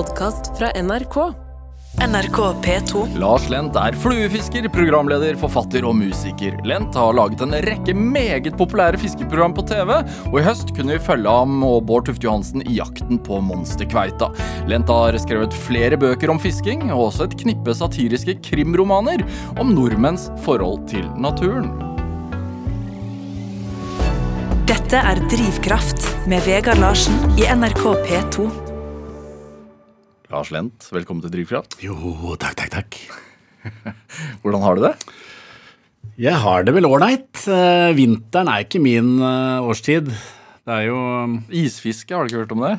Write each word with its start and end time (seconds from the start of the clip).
podkast 0.00 0.58
fra 0.58 0.70
NRK. 0.82 1.16
NRK 2.08 2.38
P2. 2.64 3.00
Lars 3.20 3.48
Lent 3.52 3.74
er 3.76 3.96
fluefisker, 4.00 4.64
programleder, 4.72 5.34
forfatter 5.36 5.84
og 5.84 5.92
musiker. 5.98 6.54
Lent 6.64 6.96
har 6.96 7.12
laget 7.18 7.42
en 7.44 7.52
rekke 7.66 7.92
meget 7.98 8.54
populære 8.56 9.00
fiskeprogram 9.02 9.52
på 9.58 9.66
TV, 9.68 9.92
og 10.30 10.38
i 10.40 10.44
høst 10.46 10.72
kunne 10.76 10.96
vi 10.96 11.02
følge 11.04 11.34
ham 11.34 11.58
og 11.66 11.82
Bård 11.90 12.06
Tufte 12.08 12.24
Johansen 12.24 12.64
i 12.64 12.78
jakten 12.78 13.20
på 13.26 13.42
monsterkveita. 13.44 14.30
Lent 14.70 14.88
har 14.88 15.20
skrevet 15.20 15.58
flere 15.66 16.00
bøker 16.00 16.32
om 16.32 16.40
fisking, 16.40 16.86
og 16.94 17.10
også 17.10 17.28
et 17.28 17.36
knippe 17.42 17.76
satiriske 17.76 18.38
krimromaner 18.48 19.26
om 19.60 19.74
nordmenns 19.76 20.30
forhold 20.46 20.86
til 20.88 21.04
naturen. 21.20 21.68
Dette 24.70 25.04
er 25.12 25.20
Drivkraft 25.28 26.08
med 26.30 26.40
Vegard 26.48 26.80
Larsen 26.80 27.20
i 27.36 27.44
NRK 27.52 27.84
P2. 28.08 28.69
Lars 30.30 30.50
Lent, 30.54 30.86
velkommen 30.94 31.24
til 31.24 31.32
Drivkraft. 31.34 31.74
Jo, 31.82 31.96
takk, 32.38 32.54
takk, 32.60 32.70
takk. 32.70 32.98
Hvordan 34.42 34.62
har 34.62 34.78
du 34.78 34.84
det? 34.84 34.92
Jeg 36.20 36.38
har 36.38 36.62
det 36.66 36.74
vel 36.76 36.86
ålreit. 36.86 37.42
Eh, 37.50 37.90
Vinteren 37.98 38.50
er 38.52 38.62
ikke 38.62 38.82
min 38.82 39.16
eh, 39.18 39.66
årstid. 39.66 40.12
Det 40.62 40.76
er 40.76 40.86
jo 40.86 41.00
Isfiske, 41.62 42.14
har 42.14 42.22
du 42.22 42.30
ikke 42.30 42.44
hørt 42.44 42.54
om 42.54 42.62
det? 42.62 42.76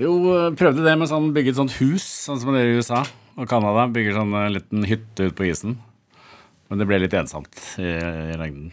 Jo, 0.00 0.14
eh, 0.32 0.48
prøvde 0.56 0.84
det 0.86 0.94
med 0.96 1.10
sånn 1.10 1.28
bygge 1.36 1.52
et 1.52 1.60
sånt 1.60 1.76
hus, 1.76 2.06
sånn 2.24 2.40
som 2.40 2.54
dere 2.56 2.72
i 2.72 2.78
USA 2.80 3.02
og 3.36 3.50
Canada. 3.50 3.84
Bygger 3.92 4.16
sånn 4.22 4.32
eh, 4.40 4.48
liten 4.56 4.88
hytte 4.88 5.28
ute 5.28 5.36
på 5.36 5.50
isen. 5.50 5.76
Men 6.70 6.80
det 6.80 6.88
ble 6.88 7.02
litt 7.02 7.18
ensomt 7.18 7.52
i, 7.82 7.90
i 8.32 8.38
lengden. 8.40 8.72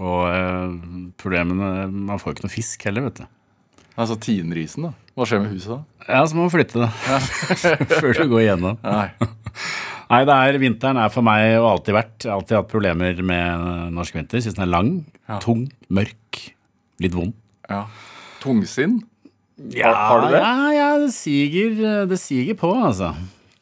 Og 0.00 0.24
eh, 0.32 0.74
problemene 1.22 1.86
Man 1.94 2.18
får 2.18 2.34
ikke 2.34 2.48
noe 2.48 2.56
fisk 2.56 2.88
heller, 2.88 3.06
vet 3.06 3.22
du. 3.22 3.30
Altså 3.94 4.16
tinerisen, 4.18 4.88
da. 4.88 4.92
Hva 5.14 5.26
skjer 5.28 5.42
med 5.44 5.52
huset 5.54 5.70
da? 5.70 5.80
Ja, 6.08 6.22
så 6.26 6.34
må 6.34 6.44
man 6.48 6.52
flytte 6.52 6.80
det 6.82 6.88
før 8.00 8.16
du 8.18 8.24
går 8.32 8.40
igjennom. 8.42 8.78
Nei. 8.82 9.08
Nei, 10.10 10.18
det 10.28 10.34
er, 10.36 10.58
vinteren 10.60 10.98
er 11.00 11.12
for 11.14 11.24
meg 11.26 11.54
og 11.60 11.68
alltid 11.70 11.94
vært. 11.96 12.16
Jeg 12.26 12.30
har 12.32 12.40
alltid 12.40 12.58
hatt 12.58 12.70
problemer 12.72 13.22
med 13.24 13.94
norsk 13.94 14.18
vinter. 14.18 14.42
Syns 14.44 14.58
den 14.58 14.66
er 14.66 14.72
lang, 14.74 14.90
Ja. 15.30 15.38
tung, 15.40 15.62
mørk, 15.94 16.40
litt 17.00 17.14
vond. 17.16 17.32
Ja. 17.70 17.84
Tungsinn? 18.42 18.98
Ja, 19.72 19.94
har 19.94 20.24
du 20.26 20.34
det? 20.34 20.42
Ja, 20.42 20.68
ja 20.74 20.88
det, 21.00 21.12
siger, 21.14 22.04
det 22.10 22.18
siger 22.20 22.58
på, 22.58 22.72
altså. 22.84 23.12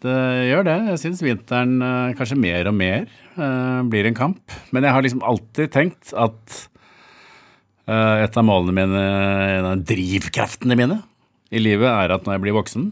Det 0.03 0.17
gjør 0.49 0.65
det. 0.67 0.77
Jeg 0.91 0.99
syns 1.05 1.21
vinteren 1.23 1.77
eh, 1.85 2.15
kanskje 2.19 2.41
mer 2.43 2.67
og 2.73 2.75
mer 2.75 3.05
eh, 3.37 3.83
blir 3.93 4.09
en 4.09 4.17
kamp. 4.19 4.57
Men 4.75 4.89
jeg 4.89 4.97
har 4.97 5.05
liksom 5.07 5.23
alltid 5.29 5.71
tenkt 5.77 6.11
at 6.19 6.57
et 7.87 8.37
av 8.39 8.45
målene 8.47 8.75
mine, 8.77 9.05
en 9.59 9.69
av 9.73 9.85
drivkreftene 9.89 10.77
mine 10.79 11.01
i 11.53 11.61
livet, 11.63 11.89
er 11.91 12.15
at 12.15 12.25
når 12.27 12.37
jeg 12.37 12.45
blir 12.45 12.57
voksen, 12.57 12.89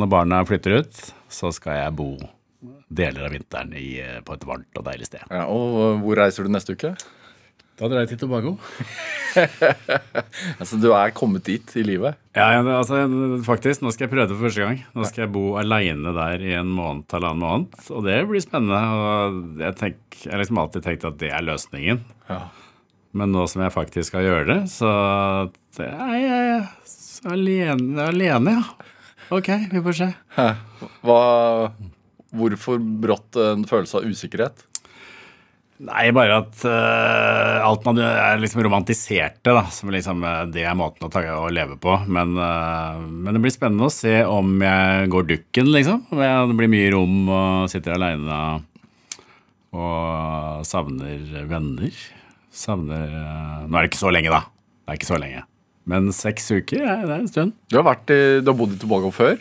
når 0.00 0.10
barna 0.10 0.40
flytter 0.48 0.80
ut, 0.80 1.00
så 1.30 1.52
skal 1.54 1.76
jeg 1.82 1.96
bo 1.98 2.10
deler 2.90 3.28
av 3.28 3.34
vinteren 3.34 3.72
i, 3.78 4.00
eh, 4.02 4.20
på 4.24 4.34
et 4.34 4.44
varmt 4.48 4.80
og 4.80 4.86
deilig 4.88 5.06
sted. 5.10 5.22
Ja, 5.30 5.46
og 5.46 6.00
hvor 6.02 6.18
reiser 6.18 6.44
du 6.46 6.52
neste 6.52 6.74
uke? 6.74 6.94
Da 7.80 7.88
drar 7.88 8.02
jeg 8.04 8.12
til 8.12 8.26
Tobago. 8.26 8.56
Altså, 10.60 10.74
Du 10.82 10.90
er 10.90 11.12
kommet 11.14 11.44
dit 11.46 11.70
i 11.78 11.84
livet? 11.86 12.18
Ja, 12.34 12.48
ja, 12.56 12.62
altså, 12.80 12.98
faktisk. 13.46 13.80
Nå 13.84 13.92
skal 13.94 14.08
jeg 14.08 14.12
prøve 14.12 14.26
det 14.26 14.34
for 14.36 14.48
første 14.48 14.64
gang. 14.64 14.80
Nå 14.96 15.06
skal 15.06 15.22
jeg 15.24 15.32
bo 15.36 15.44
aleine 15.60 16.12
der 16.16 16.42
i 16.44 16.50
en 16.58 16.72
måned, 16.74 17.06
halvannen 17.14 17.40
måned. 17.44 17.78
Og 17.94 18.02
det 18.08 18.18
blir 18.28 18.42
spennende. 18.42 18.80
Og 18.98 19.62
jeg, 19.62 19.76
tenk, 19.78 20.00
jeg 20.24 20.32
har 20.34 20.42
liksom 20.42 20.60
alltid 20.60 20.84
tenkt 20.88 21.06
at 21.08 21.20
det 21.22 21.30
er 21.30 21.46
løsningen. 21.46 22.02
Ja. 22.28 22.40
Men 23.16 23.32
nå 23.34 23.46
som 23.50 23.64
jeg 23.64 23.74
faktisk 23.74 24.12
skal 24.12 24.26
gjøre 24.26 24.46
det, 24.52 24.58
så 24.70 24.90
det 25.78 25.88
er 25.90 26.16
jeg 26.20 26.60
så 26.86 27.32
alene, 27.34 28.06
alene, 28.06 28.58
ja. 28.60 28.88
Ok, 29.34 29.50
vi 29.70 29.82
får 29.82 29.96
se. 29.98 30.08
Hva, 31.06 31.20
hvorfor 32.34 32.80
brått 33.02 33.38
en 33.38 33.66
følelse 33.68 34.00
av 34.00 34.10
usikkerhet? 34.10 34.66
Nei, 35.80 36.10
bare 36.12 36.42
at 36.42 36.60
uh, 36.68 37.64
alt 37.64 37.86
man 37.88 37.96
er 38.04 38.40
liksom 38.42 38.60
romantiserte, 38.66 39.54
da. 39.56 39.62
Som 39.72 39.92
liksom, 39.94 40.20
eh, 40.28 40.42
det 40.52 40.66
er 40.68 40.76
måten 40.76 41.06
å, 41.06 41.12
ta, 41.12 41.22
å 41.40 41.48
leve 41.48 41.78
på. 41.80 41.94
Men, 42.04 42.34
uh, 42.36 43.00
men 43.00 43.32
det 43.32 43.40
blir 43.40 43.54
spennende 43.54 43.88
å 43.88 43.94
se 43.94 44.18
om 44.28 44.60
jeg 44.60 45.08
går 45.14 45.30
dukken, 45.30 45.70
liksom. 45.72 46.02
Om 46.12 46.20
jeg, 46.26 46.50
det 46.50 46.58
blir 46.58 46.72
mye 46.74 46.90
rom 46.92 47.16
og 47.32 47.72
sitter 47.72 47.96
aleine 47.96 48.40
og 49.70 50.66
savner 50.68 51.46
venner. 51.48 51.96
Savner 52.50 53.06
eh, 53.06 53.62
Nå 53.66 53.78
er 53.78 53.86
det 53.86 53.92
ikke 53.92 54.02
så 54.02 54.12
lenge, 54.12 54.32
da. 54.34 54.44
Det 54.84 54.92
er 54.92 55.00
ikke 55.00 55.10
så 55.12 55.20
lenge. 55.22 55.44
Men 55.90 56.10
seks 56.14 56.50
uker, 56.52 56.82
ja, 56.82 56.98
det 57.06 57.14
er 57.14 57.22
en 57.22 57.30
stund. 57.30 57.54
Du 57.70 57.78
har, 57.78 57.86
vært 57.86 58.10
i, 58.12 58.20
du 58.42 58.50
har 58.50 58.58
bodd 58.58 58.74
i 58.74 58.78
Tobago 58.80 59.10
før? 59.14 59.38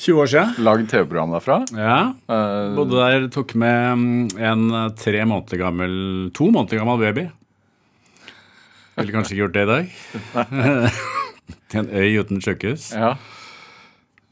20 0.00 0.20
år 0.24 0.30
siden. 0.30 0.54
Lagd 0.66 0.88
TV-program 0.90 1.34
derfra? 1.36 1.60
Ja. 1.78 1.98
Uh, 2.26 2.74
Bodde 2.76 2.98
der, 2.98 3.28
tok 3.34 3.54
med 3.60 4.00
mm, 4.00 4.36
en 4.42 4.64
eh, 4.74 4.88
tre 4.98 5.22
måneder 5.28 5.60
gammel 5.60 5.94
To 6.34 6.48
måneder 6.50 6.82
gammel 6.82 7.02
baby. 7.04 7.28
Ville 8.98 9.14
kanskje 9.14 9.34
ikke 9.34 9.42
gjort 9.44 9.54
det 9.54 9.64
i 9.64 9.70
dag. 9.70 9.94
Til 11.70 11.82
en 11.82 11.90
øy 11.94 12.20
uten 12.22 12.44
sykehus. 12.44 12.92
ja. 12.94 13.14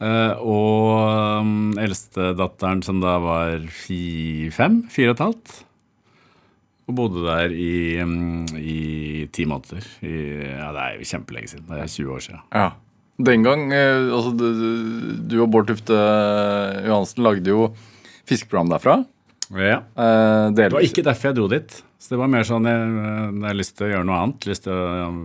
Uh, 0.02 0.34
og 0.42 1.42
um, 1.44 1.50
eldstedatteren 1.78 2.80
som 2.82 2.98
da 2.98 3.12
var 3.22 3.68
fi, 3.70 4.48
fem, 4.50 4.80
fire 4.90 5.12
og 5.12 5.14
et 5.14 5.22
halvt. 5.22 5.52
Og 6.92 6.96
bodde 6.98 7.24
der 7.24 7.52
i, 7.56 7.72
mm, 8.04 8.52
i 8.60 8.78
ti 9.32 9.46
måneder. 9.48 9.80
I, 10.04 10.12
ja, 10.52 10.70
det 10.76 10.82
er 10.86 10.98
jo 11.00 11.08
kjempelenge 11.08 11.48
siden. 11.54 11.66
Det 11.72 11.80
er 11.86 11.92
20 11.96 12.16
år 12.18 12.26
siden. 12.28 12.42
ja. 12.52 12.70
Den 13.22 13.42
gang 13.44 13.66
eh, 13.76 14.08
altså, 14.10 14.30
du, 14.34 14.46
du 15.30 15.34
og 15.44 15.50
Bård 15.52 15.68
Tufte 15.68 15.94
Johansen 16.86 17.22
lagde 17.22 17.52
jo 17.52 17.66
fiskeprogram 18.26 18.70
derfra. 18.72 18.94
Ja. 19.52 19.82
Eh, 19.94 20.46
Det 20.56 20.70
var 20.72 20.82
ikke 20.86 21.04
derfor 21.06 21.28
jeg 21.28 21.36
dro 21.36 21.44
dit. 21.52 21.76
Så 22.02 22.14
det 22.14 22.18
var 22.18 22.30
mer 22.32 22.42
sånn 22.48 22.66
jeg, 22.66 22.88
jeg 23.36 23.44
har 23.46 23.58
lyst 23.60 23.76
til 23.78 23.86
å 23.86 23.90
gjøre 23.92 24.08
noe 24.08 24.18
annet. 24.24 24.48
Lyst 24.48 24.64
til 24.64 24.74
å 24.74 24.88
um, 25.12 25.20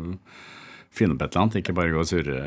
finne 0.94 1.16
på 1.18 1.26
et 1.26 1.32
eller 1.32 1.46
annet, 1.48 1.58
ikke 1.64 1.74
bare 1.80 1.94
gå 1.96 2.04
og 2.04 2.10
surre 2.12 2.38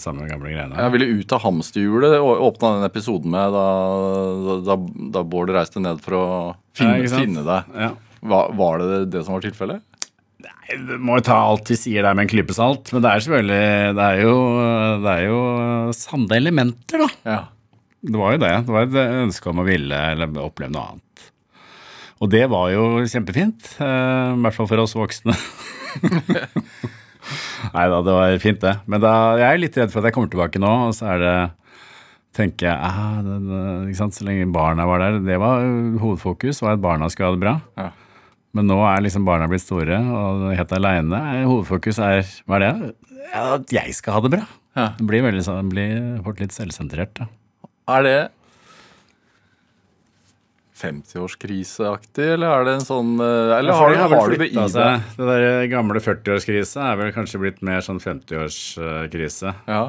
samme 0.00 0.26
gamle 0.32 0.50
greiene. 0.56 0.80
Jeg 0.80 0.94
ville 0.96 1.10
ut 1.20 1.36
av 1.36 1.44
hamsterhjulet, 1.44 2.16
åpna 2.48 2.72
den 2.80 2.88
episoden 2.88 3.30
med 3.36 3.54
da, 3.54 3.66
da, 4.72 4.78
da 5.20 5.22
Bård 5.36 5.52
reiste 5.54 5.82
ned 5.84 6.00
for 6.02 6.18
å 6.18 6.24
finne, 6.78 7.02
Ja, 7.04 7.12
finne 7.20 7.44
deg. 7.46 7.74
Ja. 7.84 7.92
Var, 8.20 8.50
var 8.58 8.82
det 8.82 8.98
det 9.14 9.22
som 9.24 9.36
var 9.36 9.44
tilfellet? 9.44 9.86
Du 10.70 10.92
må 11.02 11.16
jo 11.18 11.24
ta 11.26 11.36
alt 11.50 11.68
vi 11.72 11.76
sier 11.76 12.04
der 12.06 12.14
med 12.16 12.26
en 12.26 12.30
klype 12.30 12.54
salt, 12.56 12.92
men 12.94 13.02
det 13.02 13.10
er 13.10 13.22
selvfølgelig 13.24 13.96
Det 13.98 14.04
er 14.06 14.20
jo, 14.22 14.34
det 15.02 15.14
er 15.16 15.24
jo 15.26 15.40
sanne 15.96 16.36
elementer, 16.38 17.02
da. 17.02 17.08
Ja. 17.26 17.40
Det 18.00 18.16
var 18.16 18.36
jo 18.36 18.40
det. 18.40 18.52
Det 18.64 18.72
var 18.76 18.86
et 18.86 19.24
ønske 19.26 19.50
om 19.50 19.60
å 19.60 19.66
ville 19.66 19.98
eller 20.14 20.38
oppleve 20.40 20.72
noe 20.72 20.86
annet. 20.94 21.26
Og 22.20 22.30
det 22.32 22.44
var 22.52 22.70
jo 22.72 22.84
kjempefint. 23.08 23.74
eh, 23.80 24.30
I 24.36 24.40
hvert 24.44 24.56
fall 24.56 24.68
for 24.70 24.84
oss 24.84 24.94
voksne. 24.96 25.34
Nei 27.74 27.86
da, 27.92 27.98
det 28.04 28.14
var 28.16 28.36
fint, 28.42 28.60
det. 28.62 28.74
Men 28.88 29.02
da, 29.04 29.12
jeg 29.40 29.48
er 29.48 29.60
litt 29.60 29.76
redd 29.80 29.92
for 29.92 30.00
at 30.00 30.08
jeg 30.08 30.16
kommer 30.16 30.30
tilbake 30.32 30.60
nå, 30.62 30.70
og 30.88 30.94
så 30.96 31.10
er 31.14 31.18
det 31.24 31.34
tenker 32.36 32.70
jeg, 32.70 32.78
ah, 32.78 33.18
det, 33.26 33.36
det? 33.50 34.10
Så 34.14 34.22
lenge 34.24 34.46
barna 34.54 34.84
var 34.86 35.02
der 35.02 35.16
Det 35.24 35.36
var 35.42 35.64
hovedfokus, 36.00 36.60
var 36.62 36.76
at 36.78 36.84
barna 36.84 37.08
skulle 37.10 37.32
ha 37.32 37.36
det 37.36 37.42
bra. 37.42 37.54
Ja. 37.80 37.88
Men 38.56 38.66
nå 38.66 38.76
er 38.82 39.04
liksom 39.04 39.24
barna 39.28 39.46
blitt 39.50 39.62
store, 39.62 39.98
og 40.10 40.48
helt 40.58 40.72
aleine. 40.74 41.20
Hovedfokus 41.46 42.00
er 42.02 42.24
Hva 42.48 42.58
er 42.58 42.64
det? 42.64 42.94
At 43.36 43.70
jeg 43.76 43.94
skal 43.94 44.16
ha 44.16 44.20
det 44.24 44.32
bra. 44.32 44.42
Ja. 44.78 44.88
Det 44.98 45.06
blir 45.06 45.22
veldig 45.22 45.42
sånn, 45.46 45.68
blir 45.70 46.18
fort 46.24 46.40
litt 46.42 46.54
selvsentrert. 46.54 47.14
da. 47.20 47.26
Er 47.90 48.02
det 48.06 48.18
50-årskriseaktig, 50.80 52.26
eller 52.34 52.50
er 52.54 52.64
det 52.66 52.74
en 52.78 52.84
sånn 52.86 53.10
eh, 53.20 53.50
Eller 53.58 53.76
har, 53.76 53.90
du- 53.92 53.98
har 54.14 54.30
du 54.30 54.36
det 54.40 54.46
i 54.50 54.54
deg? 54.54 55.02
Det 55.16 55.26
der 55.28 55.66
gamle 55.72 56.00
40-årskrise 56.00 56.80
er 56.86 56.96
vel 57.00 57.12
kanskje 57.12 57.40
blitt 57.42 57.60
mer 57.66 57.80
sånn 57.84 58.00
50-årskrise. 58.00 59.54
Ja. 59.68 59.82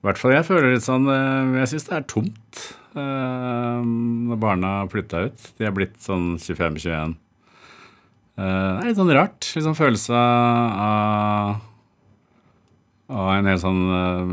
I 0.00 0.06
hvert 0.06 0.20
fall 0.20 0.32
jeg 0.32 0.46
føler 0.48 0.72
litt 0.72 0.86
sånn 0.86 1.08
eh, 1.12 1.58
Jeg 1.60 1.72
syns 1.74 1.88
det 1.90 1.96
er 1.98 2.06
tomt 2.08 2.60
eh, 2.94 3.80
når 3.84 4.40
barna 4.40 4.70
flytta 4.92 5.26
ut. 5.28 5.48
De 5.58 5.66
er 5.68 5.74
blitt 5.76 5.98
sånn 6.00 6.36
25-21. 6.38 7.16
Eh, 8.40 8.76
Det 8.78 8.84
er 8.84 8.88
litt 8.90 9.00
sånn 9.00 9.12
rart. 9.12 9.48
Litt 9.56 9.66
sånn 9.66 9.78
følelse 9.78 10.16
av 10.16 11.58
Og 13.10 13.28
en 13.34 13.50
helt 13.50 13.62
sånn 13.64 13.82
eh, 13.96 14.30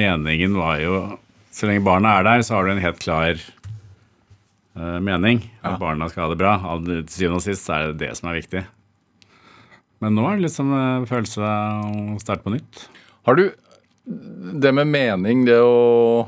Meningen 0.00 0.58
var 0.58 0.80
jo 0.82 0.98
Så 1.54 1.70
lenge 1.70 1.84
barna 1.86 2.18
er 2.18 2.26
der, 2.26 2.44
så 2.46 2.58
har 2.58 2.66
du 2.66 2.74
en 2.74 2.82
helt 2.82 3.00
klar 3.02 3.32
eh, 3.34 4.98
mening. 5.02 5.42
At 5.66 5.80
barna 5.80 6.08
skal 6.10 6.26
ha 6.28 6.34
det 6.34 6.40
bra. 6.42 6.52
Til 6.84 7.02
syvende 7.10 7.40
og 7.40 7.46
sist 7.46 7.66
så 7.66 7.74
er 7.76 7.88
det 7.90 7.98
det 8.04 8.12
som 8.18 8.30
er 8.30 8.38
viktig. 8.38 8.62
Men 10.00 10.14
nå 10.16 10.24
er 10.28 10.38
det 10.38 10.46
litt 10.46 10.54
sånn 10.54 10.70
følelse 11.10 11.42
av 11.44 12.14
å 12.14 12.20
starte 12.22 12.46
på 12.46 12.54
nytt. 12.54 12.86
Har 13.26 13.36
du 13.36 13.50
det 14.62 14.70
med 14.72 14.88
mening, 14.88 15.42
det 15.44 15.58
å 15.60 16.24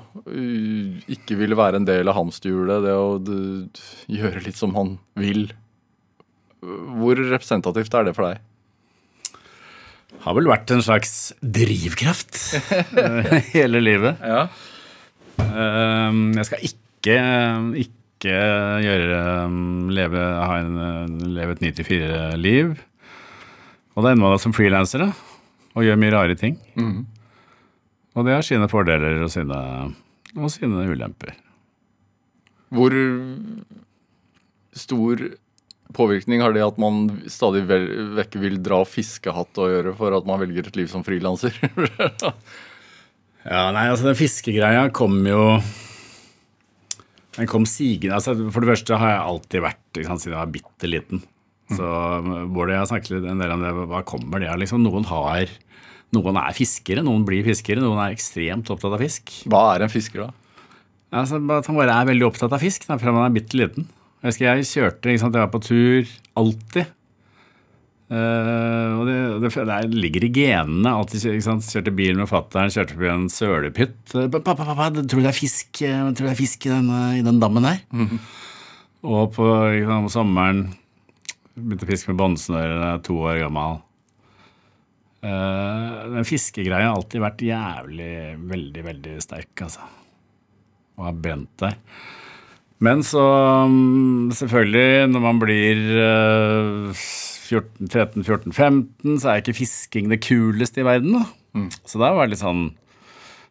ikke 1.09 1.39
ville 1.39 1.57
være 1.57 1.81
en 1.81 1.87
del 1.89 2.11
av 2.11 2.19
hamsterhjulet, 2.19 2.85
det 2.85 2.93
å 2.99 3.17
gjøre 4.13 4.43
litt 4.45 4.59
som 4.59 4.75
han 4.77 4.97
vil 5.19 5.47
Hvor 6.63 7.19
representativt 7.19 7.95
er 7.99 8.07
det 8.07 8.15
for 8.17 8.29
deg? 8.31 8.43
Har 10.23 10.37
vel 10.37 10.47
vært 10.47 10.71
en 10.71 10.83
slags 10.85 11.33
drivkraft 11.43 12.37
eh, 13.01 13.49
hele 13.55 13.81
livet. 13.83 14.21
Ja. 14.23 14.45
Eh, 15.43 16.21
Jeg 16.39 16.47
skal 16.47 16.67
ikke, 16.69 17.17
ikke 17.83 18.37
gjøre 18.85 19.19
um, 19.49 19.89
leve, 19.91 20.23
ha 20.23 20.61
en, 20.63 20.77
eh, 20.79 21.27
leve 21.41 21.57
et 21.57 21.65
9-4-liv. 21.67 22.77
Og 23.97 24.05
det 24.07 24.13
ender 24.15 24.23
man 24.23 24.37
da 24.37 24.39
som 24.45 24.55
frilanser. 24.55 25.09
Og 25.73 25.83
gjør 25.87 25.99
mye 25.99 26.13
rare 26.15 26.37
ting. 26.39 26.55
Og 28.13 28.27
det 28.29 28.35
har 28.37 28.45
sine 28.47 28.69
fordeler 28.69 29.23
og 29.25 29.31
sine, 29.33 29.59
og 30.37 30.51
sine 30.53 30.85
ulemper. 30.93 31.33
Hvor 32.73 32.93
stor 34.77 35.25
påvirkning 35.95 36.43
har 36.45 36.55
det 36.57 36.65
at 36.65 36.79
man 36.81 37.05
stadig 37.31 37.65
vekk 37.69 38.37
vil 38.43 38.59
dra 38.65 38.83
fiskehatt 38.89 39.61
å 39.61 39.71
gjøre 39.71 39.95
for 39.99 40.17
at 40.17 40.29
man 40.29 40.41
velger 40.43 40.69
et 40.69 40.79
liv 40.81 40.91
som 40.93 41.07
frilanser? 41.07 41.57
Ja, 43.43 43.73
nei, 43.75 43.89
altså 43.91 44.07
den 44.07 44.15
fiskegreia 44.15 44.85
kom 44.95 45.17
jo 45.27 45.59
Den 47.35 47.49
kom 47.51 47.65
sigende. 47.67 48.15
Altså, 48.15 48.37
for 48.55 48.63
det 48.63 48.71
første 48.71 48.99
har 49.01 49.11
jeg 49.11 49.25
alltid 49.33 49.65
vært 49.65 50.01
sant, 50.07 50.23
siden 50.23 50.37
jeg 50.37 50.39
var 50.39 50.53
bitte 50.55 50.91
liten. 50.91 51.23
Så 51.73 51.89
Bård 52.53 52.71
og 52.71 52.77
jeg 52.77 52.91
snakket 52.91 53.15
litt 53.17 53.29
en 53.33 53.43
del 53.43 53.55
om 53.55 53.65
det. 53.65 53.73
Hva 53.91 54.03
kommer 54.07 54.43
det 54.43 54.51
av? 54.53 54.61
Liksom, 54.63 54.85
noen 54.85 55.09
har 55.11 55.51
Noen 56.13 56.37
er 56.37 56.53
fiskere, 56.53 57.01
noen 57.01 57.23
blir 57.25 57.41
fiskere, 57.47 57.81
noen 57.81 57.97
er 58.05 58.13
ekstremt 58.13 58.69
opptatt 58.69 58.93
av 58.93 59.01
fisk. 59.01 59.31
Hva 59.49 59.63
er 59.73 59.87
en 59.87 59.93
fisker, 59.93 60.27
da? 60.27 60.59
Altså, 61.23 61.39
at 61.41 61.71
han 61.71 61.79
bare 61.79 61.95
er 61.97 62.11
veldig 62.11 62.27
opptatt 62.27 62.53
av 62.53 62.61
fisk 62.61 62.85
da, 62.85 62.99
fra 63.01 63.15
man 63.17 63.25
er 63.25 63.33
bitte 63.33 63.57
liten. 63.57 63.87
Jeg 64.23 64.31
husker 64.31 64.47
jeg 64.47 64.67
kjørte, 64.69 65.11
ikke 65.11 65.23
sant, 65.25 65.35
jeg 65.35 65.43
var 65.43 65.51
på 65.51 65.61
tur 65.67 66.11
alltid. 66.39 66.91
Uh, 68.13 69.01
og 69.01 69.07
det, 69.09 69.15
det, 69.41 69.51
det 69.57 69.73
er- 69.75 69.95
ligger 69.97 70.27
i 70.27 70.33
genene. 70.37 70.91
Alltid, 70.93 71.25
ikke 71.33 71.47
sant? 71.47 71.65
Kjørte 71.73 71.95
bil 71.97 72.19
med 72.21 72.29
fattern, 72.31 72.71
kjørte 72.71 72.95
forbi 72.95 73.09
en 73.11 73.25
sølepytt. 73.33 74.15
Eh, 74.21 74.29
Pappa, 74.31 74.53
pappa, 74.59 74.91
tror 74.93 75.09
du 75.09 75.25
det 75.25 75.31
er 75.33 75.39
fisk, 75.39 75.81
eh, 75.83 76.03
tror 76.13 76.29
det 76.29 76.35
er 76.35 76.39
fisk 76.43 76.67
i, 76.69 76.75
den, 76.75 76.91
i 77.19 77.25
den 77.27 77.41
dammen 77.43 77.65
der? 77.67 77.81
Og 79.03 79.33
på 79.35 79.49
sant, 79.49 79.89
om 79.97 80.11
sommeren 80.13 80.61
begynte 81.57 81.89
å 81.89 81.91
fiske 81.91 82.13
med 82.13 82.21
båndsnøre, 82.21 82.69
jeg 82.77 82.83
var 82.85 83.03
to 83.09 83.17
år 83.27 83.41
gammel. 83.47 83.81
Uh, 85.23 86.09
den 86.17 86.27
fiskegreia 86.27 86.89
har 86.91 86.97
alltid 86.99 87.23
vært 87.23 87.43
jævlig, 87.47 88.13
veldig, 88.51 88.83
veldig 88.93 89.17
sterk, 89.23 89.53
altså. 89.67 89.85
Og 90.99 91.07
har 91.09 91.19
brent 91.25 91.53
der. 91.63 91.77
Men 92.83 93.05
så 93.07 93.23
mm, 93.71 94.33
selvfølgelig, 94.35 95.09
når 95.13 95.23
man 95.23 95.41
blir 95.43 95.83
eh, 96.03 97.03
14, 97.53 97.89
13, 97.89 98.25
14, 98.25 98.53
15, 98.53 99.19
så 99.23 99.31
er 99.31 99.43
ikke 99.43 99.59
fisking 99.61 100.11
det 100.11 100.23
kuleste 100.25 100.83
i 100.83 100.87
verden. 100.87 101.21
da. 101.21 101.69
Så 101.87 102.01
da 102.01 102.13
var 102.17 102.27
det 102.27 102.35
litt 102.37 102.45
sånn 102.45 102.71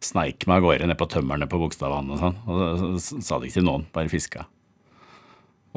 Sneik 0.02 0.48
meg 0.50 0.58
av 0.58 0.64
gårde 0.66 0.88
ned 0.90 0.98
på 0.98 1.06
tømmerne 1.14 1.46
på 1.46 1.60
Bogstadvannet 1.62 2.16
og 2.16 2.22
sånn. 2.24 2.38
Og 2.50 2.96
så, 2.98 3.20
sa 3.22 3.38
det 3.38 3.52
ikke 3.52 3.60
til 3.60 3.68
noen, 3.68 3.84
bare 3.94 4.10
fiska. 4.10 4.48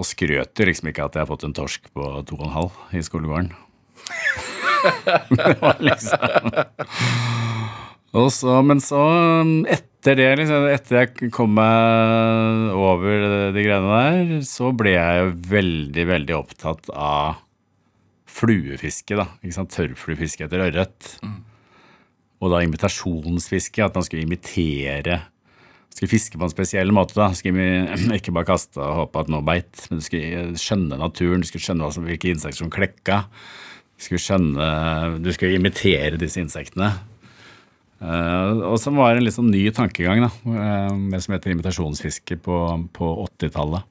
Og 0.00 0.08
skrøt 0.08 0.56
jo 0.56 0.64
liksom 0.64 0.88
ikke 0.88 1.04
at 1.04 1.18
jeg 1.18 1.26
har 1.26 1.28
fått 1.28 1.44
en 1.44 1.52
torsk 1.52 1.90
på 1.92 2.06
to 2.24 2.38
og 2.38 2.46
en 2.46 2.54
halv 2.54 2.78
i 2.96 3.02
skolegården. 3.04 3.52
det 5.36 5.50
var 5.60 5.84
liksom 5.84 6.24
og 8.14 8.30
så, 8.32 8.62
Men 8.62 8.80
så, 8.82 9.02
etter 9.68 9.93
det, 10.04 10.28
liksom, 10.40 10.66
etter 10.68 10.98
jeg 11.00 11.30
kom 11.32 11.54
meg 11.56 12.74
over 12.76 13.52
de 13.54 13.64
greiene 13.64 14.00
der, 14.00 14.34
så 14.44 14.68
ble 14.76 14.92
jeg 14.96 15.20
jo 15.22 15.30
veldig, 15.54 16.06
veldig 16.12 16.36
opptatt 16.36 16.90
av 16.92 17.40
fluefiske. 18.34 19.16
da, 19.16 19.28
ikke 19.40 19.56
sant, 19.56 19.72
Tørrfluefiske 19.72 20.44
etter 20.46 20.66
ørret. 20.66 21.14
Og 22.42 22.52
da 22.52 22.60
imitasjonsfiske, 22.66 23.84
at 23.86 23.96
man 23.96 24.04
skulle 24.04 24.26
imitere 24.26 25.22
skulle 25.94 26.10
fiske 26.10 26.38
på 26.38 26.46
en 26.46 26.52
spesiell 26.52 26.90
måte. 26.94 27.14
da, 27.14 27.30
skulle 27.36 28.14
Ikke 28.18 28.34
bare 28.34 28.50
kaste 28.50 28.82
og 28.82 29.04
håpe 29.04 29.22
at 29.22 29.30
noe 29.32 29.44
beit, 29.46 29.86
men 29.88 30.00
du 30.00 30.04
skulle 30.04 30.58
skjønne 30.60 30.98
naturen, 31.00 31.44
du 31.44 31.48
skulle 31.48 31.64
skjønne 31.64 31.90
hvilke 32.08 32.32
insekter 32.34 32.64
som 32.64 32.72
klekka. 32.72 33.24
Du 33.94 34.08
skulle 34.08 34.22
skjønne, 34.22 34.68
du 35.22 35.30
skulle 35.34 35.60
imitere 35.60 36.18
disse 36.20 36.42
insektene. 36.42 36.90
Eh, 38.02 38.62
og 38.66 38.78
som 38.82 38.98
var 38.98 39.14
en 39.14 39.24
litt 39.24 39.36
sånn 39.36 39.52
ny 39.52 39.62
tankegang, 39.74 40.24
da, 40.24 40.30
eh, 40.54 40.96
det 41.12 41.22
som 41.24 41.36
heter 41.36 41.54
invitasjonsfiske 41.54 42.40
på, 42.44 42.58
på 42.96 43.12
80-tallet. 43.28 43.86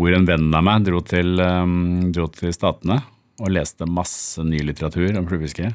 Hvor 0.00 0.16
en 0.16 0.26
venn 0.28 0.48
av 0.54 0.64
meg 0.64 0.84
dro 0.86 1.00
til, 1.04 1.40
eh, 1.42 1.76
dro 2.14 2.28
til 2.34 2.54
Statene 2.56 3.00
og 3.40 3.52
leste 3.54 3.88
masse 3.88 4.42
ny 4.44 4.60
litteratur 4.66 5.16
om 5.18 5.28
fluefiske. 5.28 5.72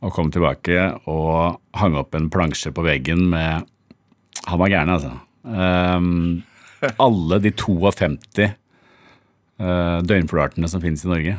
Og 0.00 0.14
kom 0.16 0.30
tilbake 0.32 0.78
og 1.12 1.60
hang 1.76 1.98
opp 2.00 2.16
en 2.16 2.30
plansje 2.32 2.72
på 2.72 2.86
veggen 2.86 3.26
med 3.34 3.68
Han 4.48 4.56
var 4.56 4.70
gæren, 4.72 4.88
altså. 4.88 5.10
Um, 5.44 6.42
alle 6.96 7.38
de 7.44 7.50
52 7.52 8.46
uh, 9.60 10.00
døgnflueartene 10.00 10.70
som 10.72 10.80
finnes 10.80 11.04
i 11.04 11.10
Norge. 11.10 11.34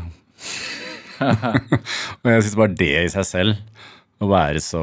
og 2.21 2.29
jeg 2.29 2.43
syns 2.45 2.59
bare 2.59 2.77
det 2.77 2.91
i 2.99 3.09
seg 3.09 3.25
selv, 3.25 3.57
å 4.21 4.29
være 4.29 4.61
så 4.61 4.81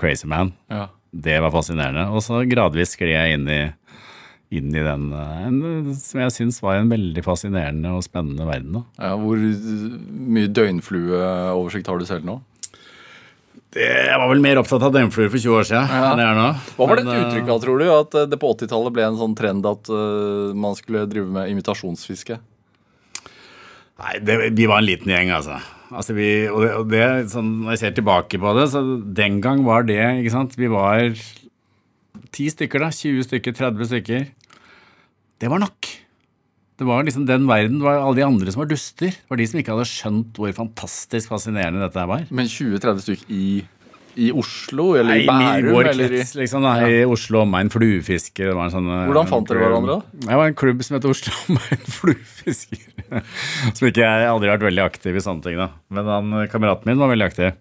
crazy 0.00 0.28
man, 0.28 0.52
Ja. 0.72 0.86
det 1.12 1.38
var 1.40 1.50
fascinerende. 1.54 2.08
Og 2.12 2.20
så 2.24 2.42
gradvis 2.48 2.92
skled 2.96 3.14
jeg 3.14 3.36
inn 3.38 3.46
i, 3.48 3.60
inn 4.56 4.68
i 4.76 4.82
den 4.84 5.06
eh, 5.16 5.46
en, 5.48 5.94
som 5.96 6.20
jeg 6.22 6.34
syns 6.36 6.60
var 6.62 6.76
en 6.82 6.90
veldig 6.92 7.24
fascinerende 7.26 7.94
og 7.96 8.04
spennende 8.06 8.44
verden. 8.48 8.82
Ja, 9.00 9.14
hvor 9.16 9.40
mye 9.40 10.52
døgnflueoversikt 10.52 11.88
har 11.90 11.98
du 11.98 12.06
selv 12.08 12.28
nå? 12.28 12.40
Det, 13.76 13.82
jeg 14.08 14.16
var 14.20 14.28
vel 14.30 14.40
mer 14.40 14.56
opptatt 14.60 14.84
av 14.86 14.92
døgnfluer 14.94 15.28
for 15.28 15.36
20 15.42 15.56
år 15.58 15.66
siden 15.68 15.90
enn 15.90 16.20
jeg 16.22 16.28
er 16.30 16.36
nå. 16.38 16.44
Hva 16.78 16.86
var 16.88 16.96
det 17.00 17.02
et 17.04 17.10
eh, 17.12 17.24
uttrykk 17.26 17.48
av, 17.52 17.58
tror 17.64 17.80
du? 17.82 17.86
At 17.92 18.14
eh, 18.22 18.28
det 18.30 18.38
på 18.40 18.52
80-tallet 18.54 18.94
ble 18.96 19.04
en 19.08 19.18
sånn 19.20 19.34
trend 19.36 19.66
at 19.68 19.90
eh, 19.92 20.52
man 20.56 20.76
skulle 20.78 21.02
drive 21.10 21.28
med 21.34 21.50
imitasjonsfiske? 21.52 22.38
Nei, 23.96 24.14
det, 24.24 24.36
vi 24.56 24.68
var 24.68 24.80
en 24.82 24.88
liten 24.88 25.12
gjeng, 25.12 25.32
altså. 25.32 25.58
Altså 25.90 26.16
vi, 26.16 26.30
og 26.50 26.62
det, 26.64 26.70
og 26.78 26.88
det, 26.90 27.04
sånn, 27.32 27.52
når 27.64 27.74
jeg 27.74 27.82
ser 27.84 27.98
tilbake 27.98 28.40
på 28.42 28.54
det, 28.58 28.66
så 28.72 28.82
den 29.18 29.40
gang 29.44 29.62
var 29.66 29.86
det 29.88 30.00
ikke 30.00 30.34
sant? 30.34 30.56
Vi 30.58 30.70
var 30.72 31.04
10 31.12 32.56
stykker, 32.56 32.82
da. 32.82 32.90
20 32.94 33.28
stykker, 33.28 33.54
30 33.56 33.90
stykker. 33.92 34.26
Det 35.40 35.52
var 35.52 35.62
nok. 35.62 35.92
Det 36.76 36.84
var 36.84 37.06
liksom 37.06 37.24
den 37.28 37.46
verden, 37.48 37.78
det 37.80 37.86
var 37.86 38.02
alle 38.02 38.18
de 38.18 38.26
andre 38.26 38.52
som 38.52 38.60
var 38.60 38.68
duster. 38.68 39.14
Det 39.14 39.32
var 39.32 39.40
de 39.40 39.46
som 39.48 39.60
ikke 39.60 39.72
hadde 39.72 39.88
skjønt 39.88 40.40
hvor 40.40 40.52
fantastisk 40.58 41.32
fascinerende 41.32 41.80
dette 41.80 42.02
her 42.02 42.10
var. 42.10 42.26
Men 42.28 42.50
20-30 42.52 43.04
stykker 43.06 43.32
i, 43.32 43.46
i 44.16 44.30
Oslo, 44.32 44.94
eller 44.96 45.12
Nei, 45.12 45.22
i 45.22 45.26
Bærum? 45.28 45.68
i 45.70 45.72
vår 45.76 45.88
eller 45.92 46.04
i, 46.12 46.18
krets, 46.20 46.34
liksom, 46.38 46.64
i 46.88 47.00
Oslo 47.04 47.42
omegn 47.44 47.68
fluefiske. 47.72 48.46
Det 48.48 48.54
var 48.56 48.64
en 48.70 48.74
sånn, 48.74 48.86
eh, 48.88 49.02
Hvordan 49.10 49.28
fant 49.28 49.48
dere 49.50 49.60
hverandre, 49.64 49.96
da? 50.00 50.20
Det 50.30 50.38
var 50.40 50.46
en 50.50 50.56
klubb 50.62 50.82
som 50.86 50.96
het 50.96 51.08
Oslo 51.10 51.32
omegn 51.52 51.84
fluefisker. 51.98 53.20
som 53.76 53.88
ikke 53.90 54.02
jeg 54.06 54.28
aldri 54.30 54.48
har 54.48 54.56
vært 54.58 54.68
veldig 54.70 54.84
aktiv 54.86 55.16
i 55.20 55.22
sånne 55.24 55.44
ting, 55.44 55.56
da. 55.60 55.68
Men 55.92 56.08
han, 56.10 56.32
eh, 56.42 56.48
kameraten 56.52 56.88
min 56.88 56.98
var 57.02 57.12
veldig 57.12 57.28
aktiv. 57.28 57.52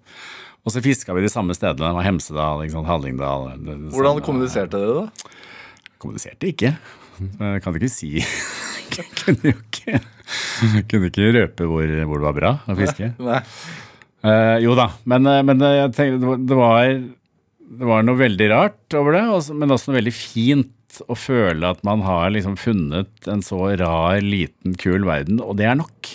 Og 0.65 0.73
så 0.73 0.81
fiska 0.81 1.13
vi 1.13 1.21
de 1.21 1.29
samme 1.29 1.53
stedene. 1.53 1.91
Det 1.91 1.97
var 1.99 2.07
Hemsedal, 2.07 2.63
liksom, 2.63 2.87
Hallingdal. 2.89 3.49
det- 3.53 3.65
det 3.65 3.91
hvordan 3.93 4.15
sånn, 4.17 4.25
kommuniserte 4.25 4.79
dere, 4.81 5.03
da? 5.05 5.33
Kommuniserte 6.01 6.47
ikke. 6.49 6.71
Jeg 7.39 7.61
kan 7.63 7.73
ikke 7.77 7.89
si 7.89 8.09
Jeg 8.95 9.05
kunne 9.15 9.51
jo 9.51 9.55
ikke, 9.59 9.99
kunne 10.89 11.07
ikke 11.09 11.29
røpe 11.35 11.65
hvor, 11.67 11.83
hvor 12.07 12.19
det 12.19 12.25
var 12.25 12.33
bra 12.37 12.51
å 12.67 12.75
fiske. 12.79 13.11
Nei. 13.19 13.39
Eh, 14.25 14.57
jo 14.63 14.73
da, 14.77 14.87
men, 15.05 15.27
eh, 15.29 15.41
men 15.45 15.61
eh, 15.61 15.75
jeg 15.83 15.93
tenkte, 15.97 16.35
det 16.49 16.57
var- 16.57 16.95
det 17.75 17.85
var, 17.89 18.03
noe 18.07 18.17
veldig 18.17 18.47
rart 18.51 18.93
over 18.97 19.13
det, 19.17 19.23
men 19.57 19.69
også 19.73 19.89
noe 19.91 19.99
veldig 19.99 20.13
fint 20.15 21.01
å 21.11 21.15
føle 21.19 21.67
at 21.73 21.81
man 21.83 22.01
har 22.05 22.29
liksom 22.31 22.55
funnet 22.57 23.27
en 23.27 23.41
så 23.43 23.59
rar, 23.77 24.21
liten, 24.23 24.75
kul 24.79 25.03
verden, 25.05 25.41
og 25.43 25.57
det 25.59 25.65
er 25.67 25.75
nok. 25.75 26.11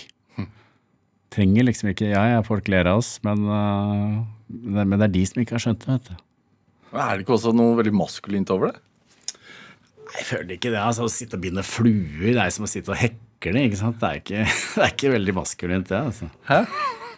Trenger 1.30 1.62
liksom 1.68 1.90
ikke 1.92 2.08
Ja, 2.10 2.24
ja, 2.32 2.40
folk 2.42 2.66
ler 2.72 2.88
av 2.90 2.98
oss, 2.98 3.20
men, 3.22 3.44
uh, 3.46 4.24
det- 4.50 4.86
men 4.86 4.98
det 4.98 5.04
er 5.10 5.12
de 5.14 5.24
som 5.26 5.42
ikke 5.42 5.54
har 5.58 5.62
skjønt 5.62 5.84
det, 5.84 5.88
vet 5.94 6.08
du. 6.10 6.16
Er 6.98 7.16
det 7.18 7.24
ikke 7.26 7.36
også 7.38 7.54
noe 7.54 7.76
veldig 7.78 7.92
maskulint 7.94 8.50
over 8.50 8.72
det? 8.72 8.80
Jeg 10.16 10.24
føler 10.26 10.56
ikke 10.56 10.72
det. 10.74 10.80
altså 10.82 11.04
Å 11.06 11.10
sitte 11.12 11.34
og 11.38 11.42
binde 11.42 11.62
fluer, 11.62 12.32
det 12.34 12.42
er 12.42 12.50
som 12.50 12.64
å 12.64 12.68
sitte 12.68 12.90
og 12.90 12.96
hekle. 12.98 13.62
ikke 13.68 13.76
sant? 13.78 14.00
Det 14.00 14.08
er 14.08 14.18
ikke, 14.18 14.40
det 14.74 14.82
er 14.82 14.90
ikke 14.96 15.12
veldig 15.14 15.34
maskulint, 15.36 15.86
det. 15.86 16.00
altså. 16.02 16.30
Hæ? 16.48 16.64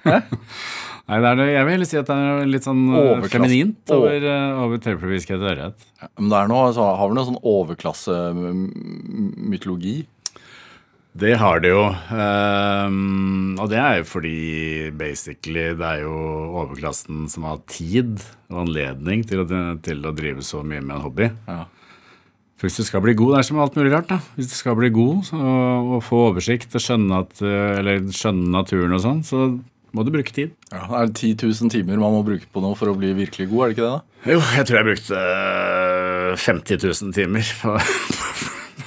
Nei, 0.07 1.19
det 1.19 1.27
er 1.29 1.35
det, 1.37 1.47
Jeg 1.51 1.65
vil 1.67 1.73
heller 1.75 1.89
si 1.91 1.97
at 1.99 2.07
det 2.09 2.15
er 2.15 2.47
litt 2.49 2.63
sånn 2.67 2.83
eh, 2.95 3.23
feminint 3.33 3.91
Å. 3.91 3.93
over, 3.99 4.23
uh, 4.23 4.63
over 4.65 4.77
tørrfluefiske 4.83 5.35
etter 5.37 5.49
ørret. 5.57 5.79
Men 6.21 6.29
det 6.31 6.39
er 6.39 6.47
noe, 6.53 6.67
altså, 6.71 6.83
har 7.01 7.07
vi 7.11 7.15
noe 7.19 7.29
sånn 7.29 7.45
overklassemytologi? 7.53 9.97
Det 11.13 11.35
har 11.37 11.61
det 11.61 11.69
jo. 11.75 11.83
Um, 12.09 13.53
og 13.61 13.69
det 13.69 13.77
er 13.83 13.99
jo 14.01 14.07
fordi 14.09 14.89
basically 14.97 15.75
det 15.77 15.85
er 15.85 16.01
jo 16.07 16.15
overklassen 16.63 17.27
som 17.29 17.45
har 17.51 17.59
tid 17.69 18.17
og 18.49 18.63
anledning 18.65 19.21
til 19.29 19.43
å, 19.43 19.45
til 19.85 20.01
å 20.09 20.15
drive 20.17 20.41
så 20.47 20.63
mye 20.65 20.81
med 20.81 20.97
en 20.97 21.05
hobby. 21.05 21.29
Ja. 21.51 21.67
For 22.57 22.65
Hvis 22.71 22.79
du 22.79 22.85
skal 22.87 23.03
bli 23.05 23.13
god, 23.19 23.35
det 23.35 23.39
er 23.43 23.47
som 23.51 23.59
alt 23.61 23.77
mulig 23.77 23.93
rart. 23.93 24.09
da. 24.09 24.19
Hvis 24.39 24.49
du 24.55 24.57
skal 24.57 24.77
bli 24.79 24.89
god 24.95 25.25
så, 25.27 25.37
og 25.37 26.01
få 26.07 26.17
oversikt 26.31 26.73
og 26.79 26.83
skjønne, 26.85 27.13
at, 27.27 27.35
eh, 27.43 27.79
eller 27.83 27.97
skjønne 28.15 28.49
naturen 28.55 28.95
og 28.97 29.03
sånn, 29.03 29.21
så 29.27 29.39
må 29.93 30.05
du 30.07 30.13
bruke 30.15 30.33
tid. 30.33 30.53
Ja, 30.73 30.87
er 30.99 31.11
det 31.11 31.21
10 31.21 31.35
000 31.45 31.73
timer 31.73 32.01
man 32.01 32.15
må 32.15 32.23
bruke 32.25 32.49
på 32.49 32.63
noe 32.65 32.77
for 32.79 32.89
å 32.93 32.97
bli 32.97 33.13
virkelig 33.17 33.49
god, 33.51 33.65
er 33.65 33.73
det 33.73 33.77
ikke 33.77 33.85
det? 33.85 33.93
da? 33.93 34.33
Jo, 34.33 34.39
jeg 34.57 34.69
tror 34.69 34.79
jeg 34.79 34.89
brukte 34.89 35.19
øh, 35.21 36.37
50 36.41 36.87
000 36.87 37.17
timer 37.17 37.51
på, 37.61 37.75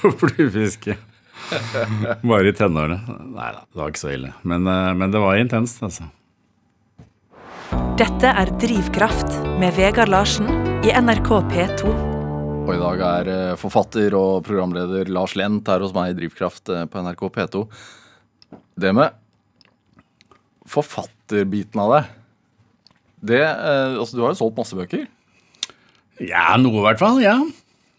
på 0.00 0.12
fluefiske. 0.24 0.96
Bare 2.26 2.50
i 2.50 2.54
tenårene. 2.58 2.98
Nei 3.36 3.50
da, 3.54 3.62
det 3.62 3.78
var 3.78 3.92
ikke 3.92 4.02
så 4.02 4.12
ille. 4.16 4.32
Men, 4.42 4.66
øh, 4.66 4.92
men 4.98 5.14
det 5.14 5.22
var 5.22 5.38
intenst, 5.38 5.82
altså. 5.86 6.08
Dette 8.00 8.32
er 8.42 8.50
Drivkraft 8.60 9.38
med 9.60 9.76
Vegard 9.78 10.10
Larsen 10.12 10.50
i 10.84 10.90
NRK 10.90 11.30
P2. 11.52 11.92
Og 12.66 12.72
i 12.74 12.80
dag 12.80 13.04
er 13.06 13.30
eh, 13.30 13.58
forfatter 13.60 14.14
og 14.18 14.42
programleder 14.48 15.06
Lars 15.14 15.36
Lent 15.38 15.70
her 15.70 15.84
hos 15.86 15.94
meg 15.94 16.10
i 16.10 16.18
Drivkraft 16.18 16.74
på 16.90 17.06
NRK 17.06 17.22
P2. 17.38 17.62
Det 18.82 18.90
med 18.92 19.14
forfatterbiten 20.70 21.82
av 21.82 21.94
det 21.94 22.04
det, 23.26 23.42
eh, 23.42 23.96
altså 23.96 24.16
Du 24.16 24.24
har 24.24 24.34
jo 24.34 24.40
solgt 24.40 24.58
masse 24.58 24.76
bøker. 24.76 25.06
Ja, 26.22 26.56
noe 26.60 26.80
i 26.80 26.84
hvert 26.86 27.00
fall. 27.00 27.20
Ja. 27.24 27.36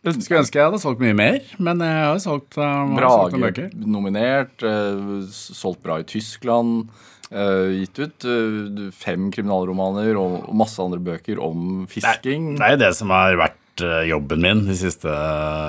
Jeg 0.06 0.22
skulle 0.24 0.44
ønske 0.44 0.60
jeg 0.60 0.70
hadde 0.70 0.80
solgt 0.80 1.02
mye 1.04 1.16
mer, 1.18 1.42
men 1.60 1.82
jeg 1.84 2.06
har 2.06 2.20
solgt, 2.24 2.56
uh, 2.56 2.86
solgt 2.96 3.36
noen 3.36 3.44
bøker. 3.44 3.70
nominert, 3.76 4.56
uh, 4.64 5.26
solgt 5.28 5.82
bra 5.84 6.00
i 6.00 6.08
Tyskland. 6.08 6.88
Uh, 7.28 7.74
gitt 7.76 8.00
ut 8.00 8.28
uh, 8.30 8.88
fem 8.96 9.28
kriminalromaner 9.36 10.16
og 10.16 10.48
masse 10.56 10.80
andre 10.80 11.02
bøker 11.04 11.42
om 11.44 11.84
fisking. 11.92 12.54
Det 12.56 12.64
er 12.70 12.78
jo 12.78 12.84
det 12.86 12.94
som 12.96 13.12
har 13.12 13.36
vært 13.42 13.84
uh, 13.84 14.06
jobben 14.08 14.46
min 14.46 14.64
de 14.70 14.78
siste 14.80 15.12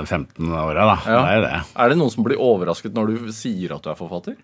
15 0.06 0.54
åra, 0.54 0.86
da. 0.92 0.96
Ja. 1.02 1.18
Det 1.18 1.32
er 1.32 1.44
det. 1.48 1.56
Er 1.74 1.90
det 1.90 1.98
noen 1.98 2.14
som 2.14 2.28
blir 2.28 2.38
overrasket 2.38 2.94
når 2.94 3.10
du 3.10 3.32
sier 3.34 3.74
at 3.74 3.82
du 3.82 3.90
er 3.90 3.98
forfatter? 3.98 4.38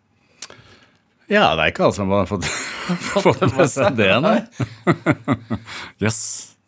Ja, 1.33 1.55
det 1.57 1.63
er 1.65 1.71
ikke 1.73 1.87
alle 1.87 1.97
som 1.97 2.11
har 2.13 2.27
fått, 2.29 2.45
fått 3.25 3.45
med 3.57 3.71
seg 3.73 3.97
det, 3.97 4.11
nei. 4.21 4.37
Jøss, 6.03 6.03
yes, 6.05 6.21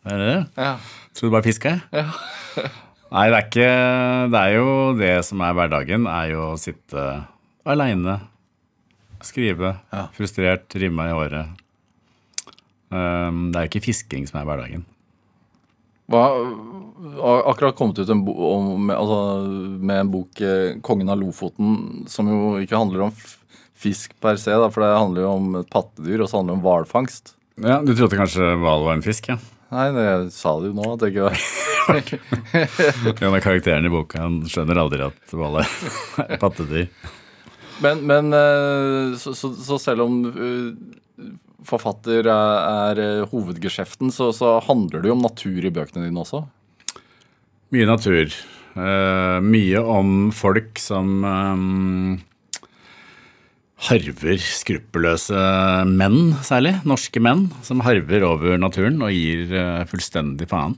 er 0.09 0.23
det 0.23 0.29
det? 0.31 0.39
Ja. 0.65 0.71
Tror 1.17 1.29
du 1.31 1.35
bare 1.37 1.47
fiska, 1.47 1.75
jeg. 1.93 2.07
Nei, 3.07 3.29
det 3.31 3.37
er 3.39 3.45
ikke 3.45 3.67
Det 4.33 4.41
er 4.41 4.55
jo 4.57 4.71
det 4.99 5.11
som 5.29 5.43
er 5.47 5.53
hverdagen, 5.55 6.09
er 6.11 6.33
jo 6.33 6.41
å 6.51 6.57
sitte 6.59 7.05
aleine, 7.67 8.17
skrive, 9.25 9.77
Ja. 9.95 10.09
frustrert, 10.17 10.75
rimme 10.79 11.07
i 11.07 11.15
håret. 11.15 11.63
Um, 12.91 13.47
det 13.53 13.61
er 13.61 13.65
jo 13.67 13.71
ikke 13.71 13.85
fisking 13.87 14.27
som 14.29 14.41
er 14.41 14.49
hverdagen. 14.49 14.85
Hva, 16.11 16.25
har 17.19 17.47
akkurat 17.51 17.79
kommet 17.79 17.99
ut 18.03 18.11
en 18.15 18.21
bo, 18.27 18.35
med, 18.79 18.95
altså, 18.95 19.21
med 19.83 20.03
en 20.05 20.11
bok, 20.13 20.41
eh, 20.41 20.77
'Kongen 20.83 21.11
av 21.11 21.19
Lofoten', 21.19 22.07
som 22.11 22.29
jo 22.31 22.59
ikke 22.63 22.79
handler 22.79 23.09
om 23.09 23.15
fisk 23.77 24.15
per 24.23 24.39
se, 24.41 24.55
da, 24.57 24.71
for 24.73 24.85
det 24.85 24.93
handler 24.97 25.27
jo 25.27 25.33
om 25.37 25.59
et 25.61 25.69
pattedyr, 25.73 26.23
og 26.25 26.31
så 26.31 26.41
handler 26.41 26.55
det 26.55 26.59
om 26.61 26.65
hvalfangst. 26.67 27.35
Ja, 27.65 27.79
Du 27.85 27.95
trodde 27.97 28.19
kanskje 28.19 28.51
hval 28.61 28.85
var 28.85 28.97
en 28.99 29.05
fisk, 29.05 29.31
ja? 29.33 29.39
Nei, 29.73 29.89
det 29.97 30.33
sa 30.37 30.53
du 30.61 30.69
jo 30.71 30.75
nå. 30.77 30.93
at 30.95 31.03
det 31.03 31.09
ikke 31.11 31.27
var 31.27 33.23
En 33.23 33.35
av 33.35 33.41
karakterene 33.43 33.89
i 33.89 33.93
boka 33.93 34.21
han 34.23 34.41
skjønner 34.51 34.79
aldri 34.83 35.05
at 35.07 35.35
hval 35.35 35.61
er 35.63 36.37
pattedyr. 36.43 36.89
Men, 37.85 38.01
men 38.09 38.33
eh, 38.35 39.17
så, 39.21 39.35
så, 39.37 39.51
så 39.53 39.77
selv 39.83 40.07
om 40.07 40.21
eh, 40.31 41.27
forfatter 41.67 42.27
er, 42.31 43.01
er 43.01 43.27
hovedgeskjeften, 43.31 44.13
så, 44.15 44.31
så 44.35 44.57
handler 44.67 45.03
det 45.05 45.11
jo 45.11 45.17
om 45.19 45.25
natur 45.27 45.67
i 45.67 45.73
bøkene 45.75 46.07
dine 46.07 46.23
også. 46.23 46.45
Mye 47.75 47.89
natur. 47.91 48.33
Eh, 48.77 49.39
mye 49.43 49.83
om 49.83 50.15
folk 50.37 50.81
som 50.83 51.19
eh, 51.27 52.25
harver 53.85 54.41
skruppelløse 54.41 55.37
menn, 55.91 56.33
særlig. 56.45 56.79
Norske 56.89 57.21
menn 57.23 57.47
som 57.67 57.83
harver 57.85 58.25
over 58.27 58.57
naturen 58.61 59.03
og 59.05 59.13
gir 59.13 59.53
eh, 59.53 59.85
fullstendig 59.91 60.49
faen. 60.51 60.77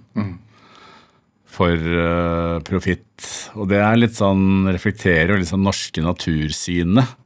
For 1.58 1.72
uh, 1.74 2.58
profitt. 2.66 3.24
Og 3.58 3.70
det 3.70 3.80
er 3.82 3.96
litt 3.98 4.18
sånn 4.18 4.68
reflekterer 4.68 5.32
jo 5.32 5.38
litt 5.40 5.50
sånn 5.50 5.64
norske 5.66 6.02
natursynet. 6.04 7.16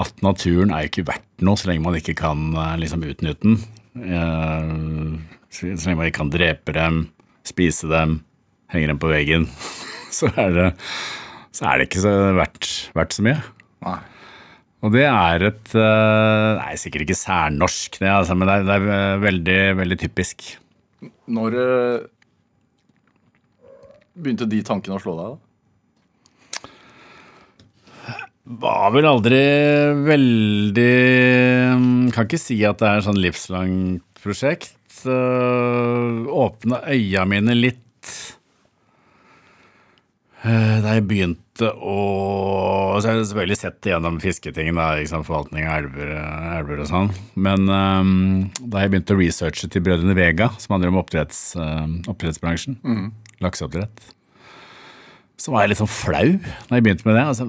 At 0.00 0.24
naturen 0.24 0.72
er 0.74 0.84
jo 0.84 0.90
ikke 0.90 1.06
verdt 1.12 1.44
noe 1.46 1.60
så 1.60 1.70
lenge 1.70 1.84
man 1.84 1.98
ikke 1.98 2.16
kan 2.18 2.48
eh, 2.54 2.72
liksom 2.82 3.04
utnytte 3.06 3.44
den. 3.44 3.60
Uh, 3.96 5.36
så 5.50 5.74
så 5.74 5.88
lenge 5.88 6.00
man 6.00 6.10
ikke 6.10 6.22
kan 6.22 6.34
drepe 6.34 6.74
dem, 6.76 7.04
spise 7.46 7.88
dem, 7.90 8.20
henge 8.72 8.90
dem 8.90 8.98
på 9.00 9.12
veggen, 9.12 9.46
så 10.18 10.32
er 10.34 10.52
det, 10.56 10.66
så 11.54 11.70
er 11.70 11.78
det 11.78 11.88
ikke 11.90 12.04
så 12.04 12.18
verdt, 12.36 12.74
verdt 12.96 13.16
så 13.16 13.24
mye. 13.26 13.40
Nei. 13.86 14.00
Og 14.84 14.92
det 14.92 15.06
er 15.08 15.46
et 15.48 15.72
eh, 15.78 16.50
Nei, 16.58 16.74
sikkert 16.80 17.06
ikke 17.06 17.18
særnorsk, 17.18 17.98
det, 18.02 18.10
altså, 18.12 18.36
men 18.36 18.48
det 18.48 18.58
er, 18.58 18.66
det 18.68 18.76
er 18.76 18.92
eh, 18.98 19.22
veldig, 19.24 19.58
veldig 19.80 19.98
typisk. 20.02 20.44
Når 21.32 21.56
eh, 21.62 22.06
begynte 24.16 24.48
de 24.50 24.62
tankene 24.66 24.98
å 24.98 25.02
slå 25.02 25.16
deg, 25.18 25.34
da? 25.34 25.40
Var 28.46 28.90
vel 28.94 29.08
aldri 29.10 29.38
veldig 30.06 30.90
mm, 31.80 32.12
Kan 32.14 32.28
ikke 32.28 32.38
si 32.38 32.60
at 32.62 32.78
det 32.78 32.92
er 32.92 33.02
sånn 33.02 33.18
livslangt 33.18 34.20
prosjekt. 34.22 34.76
Åpna 35.06 36.78
øya 36.94 37.24
mine 37.28 37.56
litt 37.58 37.82
da 40.46 40.94
jeg 40.94 41.04
begynte 41.10 41.45
å 41.64 41.96
Så 43.00 43.08
har 43.08 43.16
jeg 43.16 43.28
selvfølgelig 43.30 43.58
sett 43.60 43.88
gjennom 43.90 44.18
fisketingen, 44.22 44.78
da, 44.78 44.96
ikke 45.00 45.22
forvaltning 45.26 45.68
av 45.68 45.82
elver, 45.82 46.10
elver 46.56 46.82
og 46.84 46.90
sånn. 46.90 47.10
Men 47.34 47.68
um, 47.68 48.10
da 48.60 48.82
jeg 48.82 48.92
begynte 48.92 49.16
å 49.16 49.20
researche 49.20 49.70
til 49.72 49.84
Brødrene 49.84 50.16
Vega, 50.16 50.50
som 50.62 50.76
handler 50.76 50.92
om 50.92 51.00
oppdretts, 51.02 51.40
uh, 51.60 51.86
oppdrettsbransjen, 52.08 52.78
lakseoppdrett, 53.44 54.04
så 55.36 55.52
var 55.52 55.64
jeg 55.64 55.74
litt 55.74 55.82
sånn 55.82 55.92
flau 55.92 56.28
da 56.40 56.78
jeg 56.78 56.86
begynte 56.86 57.08
med 57.08 57.18
det. 57.18 57.26
altså 57.34 57.48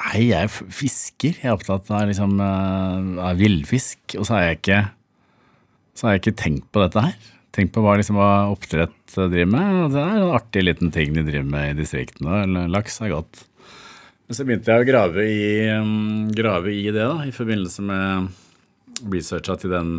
Nei, 0.00 0.30
jeg 0.30 0.46
er 0.46 0.72
fisker. 0.72 1.34
Jeg 1.36 1.50
er 1.50 1.52
opptatt 1.52 1.90
av, 1.92 2.06
liksom, 2.08 2.38
eh, 2.40 3.08
av 3.20 3.36
villfisk. 3.36 3.98
Og 4.16 4.24
så 4.24 4.38
har 4.38 4.46
jeg 4.46 4.86
så 5.92 6.06
har 6.06 6.14
jeg 6.14 6.22
ikke 6.22 6.40
tenkt 6.40 6.70
på 6.72 6.80
dette 6.80 7.02
her. 7.04 7.16
Tenkt 7.50 7.74
på 7.74 7.82
hva, 7.82 7.96
liksom, 7.98 8.18
hva 8.20 8.50
oppdrett 8.52 9.16
eh, 9.16 9.30
driver 9.30 9.50
med. 9.50 9.94
Det 9.94 10.02
er 10.02 10.20
en 10.20 10.34
artig 10.36 10.62
liten 10.62 10.92
ting 10.94 11.14
de 11.16 11.24
driver 11.26 11.48
med 11.50 11.72
i 11.72 11.78
distriktene. 11.82 12.44
eller 12.44 12.70
Laks 12.70 13.00
er 13.02 13.10
godt. 13.14 13.42
Men 14.28 14.38
så 14.38 14.46
begynte 14.46 14.70
jeg 14.70 14.84
å 14.84 14.86
grave 14.86 15.24
i, 15.26 15.66
mm, 15.74 16.30
grave 16.38 16.70
i 16.70 16.86
det 16.86 17.02
da, 17.02 17.26
i 17.26 17.34
forbindelse 17.34 17.82
med 17.82 18.30
researcha 19.10 19.56
til 19.58 19.74
den 19.74 19.90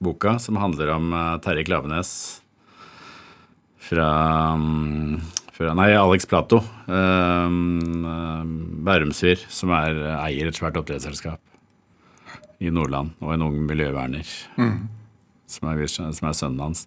boka 0.00 0.38
som 0.38 0.60
handler 0.62 0.94
om 0.94 1.10
eh, 1.10 1.40
Terje 1.42 1.66
Klavenes 1.66 2.12
fra, 3.90 4.10
mm, 4.54 5.18
fra 5.56 5.74
Nei, 5.74 5.90
Alex 5.98 6.30
Plato. 6.30 6.62
Bærumsvir, 8.86 9.42
um, 9.42 9.50
som 9.50 9.74
er, 9.74 9.98
eier 10.20 10.46
et 10.46 10.54
svært 10.62 10.78
oppdrettsselskap 10.78 11.42
i 12.60 12.70
Nordland, 12.70 13.16
og 13.24 13.34
en 13.34 13.46
ung 13.48 13.58
miljøverner, 13.66 14.26
som, 15.48 15.68
er, 15.72 15.86
som 15.88 16.28
er 16.28 16.36
sønnen 16.36 16.62
hans. 16.68 16.86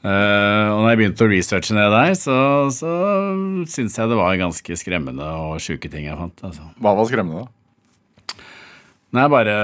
Eh, 0.00 0.66
og 0.72 0.78
når 0.80 0.86
jeg 0.88 0.98
begynte 1.02 1.24
å 1.26 1.28
researche 1.28 1.76
ned 1.76 1.92
der, 1.92 2.14
så, 2.16 2.36
så 2.72 2.92
syns 3.68 3.98
jeg 3.98 4.08
det 4.08 4.16
var 4.16 4.38
ganske 4.40 4.76
skremmende 4.80 5.26
og 5.42 5.60
sjuke 5.60 5.90
ting 5.92 6.06
jeg 6.08 6.16
fant. 6.16 6.44
Altså. 6.48 6.68
Hva 6.80 6.94
var 6.96 7.08
skremmende, 7.10 7.44
da? 7.44 7.56
Er 9.20 9.32
bare 9.32 9.54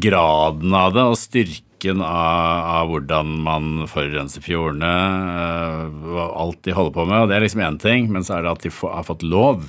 graden 0.00 0.74
av 0.78 0.94
det 0.94 1.04
og 1.04 1.18
styrken 1.18 2.00
av, 2.00 2.68
av 2.78 2.92
hvordan 2.92 3.34
man 3.44 3.66
forurenser 3.90 4.44
fjordene. 4.44 4.92
Uh, 6.06 6.22
alt 6.24 6.62
de 6.64 6.76
holder 6.76 6.94
på 6.94 7.08
med. 7.10 7.24
Og 7.24 7.28
det 7.28 7.36
er 7.36 7.44
liksom 7.44 7.64
én 7.66 7.80
ting, 7.82 8.08
men 8.14 8.24
så 8.24 8.38
er 8.38 8.46
det 8.46 8.54
at 8.54 8.64
de 8.64 8.72
få, 8.72 8.94
har 8.94 9.04
fått 9.04 9.26
lov. 9.26 9.66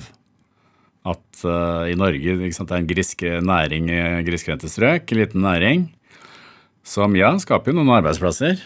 At 1.04 1.42
uh, 1.44 1.84
i 1.90 1.98
Norge 1.98 2.54
sant, 2.54 2.70
det 2.70 2.78
er 2.78 2.80
en 2.80 2.90
griske 2.94 3.36
næring 3.44 3.92
grisgrendte 4.24 4.70
strøk, 4.72 5.10
en 5.10 5.20
liten 5.20 5.44
næring, 5.44 5.88
som 6.86 7.12
ja, 7.18 7.34
skaper 7.42 7.74
jo 7.74 7.82
noen 7.82 7.98
arbeidsplasser. 7.98 8.62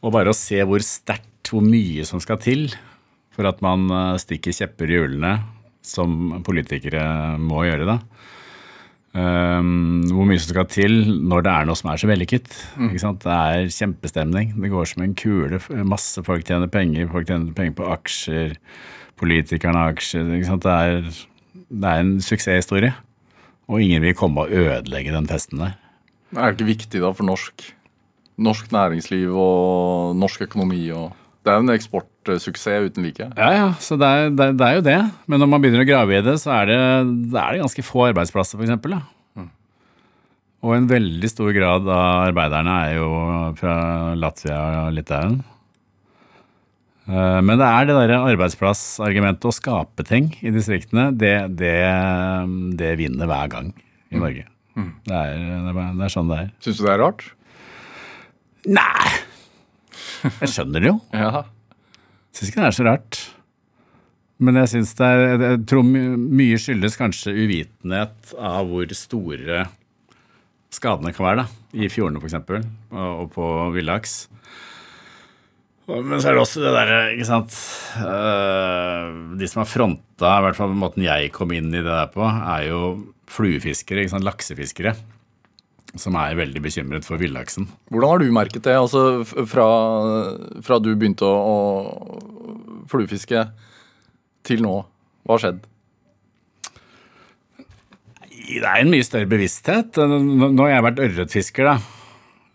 Og 0.00 0.14
bare 0.14 0.32
å 0.32 0.36
se 0.36 0.60
hvor 0.64 0.82
sterkt, 0.84 1.50
hvor 1.50 1.64
mye 1.64 2.04
som 2.08 2.22
skal 2.22 2.38
til 2.40 2.68
for 3.34 3.48
at 3.48 3.62
man 3.64 3.88
øh, 3.90 4.18
stikker 4.20 4.54
kjepper 4.54 4.90
i 4.90 4.98
hjulene, 4.98 5.32
som 5.86 6.42
politikere 6.44 7.02
må 7.40 7.64
gjøre, 7.64 7.86
da. 7.88 7.98
Um, 9.10 10.04
hvor 10.06 10.26
mye 10.28 10.38
som 10.38 10.52
skal 10.52 10.68
til 10.70 10.92
når 11.26 11.42
det 11.42 11.50
er 11.50 11.66
noe 11.66 11.78
som 11.78 11.88
er 11.90 11.98
så 11.98 12.06
vellykket. 12.06 12.52
Mm. 12.78 12.92
Det 12.94 13.32
er 13.34 13.72
kjempestemning. 13.74 14.52
Det 14.54 14.70
går 14.70 14.86
som 14.86 15.02
en 15.02 15.16
kule. 15.18 15.58
Masse 15.82 16.22
folk 16.26 16.46
tjener 16.46 16.70
penger. 16.70 17.08
Folk 17.10 17.26
tjener 17.26 17.56
penger 17.56 17.74
på 17.80 17.88
aksjer. 17.90 18.54
Politikerne 19.18 19.82
har 19.82 19.96
aksjer. 19.96 20.30
Ikke 20.36 20.50
sant? 20.52 20.68
Det, 20.68 20.76
er, 20.76 21.64
det 21.74 21.90
er 21.90 22.04
en 22.04 22.14
suksesshistorie. 22.22 22.92
Og 23.66 23.82
ingen 23.82 24.04
vil 24.04 24.14
komme 24.18 24.44
og 24.44 24.54
ødelegge 24.54 25.16
den 25.16 25.26
festen 25.30 25.64
der. 25.64 25.74
Er 26.36 26.52
det 26.52 26.60
ikke 26.60 26.70
viktig 26.70 27.02
da 27.02 27.10
for 27.10 27.26
norsk, 27.26 27.66
norsk 28.42 28.72
næringsliv 28.74 29.34
og 29.36 30.16
norsk 30.18 30.46
økonomi? 30.48 30.82
Og 30.96 31.12
det 31.44 31.52
er 31.52 31.60
jo 31.60 31.64
en 31.66 31.74
eksportsuksess 31.76 32.90
uten 32.90 33.06
like. 33.06 33.30
Ja, 33.38 33.50
ja, 33.56 33.68
så 33.80 33.96
det 34.00 34.08
er, 34.08 34.32
det, 34.36 34.50
det 34.60 34.66
er 34.66 34.74
jo 34.80 34.84
det. 34.88 34.98
Men 35.30 35.40
når 35.44 35.48
man 35.52 35.62
begynner 35.64 35.84
å 35.84 35.88
grave 35.88 36.18
i 36.18 36.24
det, 36.26 36.36
så 36.42 36.52
er 36.58 36.68
det, 36.72 36.80
det 37.32 37.40
er 37.40 37.56
det 37.56 37.62
ganske 37.64 37.86
få 37.86 38.08
arbeidsplasser, 38.10 38.60
f.eks. 38.60 39.46
Og 40.60 40.74
en 40.76 40.90
veldig 40.90 41.28
stor 41.32 41.54
grad 41.56 41.86
av 41.88 42.26
arbeiderne 42.26 42.72
er 42.84 42.98
jo 42.98 43.06
fra 43.56 43.76
Latvia 44.20 44.58
og 44.82 44.90
Litauen. 44.92 45.38
Eh, 47.08 47.38
Men 47.40 47.56
det 47.56 47.64
er 47.64 47.88
det 47.88 47.96
derre 47.96 48.18
arbeidsplassargumentet 48.34 49.48
å 49.48 49.54
skape 49.56 50.04
ting 50.04 50.28
i 50.44 50.52
distriktene, 50.52 51.08
det, 51.16 51.32
det, 51.56 51.72
det 52.76 52.92
vinner 53.00 53.30
hver 53.30 53.48
gang 53.56 53.72
i 54.12 54.20
Norge. 54.20 54.44
Det, 54.76 55.16
er, 55.16 55.40
det, 55.40 55.72
er, 55.72 55.96
det 55.96 56.04
er 56.06 56.12
sånn 56.12 56.28
det 56.30 56.42
er. 56.44 56.52
Syns 56.60 56.78
du 56.78 56.84
det 56.86 56.92
er 56.92 57.02
rart? 57.06 57.24
Nei! 58.68 59.10
Jeg 60.42 60.50
skjønner 60.52 60.82
det 60.82 60.90
jo. 60.90 60.96
Ja. 61.16 61.44
Syns 62.36 62.50
ikke 62.50 62.62
det 62.62 62.68
er 62.68 62.76
så 62.76 62.86
rart. 62.86 63.20
Men 64.40 64.56
jeg 64.56 64.70
syns 64.72 64.94
det 64.96 65.06
er 65.06 65.42
Jeg 65.44 65.60
tror 65.68 65.84
mye 65.84 66.58
skyldes 66.60 66.96
kanskje 66.96 67.34
uvitenhet 67.36 68.34
av 68.36 68.68
hvor 68.70 68.92
store 68.96 69.66
skadene 70.70 71.12
kan 71.12 71.26
være, 71.26 71.42
da. 71.42 71.46
I 71.82 71.88
fjordene, 71.90 72.20
f.eks., 72.22 72.36
og, 72.94 73.24
på 73.34 73.46
villaks. 73.74 74.20
Men 75.90 76.20
så 76.22 76.30
er 76.30 76.36
det 76.36 76.42
også 76.44 76.60
det 76.62 76.70
derre, 76.70 76.98
ikke 77.16 77.26
sant 77.26 77.54
øh, 77.98 79.06
De 79.40 79.48
som 79.50 79.64
har 79.64 79.66
fronta, 79.66 80.36
i 80.36 80.44
hvert 80.44 80.58
fall 80.58 80.76
måten 80.78 81.02
jeg 81.02 81.32
kom 81.34 81.50
inn 81.56 81.72
i 81.72 81.80
det 81.80 81.88
der 81.88 82.12
på, 82.14 82.22
er 82.22 82.68
jo 82.68 82.82
fluefiskere, 83.30 84.04
ikke 84.04 84.14
sant, 84.14 84.26
laksefiskere. 84.26 84.94
Som 85.98 86.14
er 86.20 86.36
veldig 86.38 86.60
bekymret 86.62 87.06
for 87.06 87.18
villaksen. 87.18 87.66
Hvordan 87.90 88.12
har 88.12 88.22
du 88.22 88.34
merket 88.34 88.62
det, 88.66 88.76
altså 88.78 89.24
fra, 89.26 89.66
fra 90.62 90.78
du 90.78 90.92
begynte 90.94 91.26
å, 91.26 91.34
å 91.34 92.84
fluefiske 92.90 93.48
til 94.46 94.62
nå? 94.62 94.76
Hva 95.26 95.36
har 95.36 95.44
skjedd? 95.44 95.64
Det 98.50 98.66
er 98.66 98.82
en 98.82 98.90
mye 98.90 99.06
større 99.06 99.30
bevissthet. 99.30 99.98
Nå 99.98 100.62
har 100.62 100.72
jeg 100.72 100.86
vært 100.86 101.02
ørretfisker, 101.06 101.70
da. 101.70 101.98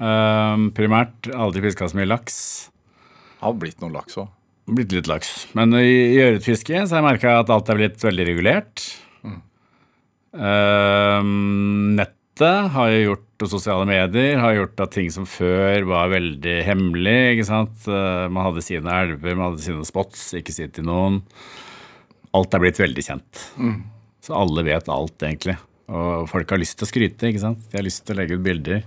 Ehm, 0.03 0.69
primært. 0.75 1.29
Aldri 1.31 1.63
fiska 1.69 1.87
så 1.91 1.99
mye 1.99 2.09
laks. 2.09 2.37
Det 3.35 3.45
har 3.45 3.55
blitt 3.59 3.83
noe 3.83 3.93
laks 3.93 4.17
òg. 4.19 4.31
Blitt 4.75 4.95
litt 4.95 5.07
laks. 5.07 5.45
Men 5.55 5.75
i, 5.77 6.15
i 6.15 6.21
ørretfiske 6.23 6.83
så 6.87 6.95
har 6.95 7.03
jeg 7.03 7.07
merka 7.11 7.39
at 7.43 7.51
alt 7.53 7.69
er 7.69 7.79
blitt 7.79 8.03
veldig 8.03 8.27
regulert. 8.31 8.85
Ehm, 10.35 11.95
nettet 11.95 12.19
har 12.43 12.89
jo 12.91 13.03
gjort, 13.03 13.45
sosiale 13.47 13.85
medier 13.87 14.41
har 14.43 14.55
gjort 14.57 14.81
at 14.83 14.91
ting 14.91 15.11
som 15.13 15.27
før 15.29 15.85
var 15.87 16.09
veldig 16.11 16.55
hemmelig. 16.67 17.19
ikke 17.35 17.45
sant? 17.47 17.85
Eh, 17.87 18.25
man 18.27 18.49
hadde 18.49 18.63
sine 18.65 18.91
elver, 18.91 19.37
man 19.37 19.53
hadde 19.53 19.63
sine 19.63 19.85
spots, 19.87 20.33
ikke 20.35 20.55
si 20.55 20.67
til 20.67 20.87
noen. 20.89 21.21
Alt 22.35 22.57
er 22.57 22.63
blitt 22.65 22.81
veldig 22.81 23.05
kjent. 23.05 23.45
Så 24.25 24.35
alle 24.35 24.65
vet 24.67 24.89
alt, 24.91 25.15
egentlig. 25.23 25.55
Og 25.87 26.25
folk 26.27 26.49
har 26.51 26.59
lyst 26.59 26.79
til 26.79 26.87
å 26.87 26.89
skryte, 26.89 27.29
ikke 27.29 27.43
sant. 27.43 27.61
De 27.71 27.79
har 27.79 27.85
lyst 27.85 28.03
til 28.03 28.15
å 28.15 28.19
legge 28.19 28.35
ut 28.35 28.43
bilder. 28.43 28.83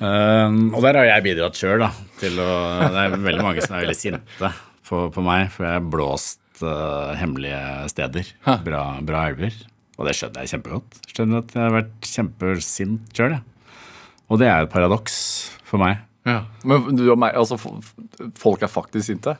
Um, 0.00 0.70
og 0.70 0.80
der 0.84 0.96
har 0.96 1.08
jeg 1.10 1.26
bidratt 1.26 1.58
sjøl, 1.58 1.82
da. 1.82 1.90
Til 2.20 2.38
å, 2.40 2.50
det 2.92 3.02
er 3.06 3.16
veldig 3.16 3.44
mange 3.44 3.64
som 3.64 3.74
er 3.74 3.88
veldig 3.88 3.98
sinte 3.98 4.52
på, 4.86 5.08
på 5.14 5.24
meg, 5.24 5.50
for 5.54 5.66
jeg 5.66 5.80
har 5.80 5.90
blåst 5.92 6.62
uh, 6.62 7.16
hemmelige 7.18 7.90
steder. 7.92 8.32
Bra, 8.64 8.84
bra 9.02 9.26
elver. 9.32 9.56
Og 10.00 10.08
det 10.08 10.16
skjønner 10.16 10.46
jeg 10.46 10.54
kjempegodt. 10.54 11.00
Skjønner 11.12 11.42
at 11.44 11.52
jeg 11.52 11.60
har 11.60 11.74
vært 11.74 12.08
kjempesint 12.08 13.16
sjøl, 13.16 13.36
jeg. 13.36 13.74
Og 14.30 14.40
det 14.40 14.48
er 14.48 14.64
et 14.64 14.72
paradoks 14.72 15.18
for 15.68 15.82
meg. 15.82 16.00
Men 16.24 16.96
du 16.96 17.04
og 17.10 17.18
meg, 17.20 17.36
altså, 17.36 17.58
folk 18.38 18.64
er 18.64 18.70
faktisk 18.70 19.08
sinte? 19.10 19.36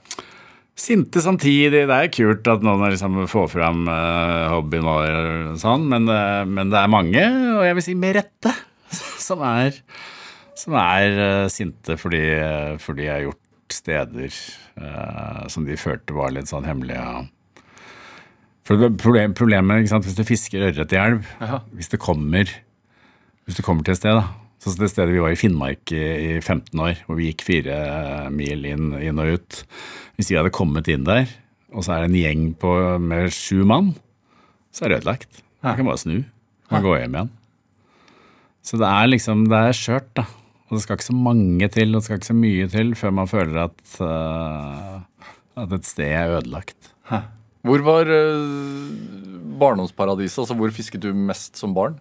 Sinte 0.80 1.20
samtidig. 1.22 1.84
Det 1.88 1.96
er 1.96 2.12
kult 2.12 2.48
at 2.48 2.64
noen 2.64 2.86
liksom 2.92 3.18
får 3.30 3.50
fram 3.52 3.84
uh, 3.90 4.48
hobbyen 4.54 4.86
vår, 4.86 5.10
og 5.52 5.60
sånn, 5.60 5.84
men, 5.90 6.08
uh, 6.08 6.46
men 6.48 6.72
det 6.72 6.80
er 6.80 6.92
mange, 6.92 7.26
og 7.58 7.66
jeg 7.66 7.76
vil 7.76 7.86
si 7.86 7.96
med 8.00 8.16
rette, 8.16 8.54
som 9.28 9.44
er, 9.46 9.76
som 10.58 10.76
er 10.80 11.20
uh, 11.20 11.50
sinte 11.52 11.98
fordi, 12.00 12.22
fordi 12.80 13.06
jeg 13.06 13.14
har 13.16 13.28
gjort 13.28 13.46
steder 13.70 14.40
som 15.52 15.62
de 15.62 15.76
følte 15.78 16.14
var 16.16 16.32
litt 16.34 16.48
sånn 16.50 16.64
hemmelige. 16.66 17.28
For 18.70 18.90
problem, 19.02 19.32
Problemet 19.34 19.82
ikke 19.82 19.90
sant, 19.90 20.06
hvis 20.06 20.14
du 20.14 20.22
fisker 20.22 20.68
ørret 20.68 20.92
i 20.94 20.98
elv, 21.00 21.24
hvis 21.74 21.90
det 21.90 21.98
kommer 22.02 22.46
hvis 23.50 23.56
du 23.58 23.64
kommer 23.66 23.82
til 23.82 23.96
et 23.96 23.98
sted, 23.98 24.14
da. 24.14 24.28
Sånn 24.62 24.76
som 24.76 24.82
det 24.84 24.90
stedet 24.92 25.10
vi 25.10 25.22
var 25.24 25.32
i 25.34 25.38
Finnmark 25.38 25.90
i, 25.90 25.98
i 25.98 26.32
15 26.38 26.78
år, 26.78 27.00
hvor 27.02 27.16
vi 27.18 27.30
gikk 27.32 27.42
fire 27.42 27.78
mil 28.30 28.62
inn, 28.68 28.92
inn 29.00 29.18
og 29.18 29.32
ut. 29.34 29.56
Hvis 30.14 30.30
vi 30.30 30.36
hadde 30.38 30.52
kommet 30.54 30.86
inn 30.92 31.02
der, 31.08 31.26
og 31.74 31.82
så 31.82 31.96
er 31.96 32.04
det 32.04 32.10
en 32.12 32.18
gjeng 32.20 32.44
på, 32.62 32.74
med 33.02 33.32
sju 33.34 33.64
mann, 33.66 33.94
så 34.70 34.84
er 34.84 34.92
det 34.92 35.00
ødelagt. 35.00 35.42
Man 35.66 35.80
kan 35.80 35.90
bare 35.90 36.02
snu. 36.04 36.14
Man 36.68 36.76
kan 36.76 36.86
gå 36.86 36.94
hjem 37.00 37.18
igjen. 37.18 37.32
Så 38.70 38.78
det 38.78 38.92
er 39.00 39.10
liksom, 39.10 39.44
det 39.50 39.64
er 39.66 39.80
skjørt, 39.80 40.14
da. 40.20 40.28
Og 40.68 40.76
det 40.76 40.84
skal 40.84 41.00
ikke 41.00 41.08
så 41.08 41.18
mange 41.26 41.72
til, 41.74 41.90
og 41.90 41.98
det 41.98 42.06
skal 42.06 42.20
ikke 42.20 42.30
så 42.30 42.40
mye 42.44 42.70
til 42.70 42.94
før 43.02 43.18
man 43.18 43.34
føler 43.34 43.62
at, 43.64 43.82
uh, 43.98 45.26
at 45.58 45.78
et 45.80 45.90
sted 45.90 46.14
er 46.14 46.36
ødelagt. 46.38 46.92
Hvor 47.66 47.82
var 47.84 48.08
uh, 48.08 48.92
barndomsparadiset? 49.60 50.42
Altså, 50.44 50.56
hvor 50.56 50.72
fisket 50.74 51.02
du 51.04 51.10
mest 51.12 51.60
som 51.60 51.74
barn? 51.76 51.98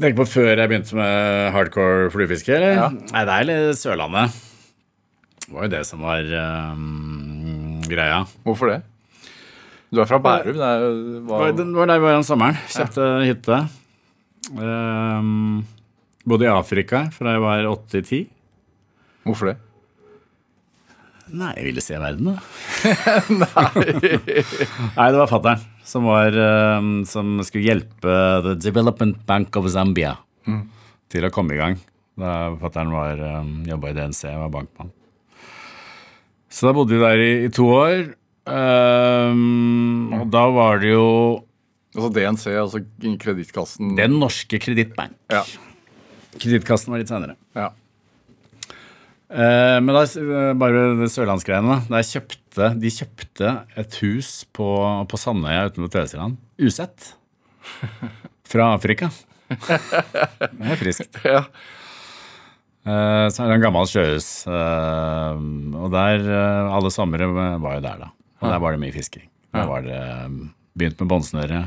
Tenker 0.00 0.22
på 0.22 0.28
før 0.32 0.54
jeg 0.54 0.70
begynte 0.70 0.96
med 0.96 1.50
hardcore 1.54 2.08
fluefiske? 2.14 2.56
Ja. 2.56 2.88
Nei, 2.90 3.24
det 3.28 3.34
er 3.34 3.48
litt 3.48 3.80
Sørlandet. 3.80 4.38
Det 5.44 5.52
var 5.52 5.66
jo 5.66 5.72
det 5.74 5.82
som 5.88 6.02
var 6.06 6.24
um, 6.72 7.82
greia. 7.84 8.22
Hvorfor 8.46 8.72
det? 8.72 8.80
Du 9.90 10.00
er 10.00 10.06
fra 10.06 10.20
Bærum. 10.22 10.54
Det 10.56 10.66
er, 10.66 10.84
var, 11.26 11.50
det 11.52 11.66
var 11.74 11.90
der 11.90 12.00
vi 12.00 12.06
var 12.06 12.20
om 12.20 12.26
sommeren. 12.26 12.58
Kjøpte 12.70 13.08
hytte. 13.26 13.58
Um, 14.54 15.64
bodde 16.26 16.46
i 16.46 16.52
Afrika 16.52 17.08
fra 17.14 17.34
jeg 17.34 17.42
var 17.42 17.66
8 17.70 17.90
til 17.96 18.04
10. 18.04 18.20
hvorfor 19.26 19.52
det? 19.52 19.58
Nei, 21.30 21.50
jeg 21.58 21.66
ville 21.68 21.82
se 21.84 21.98
verden, 22.00 22.32
da. 22.32 22.38
Nei, 24.96 25.06
det 25.12 25.20
var 25.20 25.30
fattern 25.30 25.62
som, 25.86 26.06
var, 26.08 26.34
um, 26.78 27.02
som 27.08 27.38
skulle 27.46 27.68
hjelpe 27.68 28.16
The 28.46 28.56
Development 28.58 29.20
Bank 29.28 29.56
of 29.60 29.68
Zambia 29.72 30.16
til 31.10 31.26
å 31.26 31.32
komme 31.34 31.54
i 31.56 31.60
gang. 31.60 31.76
Da 32.20 32.54
fattern 32.60 32.92
um, 32.94 33.52
jobba 33.68 33.92
i 33.92 33.96
DNC 33.96 34.24
og 34.32 34.44
var 34.46 34.54
bankmann. 34.58 34.90
Så 36.50 36.66
da 36.66 36.74
bodde 36.74 36.96
vi 36.96 37.02
der 37.04 37.22
i, 37.22 37.30
i 37.46 37.52
to 37.54 37.68
år. 37.70 38.10
Um, 38.50 40.10
og 40.16 40.26
da 40.32 40.46
var 40.50 40.80
det 40.82 40.94
jo 40.94 41.06
Altså 41.90 42.08
DNC, 42.14 42.44
altså 42.54 42.78
kredittkassen. 43.18 43.96
Den 43.98 44.12
norske 44.22 44.60
kredittbank. 44.62 45.16
Ja. 45.32 45.40
Kredittkassen 46.38 46.92
var 46.94 47.02
litt 47.02 47.10
senere. 47.10 47.34
ja. 47.58 47.72
Eh, 49.30 49.78
men 49.78 49.94
da, 49.94 50.02
eh, 50.02 50.52
bare 50.58 50.86
det 50.98 51.10
sørlandsgreiene, 51.14 51.76
da. 51.86 52.02
Kjøpte, 52.02 52.70
de 52.82 52.90
kjøpte 52.90 53.50
et 53.78 53.98
hus 54.02 54.30
på, 54.56 54.68
på 55.06 55.20
Sandøya 55.20 55.68
utenfor 55.70 55.92
Tvedestrand. 55.94 56.38
Usett. 56.58 57.12
Fra 58.50 58.72
Afrika. 58.74 59.10
Det 59.50 60.72
er 60.72 60.80
friskt. 60.80 61.20
ja. 61.36 61.44
Eh, 62.82 63.26
så 63.30 63.44
er 63.44 63.52
det 63.52 63.58
en 63.60 63.66
gammel 63.68 63.86
sjøhus. 63.86 64.30
og 64.50 65.90
der 65.94 66.26
Alle 66.74 66.90
somre 66.90 67.28
var 67.30 67.76
jo 67.78 67.84
der, 67.86 68.06
da. 68.06 68.10
Og 68.40 68.50
der 68.50 68.62
var 68.64 68.74
det 68.74 68.82
mye 68.82 68.96
fisking. 68.96 69.28
Der 69.54 69.68
var 69.68 69.84
det 69.86 70.00
Begynt 70.78 71.00
med 71.02 71.10
båndsnøre. 71.10 71.60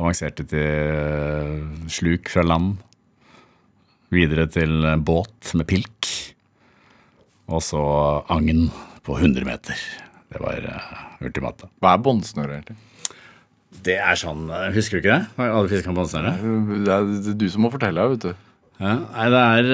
Avanserte 0.00 0.44
til 0.48 1.88
sluk 1.92 2.28
fra 2.32 2.42
land. 2.44 2.80
Videre 4.10 4.48
til 4.50 4.84
båt 5.06 5.52
med 5.54 5.68
pilk. 5.70 6.08
Og 7.50 7.64
så 7.64 7.82
agn 8.30 8.68
på 9.06 9.16
100 9.18 9.46
meter. 9.48 9.80
Det 10.30 10.38
var 10.42 10.62
uh, 10.62 11.24
ultimate. 11.26 11.66
Hva 11.82 11.96
er 11.96 12.04
båndsnøre, 12.04 12.60
egentlig? 12.60 12.78
Det 13.86 13.96
er 14.02 14.18
sånn 14.18 14.48
eh, 14.50 14.70
Husker 14.74 14.98
du 14.98 15.04
ikke 15.04 15.16
det? 15.16 15.46
Alle 15.46 15.70
fisker 15.70 15.92
med 15.92 16.00
båndsnøre? 16.00 16.32
Det 16.86 16.94
er 16.94 17.36
du 17.38 17.44
som 17.50 17.64
må 17.64 17.70
fortelle, 17.72 18.06
vet 18.14 18.28
du. 18.28 18.46
Ja, 18.80 18.94
nei, 18.96 19.26
det 19.28 19.40
er 19.44 19.66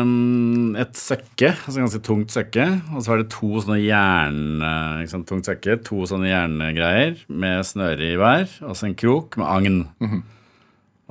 um, 0.00 0.70
et 0.80 0.96
søkke, 0.96 1.50
altså 1.52 1.82
ganske 1.82 2.00
tungt 2.06 2.32
søkke, 2.32 2.64
og 2.96 3.02
så 3.04 3.12
er 3.12 3.20
det 3.20 3.26
to 3.34 3.50
sånne 3.60 3.76
jern, 3.82 4.38
eh, 4.64 5.02
sant, 5.10 5.26
tungt 5.28 5.50
søkke, 5.50 5.76
to 5.84 6.06
sånne 6.08 6.30
jerngreier 6.30 7.18
med 7.28 7.60
snøre 7.68 8.08
i 8.14 8.16
hver, 8.16 8.46
og 8.64 8.72
så 8.72 8.88
en 8.88 8.96
krok 8.96 9.36
med 9.36 9.50
agn. 9.52 9.76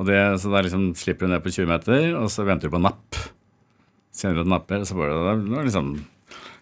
Og 0.02 0.10
det, 0.10 0.18
så 0.42 0.50
da 0.50 0.64
liksom 0.66 0.90
slipper 0.98 1.30
du 1.30 1.36
ned 1.36 1.46
på 1.46 1.54
20 1.54 1.70
meter, 1.70 2.08
og 2.18 2.26
så 2.34 2.48
venter 2.48 2.72
du 2.72 2.74
på 2.74 2.82
napp. 2.82 3.22
Kjenner 4.18 4.42
du 4.42 4.44
at 4.48 4.52
napper, 4.56 4.88
så 4.90 4.98
var 4.98 5.14
det, 5.14 5.38
det 5.46 5.54
var 5.54 5.70
liksom 5.70 5.94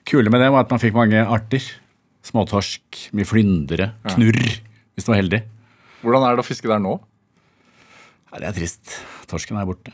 Kule 0.08 0.34
med 0.34 0.42
det 0.42 0.50
var 0.52 0.66
at 0.66 0.74
man 0.74 0.82
fikk 0.82 0.98
mange 0.98 1.22
arter. 1.22 1.64
Småtorsk, 2.26 3.08
mye 3.18 3.26
flyndre, 3.26 3.92
knurr, 4.14 4.44
hvis 4.94 5.08
du 5.08 5.10
var 5.10 5.22
heldig. 5.22 5.42
Hvordan 6.04 6.26
er 6.26 6.38
det 6.38 6.44
å 6.44 6.46
fiske 6.46 6.70
der 6.70 6.82
nå? 6.82 6.96
Det 8.32 8.48
er 8.48 8.56
trist. 8.56 8.94
Torsken 9.30 9.58
er 9.60 9.68
borte. 9.68 9.94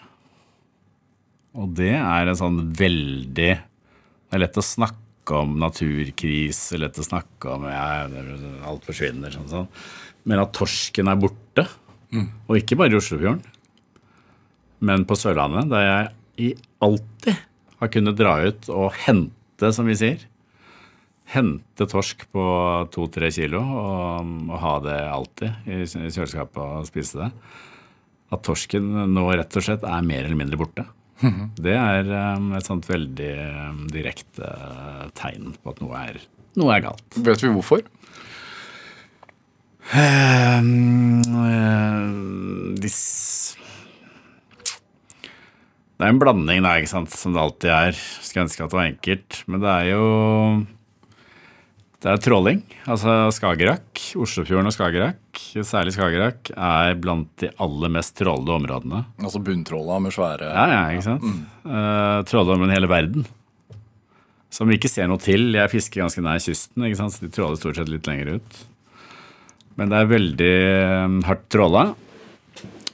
Og 1.57 1.71
det 1.77 1.95
er 1.97 2.29
en 2.29 2.37
sånn 2.37 2.59
veldig 2.77 3.53
Det 3.57 4.35
er 4.35 4.41
lett 4.43 4.59
å 4.59 4.65
snakke 4.65 5.39
om 5.39 5.55
naturkrise, 5.59 6.77
lett 6.79 6.99
å 6.99 7.05
snakke 7.05 7.55
om 7.55 7.65
ja, 7.71 8.05
alt 8.67 8.85
forsvinner, 8.87 9.31
sånn, 9.33 9.47
sånn. 9.51 9.69
Men 10.27 10.43
at 10.43 10.53
torsken 10.55 11.09
er 11.09 11.19
borte, 11.19 11.65
og 12.47 12.59
ikke 12.59 12.77
bare 12.79 12.93
i 12.93 12.95
Oslofjorden 12.95 13.41
Men 14.87 15.03
på 15.07 15.17
Sørlandet, 15.19 15.67
der 15.71 15.83
jeg 15.83 16.53
alltid 16.83 17.41
har 17.81 17.91
kunnet 17.91 18.19
dra 18.19 18.37
ut 18.45 18.69
og 18.71 18.93
hente, 19.05 19.33
som 19.73 19.87
vi 19.89 19.95
sier 19.97 20.25
Hente 21.27 21.87
torsk 21.91 22.21
på 22.31 22.43
to-tre 22.93 23.27
kilo 23.35 23.59
og, 23.59 24.29
og, 24.47 24.53
ha 24.61 24.75
det 24.85 24.99
alltid 25.11 25.67
i, 25.67 25.81
i 25.83 26.11
kjøleskapet 26.13 26.61
og 26.63 26.85
spise 26.87 27.19
det. 27.19 27.27
At 28.31 28.45
torsken 28.47 28.93
nå 29.11 29.25
rett 29.33 29.57
og 29.59 29.65
slett 29.65 29.83
er 29.83 30.07
mer 30.07 30.23
eller 30.23 30.39
mindre 30.39 30.59
borte. 30.61 30.85
Det 31.65 31.73
er 31.73 32.07
um, 32.37 32.51
et 32.55 32.67
sånt 32.67 32.87
veldig 32.87 33.31
um, 33.43 33.83
direkte 33.91 34.45
uh, 34.45 35.07
tegn 35.17 35.55
på 35.59 35.73
at 35.73 35.81
noe 35.83 36.01
er, 36.13 36.19
noe 36.59 36.75
er 36.75 36.83
galt. 36.85 37.19
Vet 37.25 37.43
vi 37.43 37.51
hvorfor? 37.55 37.83
Um, 39.91 41.23
uh, 41.33 42.87
det 45.97 46.05
er 46.05 46.13
en 46.13 46.19
blanding, 46.21 46.61
da, 46.61 46.75
ikke 46.77 46.91
sant, 46.91 47.13
som 47.17 47.33
det 47.33 47.41
alltid 47.41 47.71
er. 47.73 48.01
Skulle 48.21 48.45
ønske 48.45 48.61
at 48.61 48.69
det 48.69 48.77
var 48.77 48.89
enkelt. 48.91 49.37
Men 49.49 49.63
det 49.63 49.71
er 49.71 49.87
jo 49.95 50.03
Det 51.97 52.11
er 52.11 52.19
tråling. 52.21 52.59
Altså 52.85 53.15
Skagerrak, 53.33 54.03
Oslofjorden 54.21 54.69
og 54.69 54.75
Skagerrak, 54.75 55.41
særlig 55.65 55.95
Skagerrak, 55.95 56.51
er 56.53 56.93
blant 57.01 57.31
de 57.41 57.49
aller 57.57 57.89
mest 57.89 58.13
trålede 58.19 58.53
områdene. 58.53 59.01
Altså 59.17 59.41
bunntråla 59.41 59.97
med 60.05 60.13
svære 60.13 60.51
Ja, 60.53 60.67
ja, 60.75 60.83
ikke 60.93 61.07
sant. 61.07 61.25
Mm. 61.25 61.41
Uh, 61.65 62.21
trålede 62.29 62.69
hele 62.75 62.91
verden. 62.93 63.25
Som 64.53 64.69
vi 64.69 64.77
ikke 64.77 64.93
ser 64.93 65.09
noe 65.09 65.17
til. 65.17 65.49
Jeg 65.57 65.73
fisker 65.73 66.05
ganske 66.05 66.21
nær 66.21 66.37
kysten, 66.37 66.85
ikke 66.85 67.01
sant? 67.01 67.17
så 67.17 67.25
de 67.25 67.33
tråler 67.33 67.57
stort 67.57 67.81
sett 67.81 67.89
litt 67.89 68.05
lenger 68.05 68.37
ut. 68.37 68.65
Men 69.77 69.89
det 69.89 69.97
er 69.97 70.13
veldig 70.13 70.53
um, 71.09 71.23
hardt 71.25 71.49
tråla. 71.49 71.89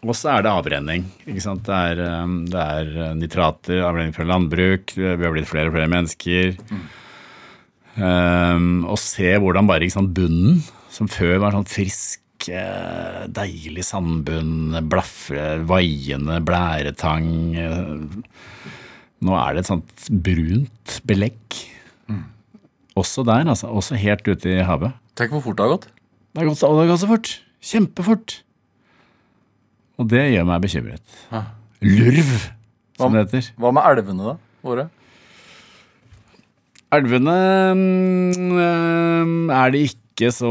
Og 0.04 0.16
så 0.18 0.34
er 0.34 0.44
det 0.44 0.52
avrenning. 0.52 1.06
ikke 1.24 1.44
sant? 1.44 1.64
Det 1.68 1.76
er, 1.76 2.02
um, 2.24 2.42
det 2.52 2.60
er 2.60 2.90
uh, 2.98 3.14
nitrater, 3.16 3.84
avrenning 3.88 4.16
fra 4.16 4.28
landbruk. 4.28 4.96
Vi 4.98 5.08
har 5.08 5.32
blitt 5.32 5.48
flere 5.50 5.72
og 5.72 5.78
flere 5.78 5.92
mennesker. 5.92 6.58
Mm. 6.70 6.84
Um, 7.94 8.70
og 8.90 8.98
se 8.98 9.36
hvordan 9.38 9.70
bare 9.70 9.90
sant, 9.94 10.14
bunnen, 10.18 10.60
som 10.92 11.10
før 11.12 11.38
var 11.44 11.56
sånn 11.56 11.70
frisk, 11.70 12.48
uh, 12.50 13.24
deilig 13.32 13.86
sandbunn, 13.88 14.80
blafre, 14.90 15.62
vaiende 15.70 16.40
blæretang 16.44 17.30
uh, 17.54 18.24
Nå 19.24 19.36
er 19.40 19.54
det 19.56 19.62
et 19.62 19.70
sånt 19.70 20.08
brunt 20.26 20.98
belegg. 21.08 21.60
Mm. 22.12 22.26
Også 23.00 23.24
der, 23.24 23.46
altså. 23.48 23.70
Også 23.72 23.96
helt 23.96 24.28
ute 24.28 24.50
i 24.52 24.66
havet. 24.68 24.98
Tenk 25.16 25.32
hvor 25.32 25.46
fort 25.46 25.62
det 25.62 25.64
har 25.64 25.72
gått. 25.78 25.86
Det 26.34 26.42
har 26.42 26.50
gått, 26.50 26.60
det 26.60 26.82
har 26.82 26.90
gått 26.90 27.04
så 27.06 27.08
fort. 27.08 27.30
Kjempefort. 27.64 28.36
Og 30.02 30.10
det 30.10 30.24
gjør 30.34 30.48
meg 30.50 30.64
bekymret. 30.64 31.18
Hæ? 31.30 31.44
Lurv, 31.84 32.36
som 32.98 33.16
det 33.16 33.26
heter. 33.26 33.50
Hva 33.60 33.74
med 33.76 33.90
elvene, 33.92 34.32
da? 34.32 34.36
Våre? 34.64 34.88
Elvene 36.94 37.36
øh, 37.74 39.34
er 39.50 39.74
det 39.74 39.84
ikke 39.90 40.30
så 40.30 40.50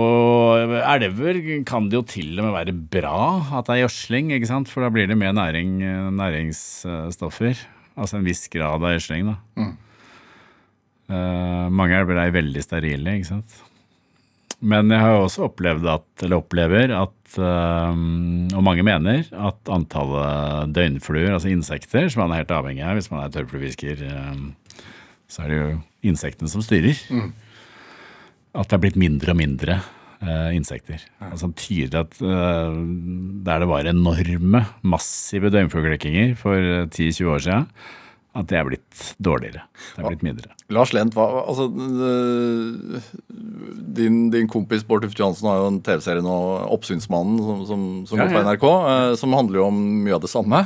Elver 0.82 1.38
kan 1.62 1.86
det 1.86 1.94
jo 1.94 2.02
til 2.02 2.32
og 2.34 2.48
med 2.48 2.54
være 2.56 2.72
bra 2.74 3.20
at 3.58 3.68
det 3.68 3.76
er 3.76 3.84
gjødsling, 3.84 4.32
ikke 4.34 4.50
sant? 4.50 4.68
for 4.68 4.82
da 4.82 4.90
blir 4.90 5.06
det 5.06 5.16
mer 5.16 5.32
næring, 5.36 5.78
næringsstoffer. 6.18 7.62
Altså 7.94 8.18
en 8.18 8.26
viss 8.26 8.48
grad 8.50 8.82
av 8.82 8.96
gjødsling, 8.96 9.30
da. 9.30 9.36
Mm. 9.60 9.72
Uh, 11.12 11.66
mange 11.70 11.98
elver 11.98 12.18
er 12.22 12.34
veldig 12.34 12.62
sterile, 12.64 13.18
ikke 13.18 13.28
sant. 13.28 13.62
Men 14.62 14.92
jeg 14.94 15.02
har 15.02 15.18
også 15.18 15.48
opplevd 15.48 15.88
at, 15.90 16.04
eller 16.22 16.38
opplever 16.38 16.92
at, 16.94 17.14
um, 17.34 18.46
og 18.54 18.62
mange 18.62 18.84
mener, 18.86 19.24
at 19.26 19.70
antallet 19.74 20.70
døgnfluer, 20.76 21.32
altså 21.34 21.50
insekter, 21.50 22.06
som 22.12 22.22
man 22.22 22.34
er 22.34 22.44
helt 22.44 22.54
avhengig 22.54 22.84
av 22.86 22.98
hvis 22.98 23.10
man 23.10 23.24
er 23.24 23.32
tørrfluefisker, 23.34 24.04
um, 24.30 24.52
så 25.26 25.42
er 25.42 25.50
det 25.50 25.58
jo 25.58 25.72
insektene 26.12 26.52
som 26.52 26.62
styrer. 26.62 27.00
Mm. 27.10 27.32
At 28.54 28.70
det 28.70 28.78
er 28.78 28.84
blitt 28.84 29.00
mindre 29.00 29.34
og 29.34 29.40
mindre 29.40 29.80
uh, 30.22 30.52
insekter. 30.54 31.02
Altså 31.26 31.50
Tydelig 31.58 31.98
at 32.04 32.14
der 32.22 33.64
det 33.64 33.70
var 33.72 33.90
enorme, 33.90 34.62
massive 34.86 35.50
døgnflueklikkinger 35.50 36.36
for 36.38 36.86
10-20 36.86 37.34
år 37.34 37.44
siden, 37.48 37.66
at 38.32 38.48
det 38.48 38.56
er 38.56 38.64
blitt 38.64 39.00
dårligere. 39.20 39.66
Det 39.92 40.00
er 40.00 40.06
blitt 40.08 40.22
mindre. 40.24 40.54
Lars 40.72 40.94
Lent, 40.96 41.12
hva, 41.16 41.26
altså, 41.42 41.66
din, 43.98 44.30
din, 44.32 44.48
kompis 44.48 44.86
Bård 44.88 45.04
Tufte 45.04 45.20
Johansen 45.20 45.50
har 45.50 45.60
jo 45.60 45.66
en 45.68 45.82
TV-serie 45.84 46.24
nå, 46.24 46.36
'Oppsynsmannen', 46.72 47.42
som, 47.44 47.60
som, 47.68 47.82
som 48.08 48.22
ja, 48.22 48.24
går 48.24 48.32
på 48.38 48.44
NRK, 48.48 48.66
eh, 48.94 49.10
som 49.20 49.36
handler 49.36 49.60
jo 49.60 49.66
om 49.68 49.82
mye 50.06 50.16
av 50.16 50.24
det 50.24 50.32
samme. 50.32 50.62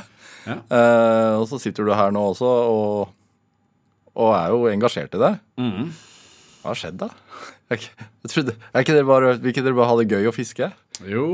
Ja. 0.47 0.61
Eh, 0.63 1.33
og 1.41 1.49
så 1.51 1.59
sitter 1.59 1.89
du 1.89 1.95
her 1.99 2.15
nå 2.15 2.23
også 2.31 2.47
og, 2.47 3.11
og 4.15 4.31
er 4.37 4.55
jo 4.55 4.71
engasjert 4.71 5.19
i 5.19 5.25
det. 5.25 5.35
Mm. 5.59 5.91
Hva 6.63 6.71
har 6.71 6.83
skjedd, 6.85 7.03
da? 7.03 7.11
Jeg, 7.67 7.83
jeg 8.23 8.31
trodde, 8.31 8.53
er 8.71 8.85
ikke 8.85 8.95
dere 8.95 9.07
bare, 9.09 9.31
vil 9.43 9.51
ikke 9.51 9.63
dere 9.67 9.75
bare 9.75 9.91
ha 9.91 9.97
det 9.99 10.07
gøy 10.07 10.29
å 10.31 10.33
fiske? 10.35 10.69
Jo. 11.03 11.25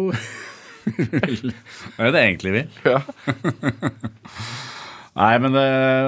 det 0.96 1.18
er 1.28 2.08
jo 2.08 2.14
det 2.16 2.22
egentlig 2.22 2.54
vi. 2.56 2.62
Ja. 2.88 3.02
Nei, 5.18 5.32
men 5.44 5.52
det, 5.52 5.66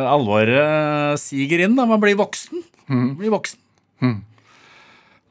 alvoret 0.08 1.20
siger 1.20 1.66
inn. 1.66 1.76
da, 1.76 1.84
Man 1.88 2.00
blir 2.00 2.16
voksen. 2.16 2.62
Mm. 2.88 3.10
Blir 3.20 3.34
voksen. 3.34 3.60
Mm. 4.04 4.16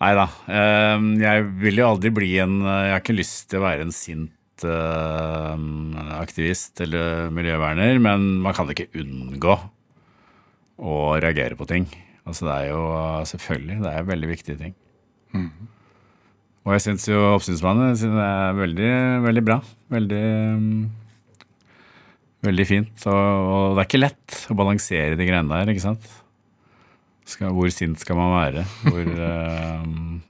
Nei 0.04 0.14
da. 0.18 0.28
Ehm, 0.52 1.10
jeg 1.22 1.46
vil 1.62 1.80
jo 1.80 1.90
aldri 1.94 2.12
bli 2.12 2.32
en 2.44 2.58
Jeg 2.66 2.92
har 2.92 3.02
ikke 3.02 3.16
lyst 3.16 3.46
til 3.52 3.62
å 3.62 3.66
være 3.66 3.86
en 3.86 3.94
sint 3.96 4.66
ehm, 4.68 5.94
aktivist 6.20 6.82
eller 6.84 7.30
miljøverner, 7.34 8.00
men 8.04 8.26
man 8.44 8.56
kan 8.58 8.70
ikke 8.74 8.90
unngå 9.00 9.56
å 10.84 10.98
reagere 11.24 11.56
på 11.56 11.68
ting. 11.70 11.88
Altså 12.28 12.48
Det 12.50 12.56
er 12.56 12.68
jo 12.74 12.82
selvfølgelig 13.32 13.80
det 13.84 13.94
er 13.94 14.10
veldig 14.10 14.32
viktige 14.34 14.60
ting. 14.60 14.76
Mm. 15.34 15.52
Og 16.64 16.76
jeg 16.78 16.84
syns 16.86 17.08
jo 17.10 17.20
Oppsynsmannen 17.34 18.20
er 18.24 18.60
veldig, 18.60 18.92
veldig 19.26 19.44
bra. 19.44 19.58
Veldig 19.92 20.22
ehm, 20.24 20.76
Veldig 22.44 22.66
fint. 22.68 23.08
Og, 23.08 23.16
og, 23.16 23.78
det 23.78 23.84
er 23.84 23.88
ikke 23.88 24.04
lett 24.04 24.38
å 24.52 24.58
balansere 24.60 25.18
de 25.20 25.28
greiene 25.28 25.52
der, 25.52 25.72
ikke 25.72 25.86
sant. 25.86 26.12
Skal, 27.30 27.54
hvor 27.56 27.72
sint 27.72 28.02
skal 28.04 28.20
man 28.20 28.34
være? 28.36 28.66
Hvor, 28.84 29.12
uh, 29.16 30.24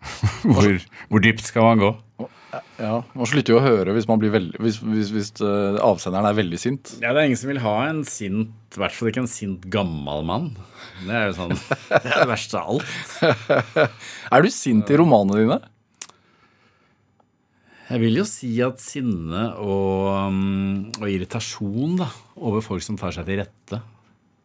hvor, 0.50 0.70
hvor, 1.12 1.22
dypt 1.22 1.46
skal 1.46 1.68
man 1.68 1.84
gå? 1.84 1.92
Ja, 2.80 2.96
Man 3.14 3.28
slutter 3.30 3.54
jo 3.54 3.60
å 3.60 3.62
høre 3.62 3.92
hvis, 3.94 4.08
veldig, 4.10 4.58
hvis, 4.58 4.80
hvis, 4.82 5.10
hvis 5.14 5.30
uh, 5.44 5.78
avsenderen 5.86 6.26
er 6.26 6.38
veldig 6.40 6.58
sint. 6.58 6.96
Ja, 6.98 7.12
Det 7.14 7.22
er 7.22 7.28
ingen 7.30 7.38
som 7.38 7.52
vil 7.52 7.62
ha 7.62 7.74
en 7.86 8.02
sint, 8.08 8.56
i 8.74 8.82
hvert 8.82 8.96
fall 8.96 9.12
ikke 9.12 9.22
en 9.22 9.30
sint 9.30 9.68
gammel 9.70 10.26
mann. 10.26 10.48
Det 11.04 11.14
er 11.14 11.28
jo 11.30 11.36
sånn, 11.38 11.54
det 11.92 12.00
er 12.02 12.24
det 12.24 12.30
verste 12.32 12.58
av 12.58 12.74
alt. 12.74 13.94
er 14.34 14.42
du 14.42 14.50
sint 14.50 14.90
i 14.90 14.98
romanene 14.98 15.44
dine? 15.44 15.60
Jeg 17.90 18.04
vil 18.04 18.20
jo 18.20 18.24
si 18.28 18.52
at 18.62 18.78
sinne 18.78 19.48
og, 19.58 20.04
um, 20.30 20.90
og 21.00 21.08
irritasjon 21.10 21.96
da, 21.98 22.06
over 22.38 22.62
folk 22.62 22.84
som 22.86 22.98
tar 23.00 23.16
seg 23.16 23.26
til 23.26 23.40
rette, 23.42 23.80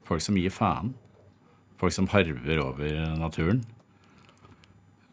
folk 0.07 0.23
som 0.25 0.39
gir 0.39 0.53
faen, 0.53 0.95
folk 1.77 1.93
som 1.93 2.09
harver 2.09 2.63
over 2.63 2.95
naturen, 3.19 3.61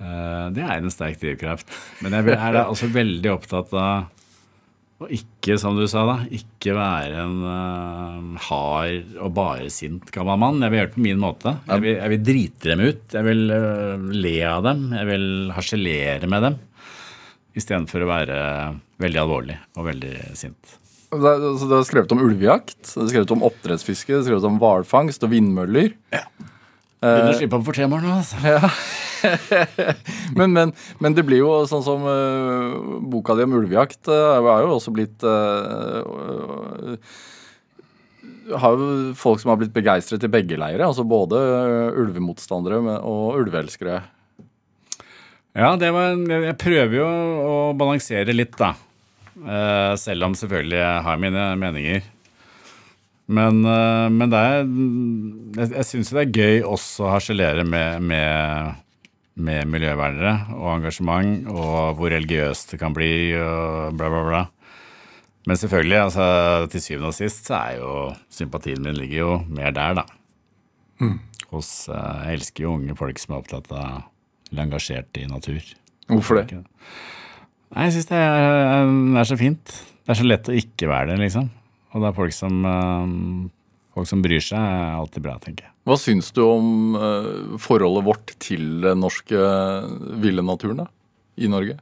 eh, 0.00 0.46
det 0.56 0.64
er 0.64 0.78
en 0.78 0.94
sterk 0.94 1.20
drivkraft. 1.20 1.68
Men 2.00 2.16
jeg 2.16 2.38
er 2.38 2.56
da 2.56 2.64
også 2.72 2.88
veldig 2.94 3.34
opptatt 3.34 3.76
av 3.76 4.08
å 5.02 5.10
ikke, 5.12 5.58
som 5.60 5.76
du 5.76 5.84
sa, 5.90 6.06
da, 6.08 6.16
ikke 6.32 6.76
være 6.78 7.26
en 7.26 7.38
uh, 7.44 8.42
hard 8.48 9.16
og 9.18 9.32
bare 9.36 9.68
sint 9.74 10.08
gammel 10.14 10.40
mann. 10.40 10.62
Jeg 10.62 10.72
vil 10.72 10.80
gjøre 10.80 10.92
det 10.92 10.96
på 10.96 11.04
min 11.10 11.20
måte. 11.20 11.56
Jeg 11.66 11.84
vil, 11.84 11.96
jeg 11.98 12.12
vil 12.14 12.26
drite 12.30 12.70
dem 12.70 12.84
ut. 12.86 13.06
Jeg 13.18 13.28
vil 13.28 13.42
uh, 13.50 14.12
le 14.14 14.36
av 14.46 14.68
dem. 14.70 14.84
Jeg 14.94 15.10
vil 15.10 15.26
harselere 15.58 16.30
med 16.30 16.46
dem 16.48 16.60
istedenfor 17.58 18.04
å 18.04 18.08
være 18.10 18.38
veldig 19.02 19.20
alvorlig 19.22 19.58
og 19.76 19.88
veldig 19.90 20.14
sint. 20.38 20.78
Det 21.12 21.28
er, 21.28 21.42
altså, 21.44 21.68
det 21.68 21.76
er 21.76 21.84
skrevet 21.84 22.14
om 22.14 22.22
ulvejakt, 22.24 22.80
det 22.86 23.02
er 23.04 23.10
skrevet 23.10 23.34
om 23.34 23.44
oppdrettsfiske, 23.44 24.14
det 24.14 24.20
er 24.22 24.28
skrevet 24.30 24.48
om 24.48 24.56
hvalfangst 24.62 25.26
og 25.26 25.32
vindmøller. 25.34 25.92
Ja. 26.14 26.24
Begynner 27.02 27.34
å 27.34 27.40
slippe 27.40 27.58
opp 27.58 27.66
for 27.66 27.76
temaer 27.76 28.04
nå, 28.04 28.20
altså. 28.22 28.40
Ja. 29.22 29.92
men, 30.34 30.50
men, 30.50 30.72
men, 30.98 31.14
det 31.14 31.22
blir 31.22 31.44
jo 31.44 31.50
sånn 31.70 31.84
som 31.86 32.02
uh, 32.02 32.72
boka 33.06 33.36
di 33.38 33.44
om 33.46 33.52
ulvejakt 33.54 34.08
uh, 34.10 34.40
er 34.40 34.64
jo 34.64 34.72
også 34.74 34.90
blitt 34.96 35.22
uh, 35.22 36.96
har 38.58 38.74
jo 38.74 38.88
folk 39.14 39.38
som 39.38 39.52
har 39.52 39.60
blitt 39.60 39.74
begeistret 39.76 40.26
i 40.26 40.32
begge 40.32 40.58
leirer. 40.58 40.82
Altså 40.88 41.06
både 41.06 41.38
ulvemotstandere 42.02 42.80
og 42.98 43.38
ulveelskere. 43.44 44.00
Ja, 45.52 45.74
det 45.76 45.90
var, 45.92 46.16
jeg 46.16 46.56
prøver 46.60 46.96
jo 46.96 47.06
å 47.44 47.56
balansere 47.76 48.32
litt, 48.32 48.54
da. 48.56 48.72
Uh, 49.36 49.92
selv 50.00 50.28
om 50.28 50.36
selvfølgelig 50.36 50.78
jeg 50.78 51.02
har 51.06 51.20
mine 51.20 51.44
meninger. 51.60 52.06
Men, 53.32 53.60
uh, 53.64 54.08
men 54.12 54.32
det 54.32 54.38
er 54.38 54.62
Jeg, 54.62 55.68
jeg 55.76 55.86
syns 55.88 56.10
det 56.12 56.22
er 56.22 56.32
gøy 56.32 56.64
også 56.68 57.06
å 57.06 57.12
harselere 57.14 57.64
med, 57.68 58.00
med, 58.04 58.80
med, 59.36 59.68
miljøvernere 59.72 60.56
og 60.56 60.70
engasjement, 60.78 61.44
og 61.52 61.98
hvor 62.00 62.12
religiøst 62.12 62.72
det 62.72 62.80
kan 62.80 62.96
bli, 62.96 63.12
og 63.36 63.98
bla, 63.98 64.08
bla, 64.08 64.22
bla. 64.28 64.42
Men 65.48 65.58
selvfølgelig, 65.58 65.98
altså, 65.98 66.24
til 66.72 66.84
syvende 66.84 67.10
og 67.10 67.18
sist 67.18 67.50
så 67.50 67.58
er 67.58 67.76
jo 67.82 67.92
sympatien 68.32 68.80
min 68.84 68.96
ligger 68.96 69.18
jo 69.18 69.36
mer 69.50 69.74
der, 69.74 70.00
da. 70.00 70.06
Hos 71.52 71.88
eh, 71.90 72.20
Jeg 72.28 72.38
elsker 72.38 72.64
jo 72.64 72.74
unge 72.78 72.96
folk 72.96 73.18
som 73.20 73.34
er 73.34 73.42
opptatt 73.42 73.72
av 73.74 74.11
eller 74.52 74.68
engasjert 74.68 75.18
i 75.18 75.26
natur. 75.30 75.64
Hvorfor 76.12 76.42
det? 76.42 76.60
Nei, 77.72 77.88
jeg 77.88 77.96
syns 77.96 78.10
det, 78.12 78.20
det 78.20 79.20
er 79.22 79.28
så 79.32 79.40
fint. 79.40 79.74
Det 80.02 80.12
er 80.12 80.18
så 80.18 80.28
lett 80.28 80.50
å 80.50 80.56
ikke 80.56 80.90
være 80.90 81.12
det, 81.12 81.20
liksom. 81.24 81.48
Og 81.92 82.02
det 82.02 82.08
er 82.08 82.16
folk 82.16 82.34
som, 82.36 82.58
eh, 82.68 83.14
folk 83.96 84.08
som 84.08 84.24
bryr 84.24 84.42
seg, 84.44 84.58
er 84.60 84.98
alltid 84.98 85.24
bra, 85.24 85.38
tenker 85.40 85.68
jeg. 85.68 85.72
Hva 85.88 85.96
syns 85.98 86.28
du 86.36 86.42
om 86.44 86.98
eh, 86.98 87.56
forholdet 87.62 88.06
vårt 88.06 88.34
til 88.42 88.82
den 88.84 89.00
norske 89.02 89.40
ville 90.22 90.44
naturen 90.44 90.84
da? 90.84 90.90
i 91.40 91.48
Norge? 91.48 91.78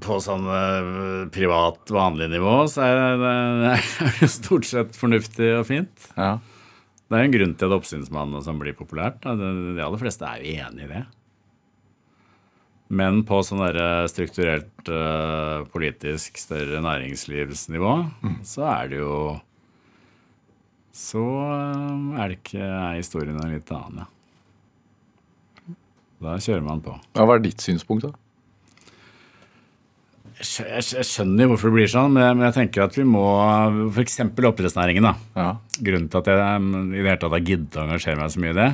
På 0.00 0.16
sånn 0.24 0.46
eh, 0.50 1.26
privat, 1.34 1.92
vanlig 1.92 2.30
nivå 2.32 2.54
så 2.72 2.86
er 2.88 2.96
det, 2.98 3.34
det 3.60 3.74
er 3.76 4.16
jo 4.24 4.30
stort 4.32 4.66
sett 4.66 4.96
fornuftig 4.98 5.52
og 5.60 5.68
fint. 5.68 6.08
Ja. 6.16 6.38
Det 7.10 7.18
er 7.18 7.26
en 7.26 7.32
grunn 7.34 7.56
til 7.58 7.66
at 7.66 7.74
oppsynsmannen 7.74 8.42
som 8.46 8.60
blir 8.60 8.76
populært. 8.78 9.24
De, 9.26 9.48
aller 9.82 9.98
fleste 9.98 10.28
er 10.28 10.44
jo 10.44 10.52
enig 10.62 10.84
i 10.86 10.90
det. 10.92 11.00
Men 12.90 13.24
på 13.26 13.40
sånn 13.46 13.62
derre 13.62 14.06
strukturelt 14.10 14.90
eh, 14.90 15.64
politisk 15.74 16.38
større 16.38 16.78
næringslivsnivå, 16.86 17.92
så 18.46 18.66
er 18.70 18.90
det 18.90 19.02
jo 19.02 19.18
Så 20.94 21.22
eh, 21.22 22.22
er 22.22 22.30
det 22.30 22.38
ikke 22.38 22.62
er 22.62 22.96
historien 22.98 23.38
en 23.42 23.54
litt 23.54 23.70
annen, 23.74 24.02
ja. 24.04 24.08
Da 26.20 26.34
kjører 26.36 26.66
man 26.66 26.82
på. 26.84 26.94
Ja, 27.16 27.24
Hva 27.24 27.38
er 27.38 27.46
ditt 27.46 27.62
synspunkt, 27.64 28.06
da? 28.06 28.29
Jeg 30.40 31.04
skjønner 31.04 31.44
jo 31.44 31.50
hvorfor 31.52 31.68
det 31.68 31.76
blir 31.76 31.90
sånn, 31.92 32.14
men 32.16 32.40
jeg, 32.46 32.54
tenker 32.56 32.86
at 32.86 32.94
vi 32.96 33.04
må 33.04 33.24
F.eks. 33.90 34.22
oppdrettsnæringen, 34.24 35.04
da. 35.04 35.12
Ja. 35.36 35.48
Grunnen 35.84 36.06
til 36.08 36.22
at 36.22 36.30
jeg 36.32 36.62
i 36.64 36.94
det 36.94 37.02
hele 37.02 37.18
tatt 37.20 37.34
har 37.36 37.44
giddet 37.44 37.76
å 37.76 37.84
engasjere 37.84 38.20
meg 38.20 38.32
så 38.32 38.40
mye 38.40 38.54
i 38.54 38.56
det, 38.56 38.70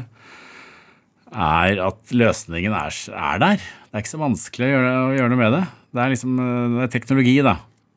er 1.36 1.80
at 1.82 2.14
løsningen 2.14 2.76
er, 2.78 3.00
er 3.10 3.42
der. 3.42 3.64
Det 3.64 3.98
er 3.98 4.04
ikke 4.04 4.12
så 4.14 4.22
vanskelig 4.22 4.68
å 4.68 4.70
gjøre, 4.76 4.92
å 5.08 5.16
gjøre 5.16 5.32
noe 5.32 5.40
med 5.40 5.56
det. 5.56 5.64
Det 5.96 6.04
er 6.04 6.12
liksom 6.12 6.38
det 6.76 6.84
er 6.84 6.92
teknologi, 6.92 7.34
da. 7.46 7.56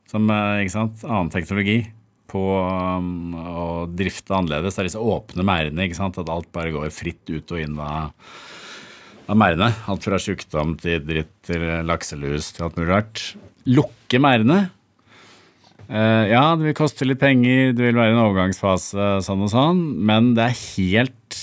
Som, 0.10 0.30
uh, 0.34 0.58
ikke 0.64 0.74
sant, 0.74 1.04
annen 1.06 1.30
teknologi 1.34 1.80
på 2.30 2.44
um, 2.62 3.36
å 3.38 3.68
drifte 3.94 4.34
annerledes. 4.34 4.78
Det 4.78 4.84
er 4.84 4.90
disse 4.90 5.04
åpne 5.14 5.46
merdene, 5.46 5.86
ikke 5.86 6.00
sant. 6.00 6.18
At 6.22 6.32
alt 6.34 6.50
bare 6.56 6.74
går 6.74 6.90
fritt 6.94 7.30
ut 7.30 7.54
og 7.54 7.62
inn 7.62 7.78
av, 7.78 8.16
av 9.30 9.38
merdene. 9.38 9.70
Alt 9.92 10.10
fra 10.10 10.18
sykdom 10.22 10.74
til 10.82 11.06
dritt 11.06 11.36
til 11.46 11.70
lakselus 11.86 12.50
til 12.56 12.66
alt 12.66 12.82
mulig 12.82 12.90
rart. 12.96 13.24
Lukke 13.70 14.22
merdene. 14.22 14.60
Uh, 15.90 16.26
ja, 16.30 16.44
det 16.58 16.68
vil 16.68 16.76
koste 16.78 17.08
litt 17.08 17.22
penger, 17.22 17.72
det 17.74 17.88
vil 17.88 17.98
være 17.98 18.14
en 18.14 18.22
overgangsfase, 18.22 19.08
sånn 19.26 19.46
og 19.48 19.50
sånn, 19.50 19.80
men 20.06 20.36
det 20.38 20.44
er 20.46 20.60
helt, 20.60 21.40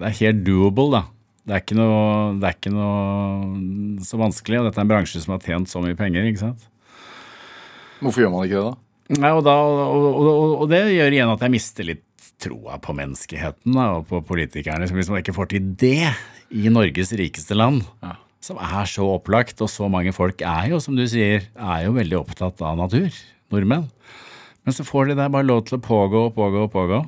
det 0.00 0.08
er 0.08 0.16
helt 0.24 0.40
doable, 0.46 0.88
da. 0.96 1.02
Det 1.46 1.54
er, 1.54 1.62
ikke 1.62 1.76
noe, 1.78 2.00
det 2.42 2.48
er 2.48 2.56
ikke 2.56 2.72
noe 2.74 4.00
så 4.02 4.18
vanskelig, 4.18 4.58
og 4.58 4.66
dette 4.66 4.82
er 4.82 4.86
en 4.88 4.90
bransje 4.90 5.22
som 5.22 5.36
har 5.36 5.44
tjent 5.44 5.70
så 5.70 5.78
mye 5.84 5.94
penger, 5.94 6.26
ikke 6.26 6.42
sant? 6.42 6.66
Hvorfor 8.00 8.24
gjør 8.24 8.32
man 8.34 8.48
ikke 8.48 8.58
det, 8.58 8.64
da? 8.66 9.20
Nei, 9.22 9.30
og, 9.30 9.44
da, 9.46 9.54
og, 9.62 10.06
og, 10.10 10.56
og, 10.56 10.66
det 10.72 10.82
gjør 10.90 11.14
igjen 11.14 11.30
at 11.30 11.44
jeg 11.46 11.54
mister 11.54 11.86
litt 11.86 12.02
troa 12.42 12.80
på 12.82 12.96
menneskeheten 12.98 13.78
da, 13.78 13.86
og 14.00 14.08
på 14.10 14.18
politikerne. 14.26 14.90
Hvis 14.90 15.12
man 15.12 15.22
ikke 15.22 15.36
får 15.36 15.52
til 15.54 15.68
det 15.78 16.10
i 16.50 16.66
Norges 16.74 17.14
rikeste 17.16 17.54
land, 17.54 17.84
som 18.46 18.60
er 18.62 18.86
så 18.90 19.06
opplagt, 19.16 19.58
og 19.64 19.70
så 19.72 19.88
mange 19.90 20.12
folk 20.14 20.42
er 20.46 20.70
jo, 20.70 20.78
som 20.82 20.94
du 20.98 21.04
sier, 21.10 21.48
er 21.56 21.84
jo 21.86 21.96
veldig 21.96 22.20
opptatt 22.20 22.62
av 22.62 22.78
natur, 22.78 23.10
nordmenn. 23.52 23.88
Men 24.66 24.74
så 24.74 24.86
får 24.86 25.10
de 25.10 25.18
der 25.18 25.30
bare 25.34 25.46
lov 25.46 25.64
til 25.66 25.78
å 25.78 25.82
pågå 25.84 26.24
og 26.28 26.34
pågå 26.38 26.64
og 26.66 26.72
pågå. 26.74 27.00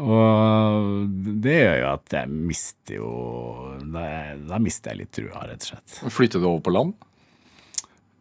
Og 0.00 1.08
det 1.44 1.56
gjør 1.58 1.74
jo 1.82 1.88
at 1.90 2.14
jeg 2.16 2.30
mister 2.32 2.94
jo 2.96 3.08
Da, 3.92 4.04
da 4.48 4.60
mister 4.62 4.94
jeg 4.94 5.02
litt 5.02 5.10
trua, 5.12 5.42
rett 5.50 5.66
og 5.66 5.72
slett. 5.74 5.98
Flytte 6.14 6.40
det 6.40 6.48
over 6.48 6.62
på 6.64 6.72
land? 6.72 6.94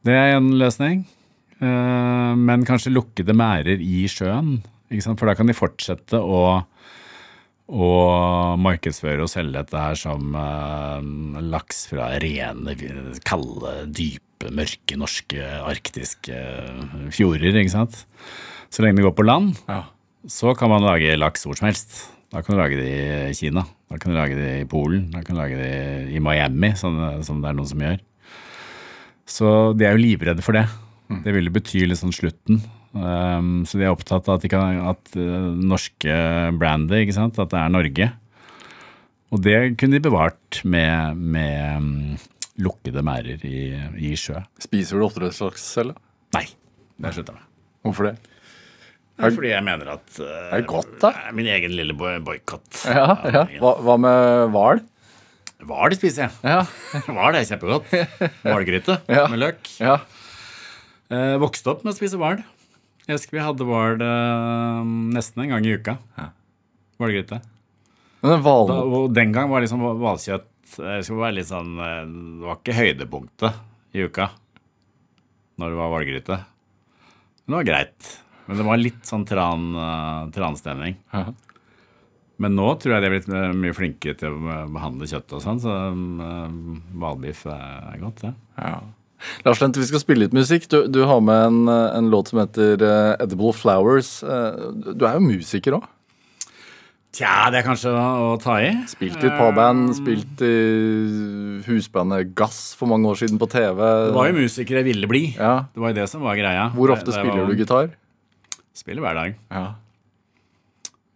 Det 0.04 0.16
er 0.16 0.36
en 0.36 0.50
løsning. 0.60 1.06
Eh, 1.60 2.34
Men 2.36 2.66
kanskje 2.68 2.92
lukkede 2.92 3.36
merder 3.38 3.80
i 3.80 4.04
sjøen. 4.12 4.58
For 4.90 5.30
da 5.30 5.38
kan 5.38 5.48
de 5.48 5.56
fortsette 5.56 6.20
å, 6.20 6.64
å 7.70 7.90
markedsføre 8.58 9.22
og 9.26 9.30
selge 9.30 9.54
dette 9.60 9.78
her 9.78 9.98
som 10.00 10.34
eh, 10.36 11.42
laks 11.54 11.84
fra 11.92 12.10
rene, 12.22 12.74
kalde, 13.28 13.74
dype, 13.94 14.50
mørke, 14.56 14.98
norske, 14.98 15.44
arktiske 15.70 16.40
fjorder. 17.14 17.60
Ikke 17.62 17.76
sant? 17.76 18.04
Så 18.74 18.82
lenge 18.86 19.00
det 19.02 19.06
går 19.08 19.16
på 19.18 19.26
land, 19.28 19.56
Ja. 19.70 19.84
så 20.30 20.56
kan 20.58 20.70
man 20.74 20.86
lage 20.86 21.18
laks 21.20 21.46
hvor 21.46 21.58
som 21.58 21.70
helst. 21.70 22.08
Da 22.30 22.42
kan 22.46 22.54
du 22.56 22.62
lage 22.62 22.78
det 22.78 22.90
i 23.32 23.34
Kina, 23.38 23.64
da 23.90 23.98
kan 23.98 24.12
du 24.14 24.18
lage 24.20 24.36
det 24.38 24.50
i 24.62 24.68
Polen, 24.70 25.08
da 25.14 25.24
kan 25.26 25.34
du 25.36 25.42
lage 25.42 25.58
det 25.58 26.12
i 26.14 26.20
Miami, 26.22 26.74
sånn, 26.78 27.24
som 27.26 27.40
det 27.42 27.50
er 27.50 27.58
noen 27.58 27.70
som 27.72 27.82
gjør. 27.82 27.98
Så 29.30 29.54
de 29.78 29.86
er 29.86 29.96
jo 29.98 30.04
livredde 30.04 30.46
for 30.46 30.58
det. 30.58 30.66
Det 31.26 31.34
ville 31.34 31.50
bety 31.54 31.88
liksom 31.90 32.12
slutten. 32.14 32.62
Um, 32.94 33.66
så 33.70 33.78
de 33.78 33.86
er 33.86 33.94
opptatt 33.94 34.26
av 34.32 34.40
at, 34.40 34.46
de 34.46 34.50
kan, 34.50 34.80
at 34.90 35.12
uh, 35.20 35.52
norske 35.54 36.16
brandet, 36.58 37.04
ikke 37.04 37.16
sant, 37.20 37.38
at 37.42 37.52
det 37.54 37.60
er 37.62 37.74
Norge. 37.74 38.08
Og 39.30 39.44
det 39.46 39.58
kunne 39.78 40.00
de 40.00 40.02
bevart 40.08 40.62
med, 40.66 41.20
med 41.22 41.78
um, 41.78 41.92
lukkede 42.66 43.04
merder 43.06 43.44
i, 43.46 43.68
i 44.10 44.16
sjø. 44.18 44.42
Spiser 44.64 44.98
du 44.98 45.06
oppdrettslaks 45.06 45.68
selv? 45.78 45.94
Nei, 46.34 46.48
det 46.98 47.12
har 47.12 47.20
jeg 47.22 47.30
med. 47.36 47.46
Hvorfor 47.86 48.10
det? 48.10 48.16
Er 49.20 49.34
fordi 49.36 49.50
jeg 49.52 49.64
mener 49.68 49.90
at 49.98 50.20
uh, 50.24 50.28
Er 50.56 50.62
det 50.62 50.68
godt, 50.72 50.94
da? 51.02 51.10
Er 51.28 51.34
min 51.36 51.48
egen 51.52 51.74
lille 51.76 51.94
boikott. 51.94 52.86
Ja, 52.88 53.18
ja. 53.28 53.42
Hva, 53.60 53.74
hva 53.84 53.98
med 54.00 54.46
hval? 54.56 54.82
Hval 55.68 55.94
spiser 56.00 56.26
jeg. 56.26 56.38
Ja. 56.48 56.62
Hval 57.14 57.36
er 57.36 57.46
kjempegodt. 57.50 57.90
Hvalgryte 58.48 58.96
Ja. 59.12 59.26
med 59.30 59.42
løk. 59.44 59.68
ja. 59.84 59.98
Eh, 61.10 61.36
vokste 61.42 61.72
opp 61.74 61.82
med 61.84 61.92
å 61.92 61.98
spise 61.98 62.18
hval. 62.22 62.40
Jeg 63.10 63.18
husker 63.18 63.40
vi 63.40 63.42
hadde 63.42 63.66
hval 63.66 64.02
uh, 64.06 64.84
nesten 65.16 65.42
en 65.42 65.50
gang 65.56 65.66
i 65.66 65.72
uka. 65.80 65.96
Men 68.22 68.36
den 68.36 68.44
Da- 68.70 68.84
Og 68.86 69.14
den 69.16 69.32
gang 69.34 69.50
var 69.50 69.64
liksom 69.64 69.82
hvalkjøtt 69.82 70.76
eh, 70.78 71.00
skulle 71.02 71.24
sånn 71.48 71.72
eh, 71.82 72.04
Det 72.06 72.46
var 72.46 72.60
ikke 72.60 72.76
høydepunktet 72.78 73.96
i 73.98 74.04
uka 74.06 74.28
når 75.60 75.74
det 75.74 75.78
var 75.80 75.90
hvalgryte. 75.92 76.36
Men 77.44 77.50
det 77.52 77.58
var 77.58 77.66
greit. 77.68 78.10
Men 78.48 78.60
det 78.62 78.66
var 78.70 78.78
litt 78.80 79.02
sånn 79.10 79.26
tran, 79.28 79.66
uh, 79.76 80.30
transtemning. 80.32 80.96
Ja. 81.12 81.26
Men 82.40 82.56
nå 82.56 82.68
tror 82.80 82.94
jeg 82.96 83.02
de 83.04 83.10
er 83.10 83.16
blitt 83.18 83.28
eh, 83.34 83.50
mye 83.58 83.76
flinkere 83.76 84.16
til 84.22 84.38
å 84.38 84.54
behandle 84.72 85.10
kjøtt 85.12 85.34
og 85.36 85.42
sånn, 85.44 85.60
så 85.60 85.74
hvalbiff 87.02 87.42
um, 87.50 87.58
er 87.58 88.00
godt, 88.06 88.22
det. 88.24 88.32
Ja. 88.62 88.78
Lars 89.46 89.60
Lent, 89.62 89.78
vi 89.78 89.86
skal 89.90 90.00
spille 90.04 90.26
litt 90.26 90.34
musikk. 90.36 90.68
Du, 90.72 90.88
du 90.88 91.02
har 91.06 91.20
med 91.22 91.46
en, 91.50 91.62
eh, 91.68 91.98
en 91.98 92.10
låt 92.12 92.30
som 92.32 92.40
heter 92.42 92.82
eh, 92.82 93.16
Edible 93.26 93.54
Flowers. 93.54 94.22
Eh, 94.24 94.60
Du 94.96 95.06
er 95.08 95.18
jo 95.20 95.26
musiker 95.28 95.76
òg. 95.80 95.88
Tja, 97.12 97.50
det 97.50 97.58
er 97.60 97.66
kanskje 97.66 97.90
å, 97.90 98.36
ta 98.40 98.60
i. 98.62 98.70
Spilt 98.88 99.18
i 99.24 99.28
et 99.32 99.34
parband, 99.40 99.90
spilt 99.98 100.44
i 100.46 100.54
husbandet 101.66 102.36
Gass 102.38 102.76
for 102.78 102.86
mange 102.92 103.10
år 103.10 103.18
siden 103.18 103.40
på 103.42 103.48
TV. 103.50 103.80
Det 103.82 104.14
var 104.14 104.30
jo 104.30 104.36
musiker 104.38 104.78
jeg 104.78 104.86
ville 104.92 105.10
bli. 105.10 105.24
ja. 105.34 105.56
Det 105.74 105.82
var 105.82 105.90
jo 105.90 105.98
det 105.98 106.06
som 106.12 106.22
var 106.22 106.38
greia. 106.38 106.68
Hvor 106.78 106.94
ofte 106.94 107.10
Det- 107.10 107.16
det 107.16 107.20
spiller 107.26 107.42
var- 107.46 107.50
du 107.50 107.58
gitar? 107.64 107.90
Spiller 108.78 109.02
hver 109.02 109.16
dag. 109.18 109.36
Ja. 109.52 109.66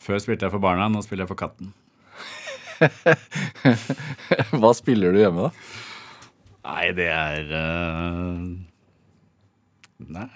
Før 0.04 0.18
spilte 0.20 0.42
jeg 0.50 0.52
for 0.52 0.60
barna, 0.60 0.90
nå 0.92 1.04
spiller 1.06 1.24
jeg 1.24 1.30
for 1.30 1.40
katten. 1.40 1.72
Hva 4.60 4.74
spiller 4.76 5.14
du 5.16 5.20
hjemme, 5.22 5.48
da? 5.48 5.52
Nei, 6.64 6.92
det 6.96 7.10
er 7.12 7.50
uh, 7.52 8.44
Nei. 10.14 10.28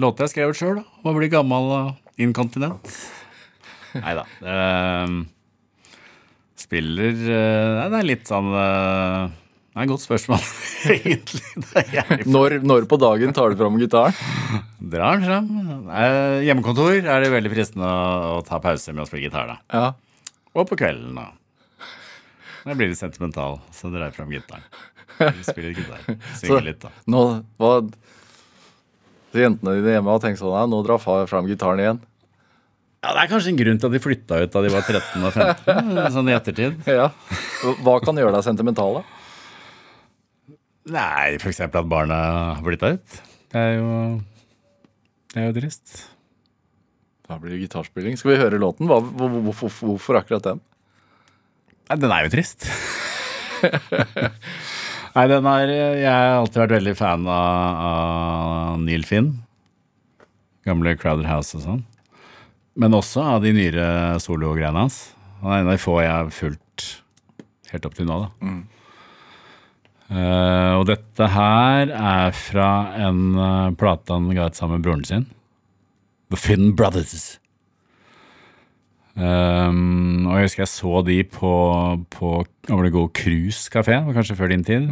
Låter 0.00 0.24
jeg 0.24 0.32
skrevet 0.32 0.56
sjøl, 0.56 0.78
da. 0.80 1.00
Om 1.02 1.10
å 1.10 1.18
bli 1.18 1.28
gammel 1.32 1.74
og 1.76 2.20
inkontinent. 2.20 2.94
Nei 4.00 4.14
da. 4.16 4.24
Uh, 4.40 5.20
spiller 6.60 7.16
uh, 7.16 7.80
Nei, 7.80 7.86
det 7.90 7.98
er 7.98 8.06
litt 8.06 8.30
sånn 8.30 8.52
uh, 8.54 9.26
Det 9.72 9.80
er 9.80 9.84
et 9.84 9.90
godt 9.90 10.04
spørsmål, 10.04 10.46
egentlig. 10.96 12.24
Når, 12.30 12.60
når 12.64 12.86
på 12.90 13.00
dagen 13.02 13.34
tar 13.36 13.52
du 13.52 13.60
fram 13.60 13.76
gitaren? 13.80 14.16
Drar 14.80 15.20
den 15.20 15.28
fram. 15.28 15.90
Hjemmekontor 16.46 16.96
er 17.00 17.26
det 17.26 17.34
veldig 17.34 17.52
fristende 17.52 17.90
å, 17.90 18.38
å 18.38 18.40
ta 18.46 18.62
pause 18.62 18.94
med 18.94 19.04
å 19.04 19.10
spille 19.10 19.28
gitar, 19.28 19.52
da. 19.52 19.60
Ja. 19.74 20.40
Og 20.56 20.66
på 20.70 20.80
kvelden, 20.80 21.20
da. 21.20 21.28
Da 22.64 22.74
blir 22.76 22.90
det 22.90 22.98
sentimental, 22.98 23.60
så 23.72 23.88
drar 23.88 24.08
jeg 24.08 24.16
fram 24.18 24.32
gitaren. 24.34 24.64
Vi 25.20 25.44
spiller 25.46 25.74
gitar. 25.76 26.06
Synger 26.40 26.66
litt, 26.66 26.80
da. 26.82 26.92
Nå, 27.10 27.24
hva 27.60 27.74
så 29.30 29.38
Jentene 29.44 29.76
dine 29.78 29.92
hjemme 29.94 30.10
har 30.10 30.22
tenkt 30.22 30.40
sånn 30.40 30.54
ja, 30.56 30.64
Nå 30.66 30.80
drar 30.82 30.98
far 30.98 31.28
fram 31.30 31.46
gitaren 31.46 31.82
igjen. 31.82 32.00
Ja, 33.00 33.12
Det 33.14 33.20
er 33.22 33.30
kanskje 33.30 33.52
en 33.52 33.60
grunn 33.60 33.78
til 33.80 33.88
at 33.88 33.94
de 33.94 34.02
flytta 34.02 34.40
ut 34.42 34.52
da 34.52 34.62
de 34.64 34.72
var 34.74 34.82
13 34.84 35.22
og 35.24 35.36
15, 35.36 36.00
sånn 36.16 36.28
i 36.28 36.34
ettertid. 36.36 36.80
Ja. 36.90 37.06
Hva 37.84 37.94
kan 38.04 38.18
gjøre 38.18 38.34
deg 38.34 38.44
sentimental, 38.44 38.98
da? 38.98 39.04
Nei, 40.90 41.36
eksempel 41.38 41.84
at 41.84 41.88
barna 41.92 42.18
har 42.58 42.64
flytta 42.66 42.90
ut. 42.96 43.20
Det 43.54 43.60
er 43.62 43.76
jo 43.78 43.92
Det 45.30 45.40
er 45.40 45.48
jo 45.48 45.56
trist. 45.60 45.94
Da 47.30 47.38
blir 47.38 47.54
det 47.54 47.62
gitarspilling. 47.62 48.18
Skal 48.18 48.32
vi 48.34 48.40
høre 48.42 48.58
låten? 48.58 48.90
Hva, 48.90 48.98
hvor, 48.98 49.38
hvorfor, 49.46 49.70
hvorfor 49.86 50.18
akkurat 50.18 50.48
den? 50.50 50.62
Nei, 51.86 51.98
den 52.02 52.12
er 52.14 52.26
jo 52.26 52.34
trist. 52.34 52.66
Nei, 55.10 55.26
den 55.26 55.46
er 55.50 55.70
Jeg 55.70 56.06
har 56.06 56.36
alltid 56.38 56.60
vært 56.62 56.76
veldig 56.78 56.96
fan 56.98 57.24
av, 57.26 57.86
av 57.90 58.82
Neil 58.84 59.06
Finn. 59.08 59.32
Gamle 60.68 60.94
Crowder 61.00 61.26
House 61.26 61.56
og 61.58 61.64
sånn. 61.64 61.80
Men 62.78 62.94
også 62.94 63.24
av 63.34 63.42
de 63.42 63.52
nyere 63.56 64.20
sologreiene 64.22 64.84
hans. 64.84 65.00
Han 65.40 65.50
er 65.54 65.62
en 65.62 65.70
av 65.70 65.74
de 65.74 65.82
få 65.82 65.96
jeg 66.02 66.12
har 66.12 66.30
fulgt 66.34 66.86
helt 67.72 67.86
opp 67.88 67.96
til 67.98 68.06
nå, 68.06 68.20
da. 68.22 68.30
Eh, 70.10 70.72
og 70.74 70.86
dette 70.90 71.28
her 71.30 71.90
er 71.94 72.32
fra 72.34 72.70
en 72.98 73.20
eh, 73.38 73.74
plate 73.78 74.14
han 74.14 74.30
ga 74.34 74.48
ut 74.50 74.58
sammen 74.58 74.78
med 74.78 74.86
broren 74.86 75.04
sin. 75.06 75.28
The 76.30 76.38
Finn 76.38 76.72
Brothers. 76.78 77.39
Um, 79.18 80.28
og 80.30 80.38
jeg 80.38 80.46
husker 80.46 80.62
jeg 80.62 80.70
så 80.70 81.00
de 81.06 81.16
på, 81.26 81.54
på 82.14 82.34
det 82.70 82.92
Go 82.94 83.08
Cruise 83.10 83.72
kafé, 83.72 83.98
kanskje 84.14 84.38
før 84.38 84.52
din 84.52 84.64
tid. 84.66 84.86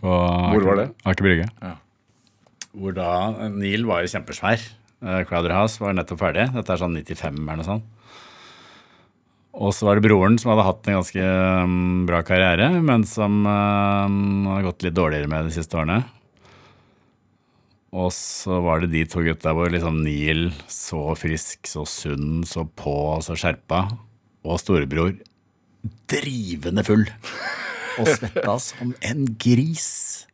På 0.00 0.14
Hvor 0.54 0.64
var 0.70 0.80
det? 0.80 0.88
Aker 1.04 1.28
Brygge. 1.28 1.50
Ja. 1.62 1.74
Hvor 2.76 2.96
da 2.96 3.10
Neil 3.52 3.86
var 3.88 4.04
jo 4.04 4.12
kjempesvær. 4.12 4.64
Uh, 5.04 5.20
Crowder 5.28 5.54
House 5.56 5.80
var 5.82 5.96
nettopp 5.96 6.22
ferdig. 6.24 6.48
Dette 6.56 6.72
er 6.72 6.80
sånn 6.80 6.96
95 6.96 7.36
eller 7.36 7.60
noe 7.60 7.68
sånt. 7.68 7.92
Og 9.56 9.72
så 9.72 9.86
var 9.88 9.96
det 9.96 10.04
broren 10.04 10.36
som 10.36 10.50
hadde 10.52 10.66
hatt 10.66 10.88
en 10.88 10.98
ganske 10.98 11.28
um, 11.64 12.04
bra 12.08 12.20
karriere, 12.28 12.68
men 12.84 13.06
som 13.08 13.38
um, 13.46 14.48
har 14.50 14.66
gått 14.66 14.84
litt 14.84 14.96
dårligere 14.96 15.30
med 15.32 15.48
de 15.48 15.54
siste 15.54 15.78
årene. 15.78 16.02
Og 17.96 18.10
så 18.12 18.58
var 18.60 18.82
det 18.82 18.90
de 18.92 19.06
to 19.08 19.22
gutta 19.24 19.54
hvor 19.56 19.70
liksom 19.72 20.02
Neil 20.04 20.50
så 20.68 21.14
frisk, 21.16 21.64
så 21.70 21.86
sunn, 21.88 22.42
så 22.44 22.66
på, 22.68 22.96
så 23.24 23.36
skjerpa. 23.38 23.86
Og 24.46 24.60
storebror 24.60 25.14
drivende 26.10 26.84
full. 26.86 27.06
Og 27.96 28.10
svetta 28.10 28.56
som 28.60 28.92
en 29.06 29.24
gris. 29.40 30.26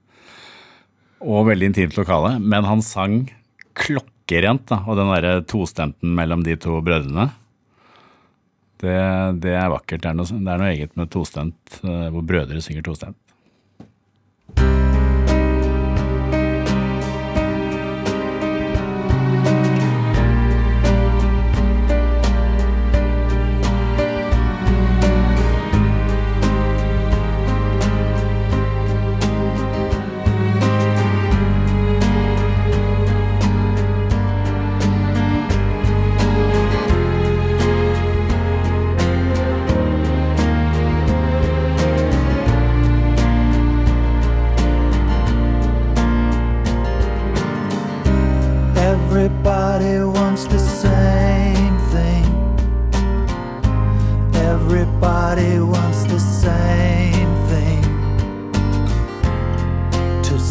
Og 1.23 1.47
veldig 1.47 1.71
intimt 1.71 1.99
lokale. 1.99 2.35
Men 2.41 2.67
han 2.67 2.83
sang 2.85 3.21
klokkerent, 3.79 4.67
da. 4.71 4.83
Og 4.89 4.99
den 4.99 5.13
derre 5.15 5.45
tostemten 5.47 6.17
mellom 6.19 6.43
de 6.47 6.59
to 6.61 6.81
brødrene. 6.85 7.31
Det, 8.83 8.97
det 9.45 9.55
er 9.55 9.71
vakkert. 9.71 10.03
Det 10.03 10.11
er, 10.11 10.19
noe, 10.19 10.27
det 10.27 10.55
er 10.55 10.65
noe 10.65 10.73
eget 10.73 10.97
med 10.99 11.13
tostemt, 11.15 11.79
eh, 11.85 12.09
hvor 12.11 12.27
brødre 12.27 12.65
synger 12.65 12.83
tostemt. 12.89 13.19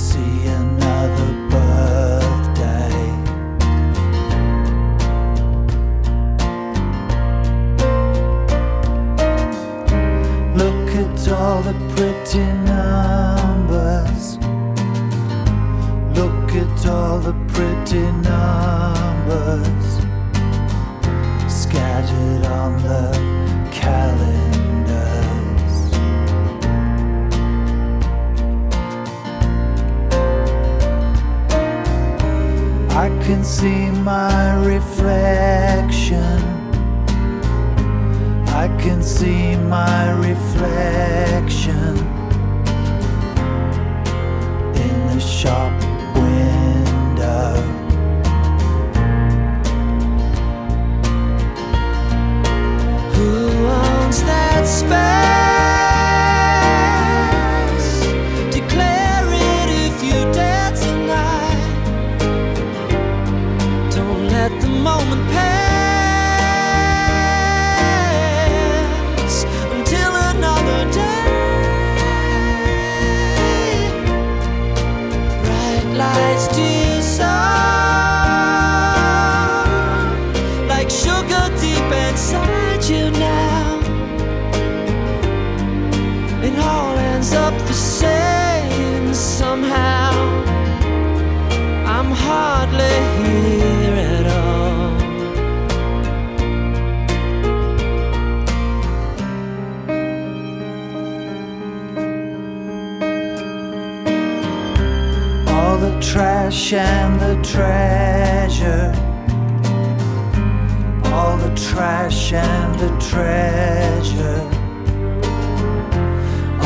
See 0.01 0.47
another 0.47 1.50
the 107.21 107.35
treasure. 107.43 108.91
All 111.13 111.37
the 111.37 111.53
trash 111.55 112.33
and 112.33 112.73
the 112.79 112.89
treasure. 113.09 114.41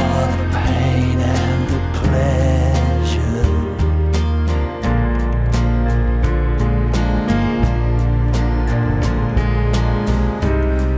All 0.01 0.25
the 0.31 0.47
pain 0.59 1.17
and 1.19 1.61
the 1.73 1.81
pleasure. 1.99 3.45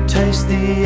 Taste 0.07 0.47
the 0.47 0.85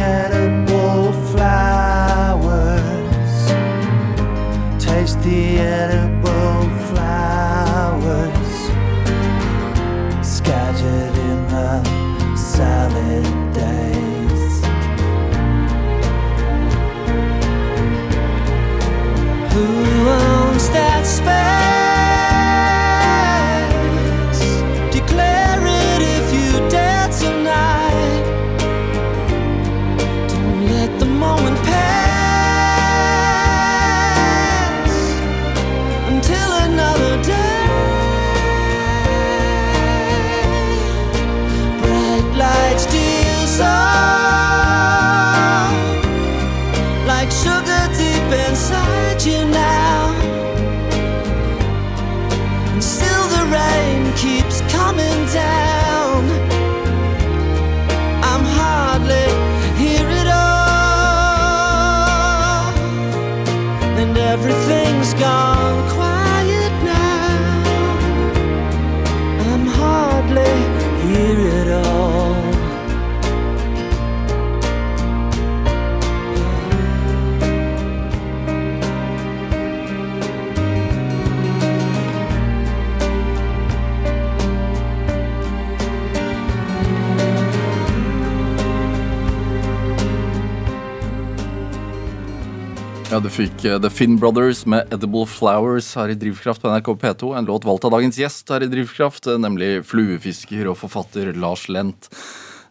Ja, 93.12 93.18
du 93.20 93.28
fikk 93.28 93.66
eh, 93.68 93.76
The 93.84 93.90
Finn 93.92 94.14
Brothers 94.20 94.62
med 94.70 94.88
Edible 94.96 95.26
Flowers 95.28 95.90
her 96.00 96.14
i 96.14 96.16
Drivkraft 96.16 96.62
på 96.64 96.70
NRK 96.72 96.94
P2. 97.02 97.32
En 97.36 97.48
låt 97.50 97.66
valgt 97.68 97.84
av 97.84 97.92
dagens 97.92 98.16
gjest 98.16 98.48
her 98.54 98.64
i 98.64 98.70
Drivkraft, 98.72 99.28
eh, 99.28 99.40
nemlig 99.42 99.82
fluefisker 99.90 100.70
og 100.72 100.78
forfatter 100.80 101.34
Lars 101.36 101.66
Lent. 101.68 102.08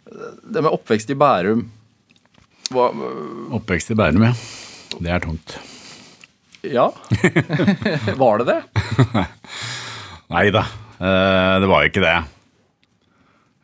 Eh, 0.09 0.30
Det 0.41 0.62
med 0.64 0.72
oppvekst 0.72 1.12
i 1.12 1.16
Bærum 1.20 1.66
hva, 2.70 2.86
Oppvekst 3.59 3.91
i 3.93 3.97
Bærum, 3.99 4.22
ja. 4.24 4.32
Det 4.97 5.11
er 5.12 5.20
tungt. 5.26 5.59
Ja? 6.64 6.86
Var 8.22 8.41
det 8.41 8.47
det? 8.47 8.61
Nei 10.32 10.45
da, 10.55 10.62
det 11.01 11.66
var 11.68 11.82
jo 11.82 11.91
ikke 11.91 12.05
det. 12.05 12.14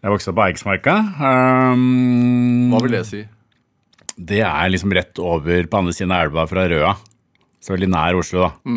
Jeg 0.03 0.13
vokste 0.13 0.33
opp 0.33 0.41
på 0.41 0.47
Eiksmarka. 0.49 0.97
Um, 1.73 2.73
Hva 2.73 2.83
vil 2.83 2.97
det 2.99 3.05
si? 3.07 3.23
Det 4.17 4.41
er 4.41 4.71
liksom 4.73 4.95
rett 4.97 5.19
over 5.21 5.67
på 5.69 5.79
andre 5.81 5.93
siden 5.93 6.15
av 6.17 6.27
elva 6.27 6.47
fra 6.49 6.65
Røa. 6.71 6.95
Så 7.61 7.75
veldig 7.75 7.89
nær 7.93 8.17
Oslo, 8.17 8.47
da. 8.47 8.77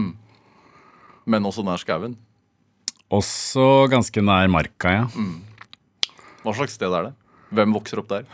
Men 1.30 1.46
også 1.48 1.64
nær 1.64 1.80
skauen. 1.80 2.18
Også 3.14 3.88
ganske 3.90 4.22
nær 4.22 4.50
Marka, 4.52 4.92
ja. 4.92 5.06
Hva 6.44 6.54
slags 6.58 6.76
sted 6.78 6.92
er 6.94 7.10
det? 7.10 7.14
Hvem 7.56 7.74
vokser 7.74 8.02
opp 8.02 8.12
der? 8.12 8.28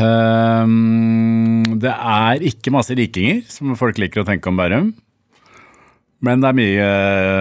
Um, 0.00 1.62
det 1.82 1.92
er 1.92 2.42
ikke 2.48 2.72
masse 2.74 2.96
rikinger, 2.98 3.44
som 3.52 3.76
folk 3.78 4.00
liker 4.00 4.22
å 4.24 4.26
tenke 4.26 4.50
om 4.50 4.58
Bærum. 4.58 4.90
Men 6.24 6.42
det 6.42 6.50
er 6.50 6.58
mye 6.58 6.88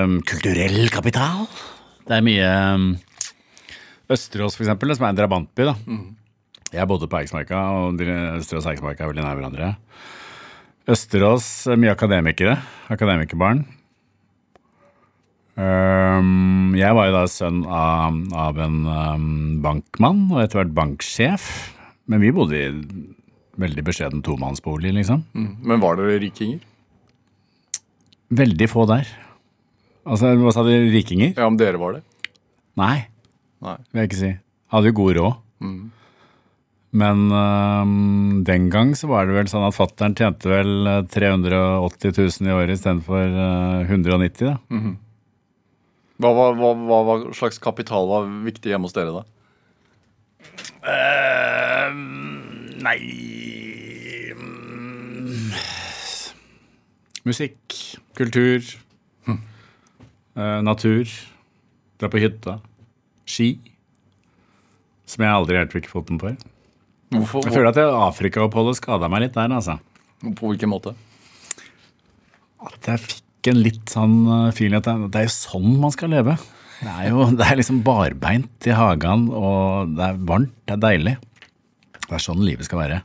um, 0.06 0.20
kulturell 0.28 0.92
kapital. 0.94 1.48
Det 2.08 2.20
er 2.20 2.26
mye 2.26 2.52
um, 2.76 2.88
Østerås, 4.10 4.56
for 4.58 4.66
eksempel, 4.66 4.94
som 4.98 5.08
er 5.08 5.14
en 5.14 5.20
drabantby. 5.20 5.66
da. 5.72 5.76
Jeg 6.70 6.86
bodde 6.90 7.08
på 7.10 7.18
Eiksmarka, 7.18 7.60
og 7.82 8.02
Østerås 8.02 8.66
og 8.68 8.74
Eiksmarka 8.76 9.04
er 9.04 9.12
veldig 9.12 9.26
nær 9.26 9.38
hverandre. 9.40 9.70
Østerås, 10.90 11.68
eh, 11.68 11.78
mye 11.78 11.94
akademikere. 11.96 12.60
Akademikerbarn. 12.90 13.66
Ehm, 15.60 16.76
jeg 16.78 16.96
var 16.96 17.10
jo 17.10 17.16
da 17.18 17.24
sønn 17.28 17.64
av, 17.66 18.16
av 18.34 18.60
en 18.64 18.78
ehm, 18.86 19.62
bankmann 19.66 20.30
og 20.32 20.44
etter 20.44 20.62
hvert 20.62 20.76
banksjef. 20.78 21.50
Men 22.10 22.22
vi 22.24 22.32
bodde 22.32 22.56
i 22.58 22.70
veldig 23.60 23.84
beskjeden 23.86 24.24
tomannsbolig, 24.26 24.94
liksom. 24.96 25.26
Men 25.36 25.82
var 25.84 26.00
dere 26.00 26.22
rikinger? 26.24 26.62
Veldig 28.30 28.70
få 28.70 28.86
der. 28.88 29.10
Altså, 30.08 30.32
hva 30.40 30.54
sa 30.56 30.64
du, 30.64 30.72
rikinger? 30.94 31.34
Ja, 31.36 31.50
om 31.50 31.58
dere 31.60 31.82
var 31.82 31.98
det? 31.98 32.04
Nei, 32.80 33.10
Nei. 33.66 33.76
vil 33.92 34.00
jeg 34.02 34.10
ikke 34.10 34.22
si. 34.22 34.32
Hadde 34.72 34.94
jo 34.94 35.00
god 35.02 35.18
råd. 35.20 35.40
Men 36.92 37.30
øh, 37.30 37.92
den 38.46 38.70
gang 38.74 38.96
så 38.98 39.08
var 39.12 39.28
det 39.30 39.36
vel 39.36 39.50
sånn 39.52 39.68
at 39.68 39.78
fattern 39.78 40.16
tjente 40.18 40.50
vel 40.50 40.90
eh, 40.90 41.04
380 41.14 42.16
000 42.18 42.50
i 42.50 42.56
året 42.56 42.74
istedenfor 42.74 43.36
uh, 43.36 43.86
190, 43.86 44.50
da. 44.50 44.56
Hva, 46.20 46.32
hva, 46.34 46.48
hva, 46.58 46.72
hva, 46.74 47.00
hva 47.06 47.18
slags 47.38 47.62
kapital 47.62 48.10
var 48.10 48.26
viktig 48.48 48.74
hjemme 48.74 48.90
hos 48.90 48.98
dere 48.98 49.14
da? 49.14 49.26
nei 52.80 53.00
mm, 54.34 55.50
Musikk, 57.28 57.76
kultur, 58.18 58.64
uh, 59.28 60.62
natur, 60.66 61.12
dra 62.00 62.10
på 62.10 62.24
hytta, 62.24 62.62
ski. 63.30 63.52
Som 65.06 65.28
jeg 65.28 65.36
aldri 65.36 65.60
helt 65.60 65.76
fikk 65.76 65.92
foten 65.92 66.18
for. 66.22 66.40
Hvorfor? 67.10 67.48
Jeg 67.48 67.56
føler 67.56 67.72
at 67.72 67.80
det 67.80 67.88
Afrikaoppholdet 67.90 68.78
skada 68.78 69.10
meg 69.10 69.26
litt 69.26 69.38
der, 69.38 69.50
altså. 69.56 69.80
På 70.38 70.52
hvilken 70.52 70.70
måte? 70.72 70.94
At 72.66 72.90
jeg 72.92 73.02
fikk 73.06 73.50
en 73.50 73.62
litt 73.64 73.94
sånn 73.94 74.18
eh, 74.28 74.50
feeling 74.56 74.82
at 74.82 74.90
det, 74.90 75.12
det 75.14 75.22
er 75.22 75.30
jo 75.30 75.36
sånn 75.38 75.78
man 75.82 75.94
skal 75.96 76.12
leve. 76.14 76.36
Det 76.80 76.92
er 76.92 77.10
jo 77.10 77.30
det 77.40 77.48
er 77.48 77.60
liksom 77.60 77.82
barbeint 77.86 78.68
i 78.70 78.76
hagen, 78.76 79.30
og 79.34 79.96
det 79.96 80.12
er 80.12 80.20
varmt, 80.30 80.54
det 80.68 80.76
er 80.76 80.84
deilig. 80.86 81.16
Det 82.04 82.14
er 82.18 82.24
sånn 82.24 82.44
livet 82.46 82.68
skal 82.68 82.84
være. 82.84 83.02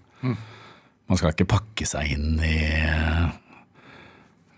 Man 1.05 1.20
skal 1.20 1.34
ikke 1.34 1.48
pakke 1.52 1.86
seg 1.86 2.14
inn 2.14 2.38
i 2.44 2.59
eh, 2.64 3.24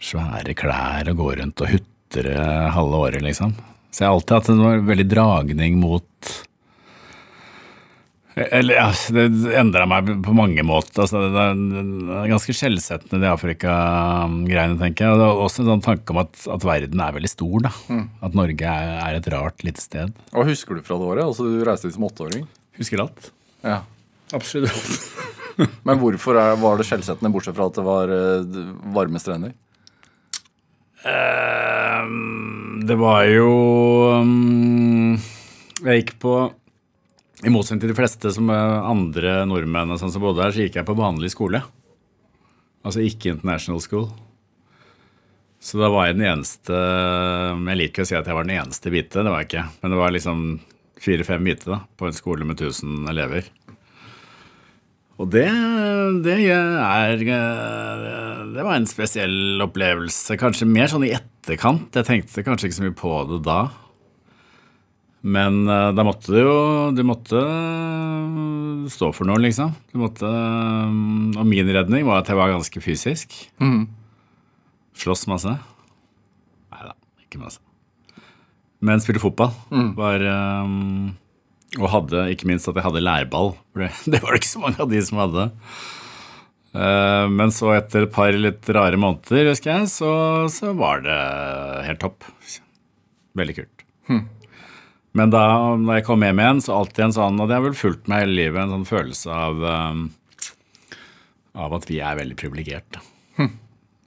svære 0.06 0.54
klær 0.58 1.10
og 1.10 1.22
gå 1.22 1.32
rundt 1.40 1.62
og 1.64 1.72
hutre 1.72 2.36
halve 2.74 3.00
året, 3.08 3.24
liksom. 3.26 3.56
Så 3.90 4.04
jeg 4.04 4.10
har 4.10 4.18
alltid 4.18 4.36
hatt 4.36 4.50
en 4.52 4.86
veldig 4.86 5.06
dragning 5.10 5.78
mot 5.80 6.36
eller 8.36 8.76
ja, 8.76 8.88
Det 9.16 9.54
endra 9.56 9.86
meg 9.88 10.10
på 10.24 10.34
mange 10.36 10.60
måter. 10.66 11.06
Altså, 11.06 11.22
det, 11.32 11.40
er, 11.40 11.54
det 11.56 12.16
er 12.20 12.32
ganske 12.34 12.56
skjellsettende, 12.58 13.20
de 13.22 13.30
Afrika-greiene, 13.30 14.76
tenker 14.80 15.06
jeg. 15.06 15.14
Og 15.14 15.22
det 15.22 15.28
er 15.28 15.40
også 15.46 15.62
en 15.62 15.70
sånn 15.70 15.84
tanke 15.86 16.12
om 16.12 16.20
at, 16.20 16.36
at 16.52 16.66
verden 16.68 17.00
er 17.00 17.16
veldig 17.16 17.30
stor. 17.32 17.56
da. 17.64 17.72
At 18.28 18.36
Norge 18.36 18.72
er, 18.72 18.90
er 19.06 19.16
et 19.16 19.30
rart 19.32 19.64
lite 19.64 19.80
sted. 19.80 20.12
Hva 20.34 20.44
husker 20.48 20.76
du 20.76 20.84
fra 20.84 20.98
det 21.00 21.08
året? 21.08 21.24
Altså, 21.24 21.48
du 21.48 21.64
reiste 21.64 21.88
dit 21.88 21.96
som 21.96 22.04
åtteåring. 22.10 22.44
Husker 22.76 23.06
alt. 23.06 23.30
Ja. 23.64 23.80
Absolutt 24.36 24.74
alt. 24.74 25.08
Men 25.88 25.96
hvorfor 26.02 26.36
er, 26.36 26.58
var 26.60 26.76
det 26.76 26.84
skjellsettende, 26.90 27.32
bortsett 27.32 27.56
fra 27.56 27.70
at 27.70 27.78
det 27.78 27.86
var 27.86 28.12
uh, 28.12 28.60
varme 28.92 29.22
strender? 29.22 29.56
Uh, 31.06 32.04
det 32.84 32.96
var 32.98 33.22
jo 33.30 33.50
um, 34.20 35.14
Jeg 35.86 36.02
gikk 36.02 36.16
på 36.20 36.32
I 37.44 37.52
motsetning 37.52 37.82
til 37.82 37.92
de 37.92 37.98
fleste 37.98 38.30
som 38.32 38.48
er 38.52 38.86
andre 38.88 39.42
nordmenn 39.48 39.92
og 39.92 40.00
sånn 40.00 40.12
som 40.14 40.22
bodde 40.24 40.44
her, 40.44 40.54
så 40.54 40.64
gikk 40.64 40.78
jeg 40.78 40.88
på 40.88 40.96
vanlig 40.96 41.34
skole. 41.34 41.60
Altså 42.86 43.02
ikke 43.04 43.34
international 43.34 43.82
school. 43.84 44.06
Så 45.60 45.80
da 45.80 45.90
var 45.90 46.06
jeg 46.06 46.18
den 46.18 46.28
eneste 46.28 46.76
Jeg 46.76 47.78
liker 47.80 48.04
å 48.04 48.06
si 48.06 48.14
at 48.14 48.28
jeg 48.28 48.36
var 48.36 48.46
den 48.46 48.58
eneste 48.60 48.92
hvite, 48.92 49.24
det 49.24 49.32
var 49.32 49.42
jeg 49.42 49.50
ikke. 49.50 49.66
Men 49.82 49.92
det 49.92 50.00
var 50.00 50.14
liksom 50.14 50.42
fire-fem 51.02 51.44
hvite 51.44 51.68
da, 51.68 51.80
på 51.98 52.08
en 52.08 52.16
skole 52.16 52.46
med 52.48 52.60
1000 52.60 53.08
elever. 53.12 53.50
Og 55.16 55.30
det, 55.32 55.46
det 56.24 56.36
er 56.52 57.22
Det 57.24 58.64
var 58.64 58.74
en 58.76 58.88
spesiell 58.88 59.62
opplevelse. 59.64 60.36
Kanskje 60.40 60.68
mer 60.68 60.92
sånn 60.92 61.06
i 61.08 61.14
etterkant. 61.16 61.88
Jeg 61.96 62.08
tenkte 62.08 62.44
kanskje 62.46 62.70
ikke 62.70 62.78
så 62.78 62.86
mye 62.86 62.96
på 63.00 63.12
det 63.32 63.42
da. 63.48 63.60
Men 65.26 65.64
eh, 65.66 65.90
da 65.96 66.04
måtte 66.06 66.30
du 66.30 66.38
jo 66.38 66.56
Du 66.94 67.02
måtte 67.06 67.40
eh, 67.40 68.86
stå 68.92 69.10
for 69.16 69.28
noe, 69.28 69.40
liksom. 69.42 69.74
Du 69.90 69.98
måtte 70.04 70.28
eh, 70.30 70.96
Og 71.40 71.44
min 71.48 71.70
redning 71.74 72.06
var 72.06 72.22
at 72.22 72.30
jeg 72.30 72.38
var 72.38 72.54
ganske 72.54 72.82
fysisk. 72.84 73.34
Slåss 74.96 75.26
masse. 75.28 75.52
Nei 76.72 76.82
da, 76.86 76.94
ikke 77.26 77.42
masse. 77.42 77.60
Men 78.86 79.02
spilte 79.02 79.20
fotball. 79.20 79.52
Var 79.96 80.22
um, 80.64 81.10
og 81.76 81.90
hadde 81.92 82.22
ikke 82.32 82.48
minst 82.48 82.68
at 82.70 82.78
jeg 82.78 82.86
hadde 82.86 83.02
lærball. 83.02 83.52
For 83.74 83.84
det, 83.84 83.90
det 84.14 84.22
var 84.22 84.32
det 84.32 84.40
ikke 84.40 84.52
så 84.54 84.62
mange 84.62 84.80
av 84.84 84.92
de 84.92 85.02
som 85.04 85.20
hadde. 85.20 85.46
Men 87.36 87.52
så 87.56 87.70
etter 87.72 88.04
et 88.04 88.12
par 88.12 88.36
litt 88.36 88.68
rare 88.76 89.00
måneder, 89.00 89.48
husker 89.48 89.72
jeg, 89.72 89.88
så, 89.88 90.10
så 90.52 90.72
var 90.76 91.00
det 91.04 91.20
helt 91.88 92.02
topp. 92.04 92.24
Veldig 93.36 93.56
kult. 93.56 93.86
Men 95.16 95.32
da 95.32 95.42
når 95.80 96.00
jeg 96.00 96.06
kom 96.08 96.24
hjem 96.26 96.40
igjen, 96.42 96.62
så 96.64 96.74
alltid 96.76 97.06
en 97.06 97.14
sånn, 97.16 97.40
og 97.40 97.48
det 97.48 97.56
har 97.56 97.64
vel 97.64 97.78
fulgt 97.78 98.08
meg 98.10 98.26
hele 98.26 98.36
livet, 98.36 98.60
en 98.62 98.74
sånn 98.74 98.88
følelse 98.88 99.32
av, 99.32 99.62
um, 99.64 100.02
av 101.56 101.76
at 101.78 101.86
vi 101.88 102.02
er 102.04 102.18
veldig 102.20 102.36
privilegerte. 102.40 103.00
da. 103.00 103.46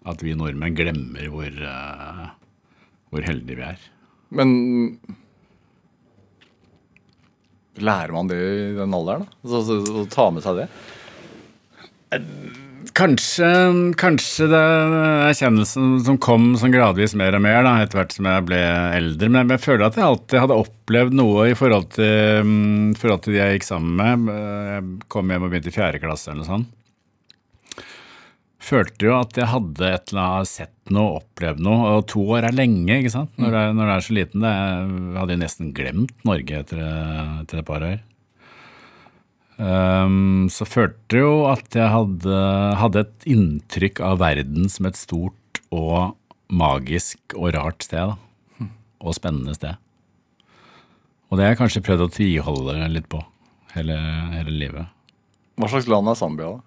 At 0.10 0.22
vi 0.24 0.32
nordmenn 0.38 0.78
glemmer 0.78 1.26
hvor, 1.34 1.50
uh, 1.50 2.30
hvor 3.12 3.26
heldige 3.26 3.60
vi 3.60 3.66
er. 3.68 3.82
Men 4.38 4.54
lærer 7.84 8.14
man 8.14 8.30
det 8.30 8.40
i 8.40 8.72
den 8.78 8.96
alderen? 8.96 9.26
da? 9.26 9.50
Så, 9.50 9.64
så, 9.66 9.80
så, 9.86 10.04
å 10.04 10.10
ta 10.14 10.30
med 10.34 10.46
seg 10.46 10.62
det? 10.62 10.70
Kanskje, 12.96 13.50
kanskje 14.00 14.48
det 14.52 14.60
er 14.60 14.94
erkjennelsen 15.30 16.00
som 16.06 16.18
kom 16.22 16.52
sånn 16.60 16.74
gradvis 16.74 17.14
mer 17.18 17.36
og 17.38 17.44
mer 17.44 17.62
da, 17.66 17.76
etter 17.84 18.00
hvert 18.00 18.16
som 18.16 18.28
jeg 18.30 18.46
ble 18.48 18.60
eldre. 18.96 19.30
Men 19.36 19.54
jeg 19.54 19.64
føler 19.64 19.86
at 19.88 20.00
jeg 20.00 20.08
alltid 20.08 20.44
hadde 20.44 20.58
opplevd 20.64 21.16
noe 21.20 21.50
i 21.52 21.56
forhold 21.60 21.92
til, 21.96 22.42
mm, 22.48 22.98
forhold 23.00 23.24
til 23.26 23.36
de 23.36 23.42
jeg 23.42 23.58
gikk 23.58 23.68
sammen 23.68 23.96
med. 24.00 24.34
Jeg 24.74 25.08
kom 25.12 25.32
hjem 25.32 25.46
og 25.48 25.54
begynte 25.54 25.72
i 25.72 25.76
fjerde 25.76 26.02
klasse 26.04 26.32
eller 26.32 26.44
noe 26.44 26.50
sånt. 26.50 26.76
Følte 28.70 29.08
jo 29.08 29.16
at 29.16 29.38
jeg 29.40 29.50
hadde 29.50 29.88
et 29.88 30.12
eller 30.12 30.26
annet 30.26 30.52
sett 30.52 30.94
noe, 30.94 31.22
opplevd 31.22 31.64
noe. 31.64 31.94
Og 31.96 32.08
to 32.12 32.26
år 32.36 32.50
er 32.50 32.58
lenge, 32.58 33.00
ikke 33.00 33.14
sant? 33.14 33.32
Når 33.40 33.54
du 33.54 33.60
er, 33.62 33.74
når 33.78 33.88
det 33.88 33.96
er 33.96 34.06
så 34.06 34.18
liten. 34.18 34.44
Det 34.44 34.52
jeg 34.54 35.18
hadde 35.22 35.36
jo 35.36 35.42
nesten 35.46 35.74
glemt 35.78 36.28
Norge 36.28 36.64
etter, 36.64 36.84
etter 37.44 37.62
et 37.62 37.70
par 37.70 37.86
år. 37.88 38.00
Um, 39.60 40.48
så 40.48 40.64
følte 40.64 41.00
det 41.12 41.20
jo 41.20 41.34
at 41.52 41.76
jeg 41.76 41.92
hadde, 41.92 42.36
hadde 42.80 43.04
et 43.04 43.26
inntrykk 43.28 44.00
av 44.08 44.22
verden 44.22 44.70
som 44.72 44.88
et 44.88 44.96
stort 44.96 45.60
og 45.76 46.16
magisk 46.48 47.36
og 47.36 47.52
rart 47.58 47.84
sted. 47.84 48.14
Da. 48.14 48.70
Og 49.04 49.18
spennende 49.18 49.56
sted. 49.58 49.76
Og 51.30 51.38
det 51.38 51.46
har 51.46 51.54
jeg 51.54 51.60
kanskje 51.60 51.84
prøvd 51.86 52.06
å 52.08 52.14
tviholde 52.16 52.88
litt 52.90 53.12
på 53.12 53.20
hele, 53.76 54.00
hele 54.34 54.56
livet. 54.56 54.90
Hva 55.60 55.70
slags 55.70 55.92
land 55.92 56.10
er 56.10 56.18
Zambia, 56.18 56.56
da? 56.56 56.64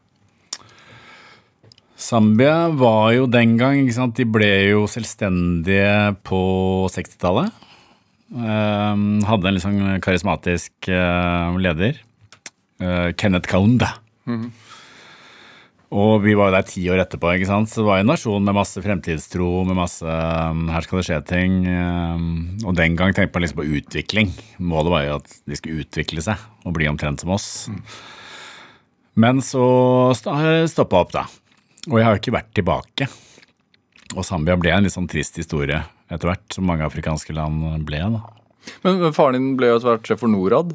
Zambia 2.02 2.54
var 2.74 3.12
jo 3.14 3.26
den 3.30 3.56
gang 3.60 3.80
ikke 3.80 3.96
sant? 3.96 4.16
De 4.18 4.26
ble 4.26 4.52
jo 4.72 4.86
selvstendige 4.90 6.12
på 6.26 6.42
60-tallet. 6.92 7.52
Um, 8.32 9.20
hadde 9.28 9.48
en 9.48 9.56
litt 9.56 9.64
sånn 9.64 10.00
karismatisk 10.02 10.88
uh, 10.90 11.52
leder. 11.62 12.00
Eh, 12.82 13.08
Kenneth 13.18 13.50
Kaunda. 13.50 13.94
Og 15.92 16.22
vi 16.24 16.32
var 16.38 16.48
jo 16.48 16.54
der 16.54 16.64
ti 16.64 16.82
år 16.88 17.02
etterpå. 17.02 17.34
ikke 17.36 17.50
sant? 17.50 17.68
Så 17.68 17.82
det 17.82 17.88
var 17.90 18.00
en 18.00 18.08
nasjon 18.08 18.44
med 18.44 18.56
masse 18.56 18.80
fremtidstro, 18.80 19.48
med 19.68 19.76
masse 19.76 20.08
um, 20.08 20.64
Her 20.72 20.86
skal 20.86 20.98
det 20.98 21.04
skje 21.08 21.18
ting. 21.28 21.58
Um, 21.68 22.30
og 22.64 22.78
den 22.78 22.96
gang 22.96 23.12
tenkte 23.12 23.36
man 23.36 23.44
liksom 23.44 23.60
på 23.60 23.68
utvikling. 23.76 24.32
Målet 24.56 24.94
var 24.94 25.04
jo 25.04 25.18
at 25.20 25.36
de 25.44 25.58
skulle 25.58 25.84
utvikle 25.84 26.24
seg 26.24 26.40
og 26.64 26.72
bli 26.78 26.88
omtrent 26.88 27.20
som 27.20 27.34
oss. 27.36 27.50
Men 29.20 29.44
så 29.44 29.66
stoppa 30.16 31.02
opp, 31.02 31.12
da. 31.12 31.26
Og 31.90 31.98
jeg 31.98 32.06
har 32.06 32.16
jo 32.16 32.22
ikke 32.22 32.38
vært 32.38 32.54
tilbake. 32.56 33.10
Og 34.16 34.24
Zambia 34.24 34.56
ble 34.60 34.72
en 34.72 34.86
litt 34.86 34.96
sånn 34.96 35.10
trist 35.10 35.36
historie 35.40 35.82
etter 36.12 36.30
hvert, 36.30 36.46
som 36.52 36.64
mange 36.68 36.88
afrikanske 36.88 37.36
land 37.36 37.84
ble. 37.84 38.00
da. 38.16 38.22
Men, 38.80 38.96
men 39.02 39.12
faren 39.12 39.36
din 39.36 39.52
ble 39.60 39.68
jo 39.68 39.76
etter 39.76 39.92
hvert 39.92 40.08
sjef 40.08 40.24
for 40.24 40.32
Norad. 40.32 40.72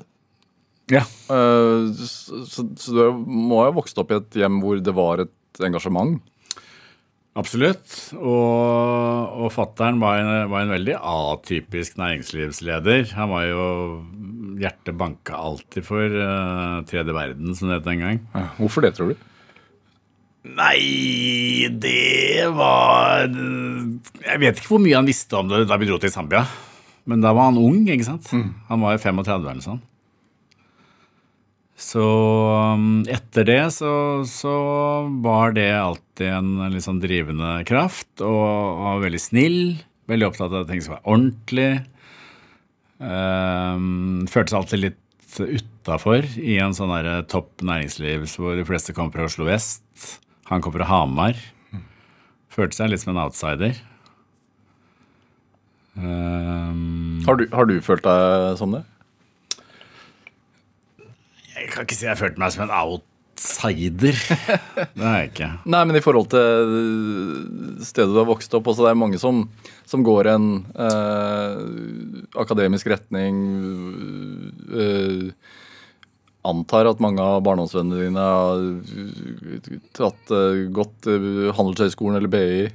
Ja, 0.93 1.03
Eh, 1.27 1.89
så, 2.07 2.37
så, 2.47 2.63
du 2.95 3.01
må 3.27 3.57
ha 3.65 3.71
vokst 3.75 3.97
opp 3.99 4.13
i 4.13 4.19
et 4.21 4.37
hjem 4.39 4.61
hvor 4.63 4.79
det 4.79 4.93
var 4.95 5.19
et 5.25 5.59
engasjement. 5.67 6.21
Absolutt. 7.37 7.91
Og, 8.15 9.33
og 9.43 9.51
fattern 9.53 9.99
var, 10.01 10.21
en- 10.23 10.47
var 10.49 10.63
en 10.63 10.71
veldig 10.73 10.95
atypisk 10.97 11.99
næringslivsleder. 11.99 13.11
Han 13.19 13.29
var 13.35 13.43
jo 13.49 13.65
Hjertet 14.57 14.95
banka 14.97 15.35
alltid 15.37 15.85
for 15.85 16.01
uh, 16.01 16.79
tredje 16.89 17.13
verden, 17.13 17.51
som 17.53 17.69
det 17.69 17.75
het 17.77 17.85
den 17.91 17.99
gang. 18.01 18.21
Hvorfor 18.57 18.81
det, 18.87 18.95
tror 18.97 19.11
du? 19.11 19.19
Nei, 20.57 21.67
det 21.77 22.47
var 22.55 23.27
Jeg 23.27 24.39
vet 24.41 24.57
ikke 24.61 24.71
hvor 24.71 24.81
mye 24.81 24.95
han 24.97 25.05
visste 25.09 25.37
om 25.37 25.49
det 25.51 25.65
da 25.69 25.77
vi 25.77 25.89
dro 25.91 25.99
til 26.01 26.09
Zambia. 26.13 26.41
Men 27.05 27.21
da 27.21 27.35
var 27.37 27.51
han 27.51 27.59
ung, 27.61 27.83
ikke 27.85 28.07
sant? 28.07 28.31
Han 28.71 28.81
var 28.81 28.95
jo 28.97 29.03
35 29.03 29.45
eller 29.51 29.61
sånn. 29.67 29.83
Så 31.77 32.03
um, 32.73 33.03
etter 33.05 33.45
det 33.45 33.61
så, 33.75 33.91
så 34.25 34.53
var 35.21 35.53
det 35.53 35.69
alltid 35.77 36.31
en 36.33 36.71
litt 36.73 36.85
sånn 36.87 37.01
drivende 37.03 37.59
kraft, 37.69 38.09
og, 38.25 38.81
var 38.81 39.03
veldig 39.05 39.21
snill. 39.21 39.59
Veldig 40.09 40.29
opptatt 40.31 40.55
av 40.57 40.65
ting 40.69 40.81
som 40.81 40.95
var 40.95 41.03
ordentlig. 41.05 41.69
Um, 42.97 44.25
føltes 44.31 44.57
alltid 44.57 44.83
litt 44.87 45.03
utafor 45.37 46.25
i 46.39 46.55
en 46.63 46.73
sånn 46.73 46.89
der 46.95 47.27
topp 47.29 47.61
næringsliv 47.61 48.25
hvor 48.39 48.57
de 48.57 48.65
fleste 48.65 48.95
kom 48.97 49.11
fra 49.13 49.27
Oslo 49.27 49.45
vest. 49.45 49.85
Han 50.49 50.63
kom 50.65 50.73
fra 50.73 50.87
Hamar. 50.89 51.37
Følte 52.49 52.79
seg 52.79 52.89
litt 52.89 53.03
som 53.03 53.13
en 53.13 53.21
outsider. 53.27 53.77
Um, 55.97 57.21
Har 57.25 57.37
du, 57.37 57.45
har 57.53 57.69
du 57.69 57.77
følt 57.85 58.05
deg 58.05 58.57
som 58.57 58.73
det? 58.73 58.83
Jeg 61.67 61.75
kan 61.75 61.83
ikke 61.87 61.99
si 61.99 62.07
jeg 62.07 62.19
følte 62.19 62.39
meg 62.39 62.53
som 62.55 62.63
en 62.63 62.71
outsider. 62.71 64.15
Det 64.95 65.03
har 65.03 65.17
jeg 65.19 65.31
ikke. 65.33 65.49
Nei, 65.67 65.83
men 65.89 65.99
i 65.99 66.03
forhold 66.03 66.29
til 66.31 67.83
stedet 67.85 68.13
du 68.13 68.21
har 68.21 68.29
vokst 68.29 68.55
opp 68.55 68.71
også, 68.71 68.85
det 68.87 68.93
er 68.93 69.01
mange 69.03 69.19
som, 69.21 69.43
som 69.89 70.05
går 70.07 70.31
en 70.31 70.47
eh, 70.87 72.23
akademisk 72.39 72.87
retning 72.93 73.43
eh, 74.71 75.27
Antar 76.47 76.87
at 76.87 77.01
mange 77.03 77.19
av 77.19 77.41
barndomsvennene 77.43 78.05
dine 78.07 78.23
har 78.23 78.61
tatt 79.97 80.31
eh, 80.31 80.61
godt 80.71 81.09
eh, 81.11 81.49
Handelshøyskolen 81.57 82.21
eller 82.21 82.31
BI. 82.31 82.69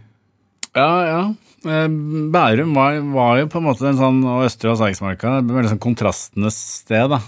Ja, 0.77 0.91
ja. 1.09 1.23
Eh, 1.65 1.89
Bærum 2.35 2.75
var, 2.77 2.99
var 3.15 3.41
jo 3.41 3.49
på 3.53 3.63
en 3.63 3.67
måte 3.71 3.89
en 3.89 3.97
sånn, 4.01 4.21
og 4.29 4.45
Østre 4.45 4.75
og 4.75 4.79
Sargsmarka, 4.81 5.39
et 5.41 5.49
veldig 5.53 5.73
sånn 5.73 5.83
kontrastenes 5.89 6.59
sted. 6.83 7.09
da. 7.15 7.23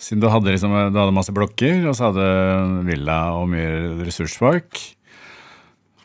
Siden 0.00 0.22
du 0.22 0.30
hadde, 0.32 0.54
liksom, 0.54 0.72
du 0.92 0.96
hadde 0.96 1.14
masse 1.14 1.34
blokker, 1.34 1.84
og 1.88 1.96
så 1.96 2.08
hadde 2.08 2.28
villa 2.88 3.18
og 3.36 3.50
mye 3.52 4.00
ressursfolk. 4.06 4.80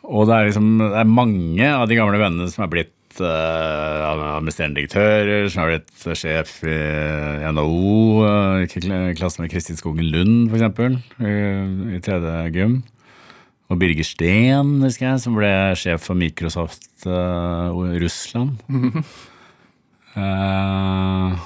Og 0.05 0.27
det 0.29 0.35
er 0.35 0.49
liksom, 0.49 0.67
det 0.81 0.99
er 0.99 1.09
mange 1.09 1.69
av 1.71 1.87
de 1.89 1.97
gamle 1.97 2.19
vennene 2.21 2.51
som 2.51 2.65
er 2.65 2.71
blitt 2.73 3.21
uh, 3.21 4.35
administrerende 4.35 4.81
direktører, 4.81 5.47
som 5.49 5.63
har 5.63 5.71
blitt 5.71 6.05
sjef 6.19 6.57
i 6.67 6.79
NHO, 7.55 8.25
uh, 8.25 8.65
i 8.65 9.15
klasse 9.17 9.41
med 9.41 9.53
Kristin 9.53 9.79
Skogen 9.79 10.11
Lund, 10.11 10.51
for 10.51 10.59
eksempel, 10.59 10.99
i, 11.23 12.01
tredje 12.05 12.35
gym. 12.53 12.81
Og 13.71 13.79
Birger 13.81 14.05
Steen, 14.05 14.75
husker 14.83 15.07
jeg, 15.07 15.23
som 15.23 15.39
ble 15.39 15.53
sjef 15.79 16.03
for 16.05 16.19
Microsoft 16.19 17.07
uh, 17.07 17.71
Russland. 18.03 18.59
Eh, 20.15 21.39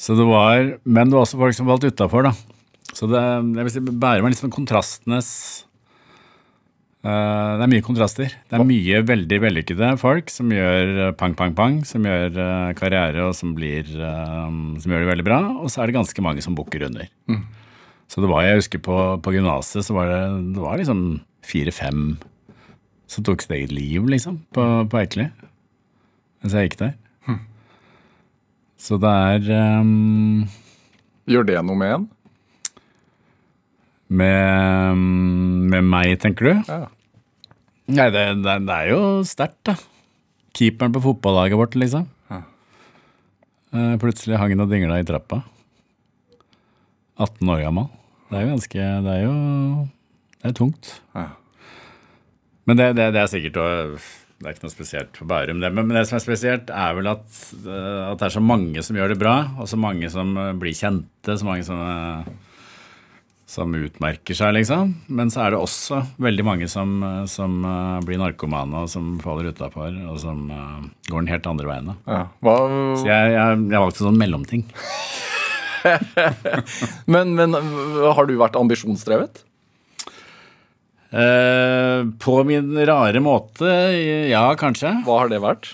så 0.00 0.16
det 0.16 0.24
var, 0.24 0.78
Men 0.88 1.10
det 1.10 1.16
var 1.16 1.26
også 1.26 1.40
folk 1.40 1.56
som 1.56 1.68
valgte 1.68 1.90
utafor, 1.92 2.24
da. 2.30 2.32
Så 2.96 3.06
det, 3.10 3.20
jeg 3.20 3.66
vil 3.66 3.74
si, 3.74 3.82
Bærum 4.02 4.26
er 4.26 4.34
sånn 4.34 4.52
kontrastenes 4.52 5.28
uh, 7.04 7.60
Det 7.60 7.66
er 7.66 7.70
mye 7.70 7.84
kontraster. 7.86 8.32
Det 8.48 8.56
er 8.58 8.66
mye 8.66 9.02
veldig 9.06 9.40
vellykkede 9.44 9.92
folk 10.00 10.32
som 10.32 10.50
gjør 10.54 10.94
eh, 11.06 11.12
pang, 11.20 11.36
pang, 11.38 11.54
pang, 11.56 11.78
som 11.86 12.08
gjør 12.08 12.34
uh, 12.40 12.72
karriere 12.78 13.28
og 13.28 13.36
som, 13.36 13.52
blir, 13.56 13.86
uh, 14.00 14.48
som 14.80 14.90
gjør 14.90 15.04
det 15.04 15.12
veldig 15.12 15.28
bra. 15.28 15.40
Og 15.60 15.70
så 15.70 15.84
er 15.84 15.90
det 15.90 15.98
ganske 16.00 16.24
mange 16.24 16.42
som 16.44 16.56
bukker 16.58 16.88
under. 16.88 17.06
Så 18.10 18.24
det 18.24 18.32
var, 18.32 18.42
jeg 18.42 18.58
husker 18.58 18.82
på, 18.82 18.96
på 19.22 19.36
gymnaset, 19.36 19.84
så 19.86 19.94
var 19.94 20.10
det, 20.10 20.22
det 20.56 20.64
var 20.64 20.80
liksom 20.80 21.04
fire-fem 21.46 22.16
som 23.10 23.26
tok 23.26 23.44
sitt 23.44 23.54
eget 23.54 23.74
liv, 23.74 24.02
liksom, 24.10 24.40
på, 24.54 24.64
på 24.90 24.98
Eikeli. 24.98 25.28
Mens 26.40 26.56
jeg 26.56 26.70
gikk 26.70 26.80
der. 26.80 26.96
Så 28.80 28.96
det 29.02 29.10
er 29.12 29.50
um, 29.82 30.46
Gjør 31.30 31.44
det 31.50 31.58
noe 31.66 31.76
med 31.78 31.92
en? 31.98 32.08
med, 34.10 34.96
med 35.70 35.84
meg, 35.86 36.16
tenker 36.22 36.48
du? 36.48 36.54
Ja. 36.66 36.78
Nei, 37.90 38.06
det, 38.10 38.24
det, 38.42 38.56
det 38.66 38.74
er 38.74 38.88
jo 38.90 39.00
sterkt, 39.26 39.60
da. 39.68 39.76
Keeperen 40.58 40.94
på 40.96 41.02
fotballaget 41.04 41.58
vårt, 41.60 41.76
liksom. 41.78 42.08
Ja. 42.30 42.40
Plutselig 44.02 44.40
hang 44.40 44.50
han 44.56 44.64
og 44.64 44.72
dingla 44.72 44.98
i 44.98 45.06
trappa. 45.06 45.44
18 47.22 47.52
år 47.54 47.62
gammel. 47.68 47.86
Det 48.30 48.38
er 48.40 48.44
jo 48.46 48.50
ganske 48.54 48.88
Det 49.04 49.12
er 49.14 49.22
jo 49.26 49.34
Det 50.40 50.50
er 50.50 50.56
tungt. 50.58 50.90
Ja. 51.14 51.26
Men 52.66 52.78
det, 52.80 52.88
det, 52.98 53.08
det 53.14 53.22
er 53.22 53.30
sikkert 53.30 53.58
å- 53.62 54.00
Det 54.40 54.48
er 54.48 54.54
ikke 54.54 54.64
noe 54.64 54.72
spesielt 54.72 55.18
for 55.20 55.28
Bærum. 55.28 55.58
Det, 55.60 55.68
men 55.76 55.90
det 55.92 56.06
som 56.08 56.16
er 56.16 56.22
spesielt, 56.24 56.70
er 56.72 56.94
vel 56.96 57.10
at, 57.10 57.26
eh, 57.60 58.04
at 58.06 58.22
det 58.22 58.30
er 58.30 58.32
så 58.38 58.40
mange 58.40 58.84
som 58.86 58.96
gjør 58.96 59.12
det 59.12 59.18
bra, 59.20 59.34
og 59.60 59.68
så 59.68 59.76
mange 59.76 60.08
som 60.12 60.30
eh, 60.40 60.54
blir 60.56 60.72
kjente, 60.76 61.36
så 61.36 61.44
mange 61.44 61.66
som 61.66 61.82
eh, 61.84 62.30
som 63.50 63.74
utmerker 63.74 64.36
seg, 64.38 64.54
liksom. 64.54 64.94
Men 65.10 65.28
så 65.34 65.42
er 65.42 65.52
det 65.52 65.58
også 65.58 65.98
veldig 66.22 66.44
mange 66.46 66.68
som, 66.70 67.02
som 67.26 67.56
blir 68.06 68.20
narkomane, 68.22 68.84
og 68.84 68.92
som 68.92 69.16
faller 69.24 69.48
utafor, 69.50 69.90
og 70.06 70.20
som 70.22 70.44
går 71.08 71.16
den 71.16 71.30
helt 71.32 71.48
andre 71.50 71.66
veien. 71.66 71.90
Ja. 72.06 72.20
Så 72.46 73.08
jeg, 73.08 73.32
jeg, 73.34 73.64
jeg 73.74 73.82
valgte 73.82 74.06
sånn 74.06 74.20
mellomting. 74.22 74.62
men, 77.16 77.34
men 77.34 77.58
har 77.58 78.30
du 78.30 78.36
vært 78.38 78.60
ambisjonsdrevet? 78.62 79.42
Eh, 81.10 82.00
på 82.22 82.34
min 82.46 82.70
rare 82.86 83.20
måte, 83.24 83.66
ja, 84.30 84.44
kanskje. 84.58 84.92
Hva 85.06 85.16
har 85.24 85.30
det 85.32 85.40
vært? 85.42 85.72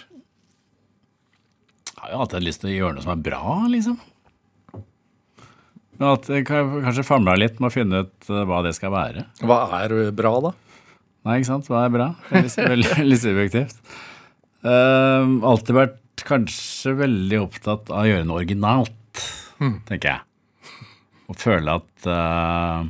Jeg 1.96 2.00
har 2.02 2.14
jo 2.14 2.20
alltid 2.24 2.46
lyst 2.46 2.62
til 2.62 2.70
å 2.70 2.76
gjøre 2.76 2.96
noe 2.96 3.04
som 3.04 3.12
er 3.16 3.24
bra, 3.26 3.42
liksom. 3.72 3.98
Men 5.96 6.08
at 6.12 6.26
jeg 6.28 6.44
kan- 6.46 6.82
kanskje 6.84 7.04
famla 7.08 7.34
litt 7.36 7.58
med 7.60 7.70
å 7.70 7.74
finne 7.74 8.00
ut 8.04 8.30
eh, 8.30 8.44
hva 8.48 8.62
det 8.64 8.74
skal 8.76 8.92
være. 8.92 9.26
Hva 9.42 9.60
er 9.82 10.10
bra, 10.12 10.34
da? 10.40 10.52
Nei, 11.26 11.38
ikke 11.40 11.50
sant? 11.50 11.68
Hva 11.68 11.84
er 11.86 11.90
bra? 11.90 12.08
Veldig, 12.30 12.90
veldig 13.00 13.18
subjektivt. 13.18 13.76
Uh, 14.66 15.26
alltid 15.46 15.74
vært 15.76 16.22
kanskje 16.26 16.94
veldig 16.98 17.40
opptatt 17.44 17.90
av 17.92 18.04
å 18.04 18.08
gjøre 18.08 18.24
noe 18.26 18.40
originalt, 18.40 19.20
tenker 19.88 20.08
jeg. 20.10 20.22
Og 21.28 21.36
føle 21.40 21.74
at 21.80 22.06
eh, 22.06 22.86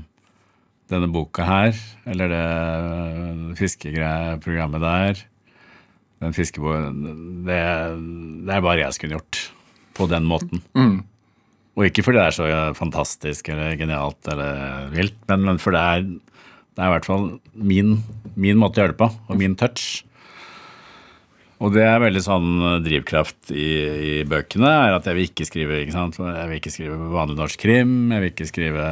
denne 0.93 1.09
boka 1.11 1.45
her, 1.47 1.79
eller 2.07 2.31
det 2.31 3.59
fiskeprogrammet 3.59 4.85
der, 4.85 5.25
den 6.23 6.33
fiskeboken, 6.37 7.03
det, 7.47 7.59
det 8.47 8.55
er 8.55 8.65
bare 8.65 8.81
jeg 8.81 8.95
som 8.95 9.03
kunne 9.03 9.19
gjort 9.19 9.41
på 9.97 10.07
den 10.13 10.25
måten. 10.29 10.63
Og 11.77 11.85
ikke 11.91 12.07
fordi 12.07 12.21
det 12.23 12.27
er 12.31 12.37
så 12.37 12.47
fantastisk 12.79 13.51
eller 13.53 13.75
genialt 13.77 14.31
eller 14.33 14.87
vilt, 14.95 15.19
men, 15.29 15.43
men 15.51 15.59
for 15.61 15.77
det 15.77 15.83
er, 15.83 16.07
det 16.07 16.81
er 16.81 16.89
i 16.89 16.95
hvert 16.95 17.09
fall 17.09 17.27
min, 17.53 17.99
min 18.37 18.57
måte 18.61 18.81
å 18.81 18.85
gjøre 18.85 18.95
det 18.95 19.01
på, 19.03 19.11
og 19.29 19.41
min 19.41 19.57
touch. 19.61 20.05
Og 21.65 21.73
det 21.73 21.87
er 21.89 22.03
veldig 22.03 22.21
sånn 22.21 22.49
eh, 22.61 22.81
drivkraft 22.85 23.53
i, 23.55 23.69
i 23.97 24.15
bøkene, 24.29 24.69
er 24.69 24.97
at 24.97 25.07
jeg 25.09 25.17
vil 25.17 25.29
ikke 25.31 25.47
skrive 25.49 25.79
ikke 25.81 25.95
sant? 25.95 26.19
Jeg 26.21 26.51
vil 26.51 26.61
ikke 26.61 26.73
skrive 26.75 27.13
vanlig 27.15 27.39
norsk 27.39 27.63
krim, 27.63 27.95
jeg 28.13 28.25
vil 28.25 28.33
ikke 28.35 28.49
skrive 28.51 28.89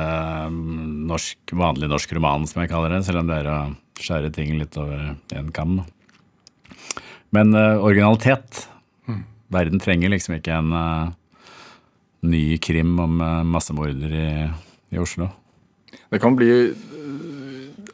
mm, 0.54 0.78
norsk, 1.10 1.56
vanlig 1.60 1.90
norsk 1.92 2.14
roman, 2.16 2.48
som 2.48 2.62
jeg 2.62 2.72
kaller 2.72 2.96
det, 2.96 3.02
selv 3.04 3.20
om 3.20 3.28
det 3.28 3.42
er 3.42 3.50
å 3.52 3.58
skjære 4.00 4.32
ting 4.34 4.56
litt 4.56 4.78
over 4.80 5.12
en 5.36 5.52
kam. 5.54 5.82
Men 7.34 7.52
uh, 7.56 7.82
originalitet. 7.82 8.68
Verden 9.52 9.78
trenger 9.82 10.10
liksom 10.10 10.38
ikke 10.38 10.56
en 10.56 10.72
uh, 10.74 11.12
ny 12.26 12.56
krim 12.64 12.96
om 13.02 13.20
uh, 13.20 13.42
massemorder 13.46 14.14
i, 14.14 14.28
i 14.94 15.00
Oslo. 15.02 15.28
Det 16.10 16.20
kan 16.22 16.34
bli 16.38 16.48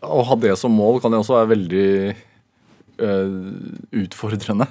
Å 0.01 0.23
ha 0.25 0.37
det 0.41 0.55
som 0.61 0.73
mål 0.73 1.01
kan 1.03 1.13
jo 1.13 1.21
også 1.25 1.37
være 1.37 1.51
veldig 1.51 1.89
utfordrende. 3.01 4.67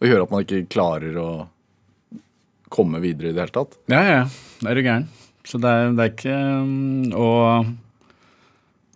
Og 0.00 0.08
gjøre 0.08 0.26
at 0.26 0.32
man 0.34 0.44
ikke 0.44 0.64
klarer 0.72 1.16
å 1.20 1.28
komme 2.74 2.98
videre 3.02 3.30
i 3.30 3.34
det 3.36 3.44
hele 3.44 3.54
tatt. 3.54 3.76
Ja, 3.92 4.00
ja. 4.08 4.22
Det 4.60 4.70
er 4.72 4.78
du 4.80 4.82
gæren. 4.86 5.06
Så 5.46 5.60
det 5.60 5.70
er, 5.70 5.90
det 5.94 6.04
er 6.06 6.12
ikke 6.14 6.36
um, 6.64 7.12
og, 7.20 7.68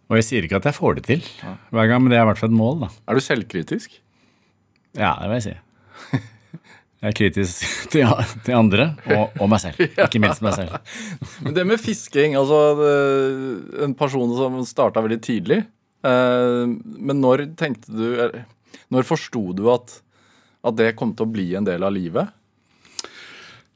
og 0.09 0.17
jeg 0.17 0.25
sier 0.27 0.47
ikke 0.47 0.59
at 0.63 0.69
jeg 0.71 0.77
får 0.79 0.97
det 0.99 1.05
til 1.07 1.25
hver 1.71 1.91
gang, 1.91 2.01
men 2.03 2.11
det 2.13 2.19
er 2.19 2.25
i 2.25 2.29
hvert 2.31 2.41
fall 2.41 2.49
et 2.51 2.57
mål, 2.57 2.79
da. 2.87 2.89
Er 3.07 3.19
du 3.19 3.25
selvkritisk? 3.25 3.99
Ja, 4.97 5.13
det 5.21 5.29
vil 5.29 5.37
jeg 5.39 5.47
si. 5.51 5.57
Jeg 6.99 7.13
er 7.13 7.15
kritisk 7.15 7.67
til, 7.93 8.09
til 8.43 8.57
andre 8.59 8.89
og, 9.15 9.37
og 9.39 9.51
meg 9.53 9.61
selv. 9.63 9.85
Ikke 10.09 10.19
minst 10.25 10.43
meg 10.43 10.57
selv. 10.57 10.81
Men 11.45 11.55
det 11.55 11.67
med 11.69 11.79
fisking, 11.85 12.35
altså 12.41 12.63
det- 12.81 13.85
En 13.87 13.95
person 13.95 14.33
som 14.41 14.59
starta 14.67 15.05
veldig 15.05 15.21
tidlig. 15.23 15.61
Eh, 16.09 16.65
men 16.71 17.19
når 17.23 17.45
tenkte 17.59 17.91
du 17.91 18.05
Når 18.95 19.09
forsto 19.09 19.45
du 19.57 19.67
at, 19.73 19.99
at 20.67 20.79
det 20.79 20.95
kom 20.99 21.15
til 21.17 21.29
å 21.29 21.33
bli 21.33 21.51
en 21.59 21.69
del 21.69 21.87
av 21.87 21.95
livet? 21.95 22.35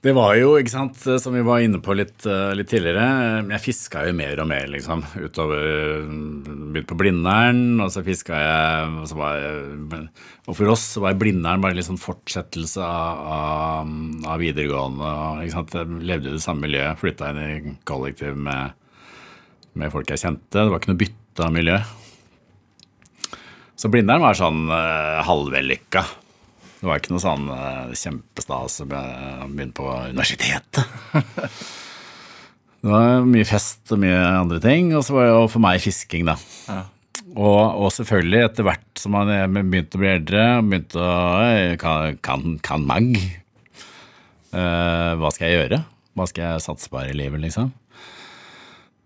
Det 0.02 0.10
var 0.16 0.32
jo, 0.34 0.56
ikke 0.58 0.72
sant, 0.72 0.96
som 0.98 1.30
vi 1.30 1.44
var 1.46 1.62
inne 1.62 1.78
på 1.78 1.94
litt, 1.94 2.24
eh, 2.26 2.50
litt 2.58 2.66
tidligere, 2.72 3.44
jeg 3.52 3.62
fiska 3.62 4.00
jo 4.08 4.16
mer 4.18 4.40
og 4.42 4.48
mer, 4.50 4.66
liksom. 4.72 5.04
Utover 5.14 5.62
Begynte 6.02 6.88
på 6.90 6.98
Blindern, 6.98 7.78
og 7.84 7.92
så 7.94 8.02
fiska 8.02 8.34
jeg 8.34 8.88
og, 8.96 9.06
så 9.06 9.30
jeg 9.30 10.02
og 10.50 10.58
for 10.58 10.72
oss 10.74 10.88
var 10.98 11.14
Blindern 11.20 11.62
bare 11.62 11.78
litt 11.78 11.86
sånn 11.86 12.02
fortsettelse 12.02 12.82
av, 12.82 13.94
av, 14.26 14.42
videregående. 14.42 15.14
Ikke 15.44 15.54
sant? 15.54 15.78
Jeg 15.78 16.02
levde 16.10 16.32
i 16.32 16.34
det 16.34 16.42
samme 16.42 16.66
miljøet, 16.66 16.98
flytta 16.98 17.30
inn 17.30 17.42
i 17.44 17.76
kollektiv 17.86 18.34
med, 18.34 18.74
med 19.78 19.94
folk 19.94 20.10
jeg 20.10 20.24
kjente. 20.24 20.64
Det 20.64 20.66
var 20.66 20.82
ikke 20.82 20.96
noe 20.96 21.04
bytte 21.06 21.46
av 21.46 21.54
miljø. 21.54 21.78
Så 23.78 23.90
Blindern 23.92 24.22
var 24.22 24.36
sånn 24.38 24.66
uh, 24.70 25.22
halvvellykka. 25.26 26.02
Det 26.82 26.88
var 26.88 26.98
ikke 26.98 27.14
noe 27.14 27.22
sånn 27.22 27.46
uh, 27.50 27.92
kjempestas 27.96 28.80
å 28.84 28.88
begynne 28.90 29.72
på 29.76 29.86
universitetet. 30.10 30.82
det 32.82 32.90
var 32.90 33.26
mye 33.26 33.46
fest 33.48 33.94
og 33.94 34.02
mye 34.02 34.18
andre 34.42 34.58
ting, 34.62 34.92
og 34.98 35.04
så 35.06 35.16
var 35.16 35.28
det 35.28 35.34
jo 35.34 35.46
for 35.54 35.64
meg 35.64 35.82
fisking, 35.82 36.26
da. 36.30 36.36
Og, 37.32 37.60
og 37.86 37.88
selvfølgelig, 37.94 38.42
etter 38.48 38.66
hvert 38.66 39.00
som 39.00 39.14
man 39.16 39.30
er- 39.32 39.48
begynte 39.48 39.96
å 39.96 40.02
bli 40.02 40.10
eldre, 40.10 40.42
begynte 40.66 41.00
å 41.00 41.12
Kan, 41.80 42.18
kan, 42.20 42.58
kan 42.62 42.84
mag? 42.86 43.08
Uh, 44.52 45.16
hva 45.16 45.30
skal 45.32 45.48
jeg 45.48 45.56
gjøre? 45.62 45.78
Hva 46.12 46.26
skal 46.28 46.44
jeg 46.44 46.64
satse 46.66 46.90
på 46.92 47.00
her 47.00 47.14
i 47.14 47.16
livet, 47.16 47.40
liksom? 47.40 47.70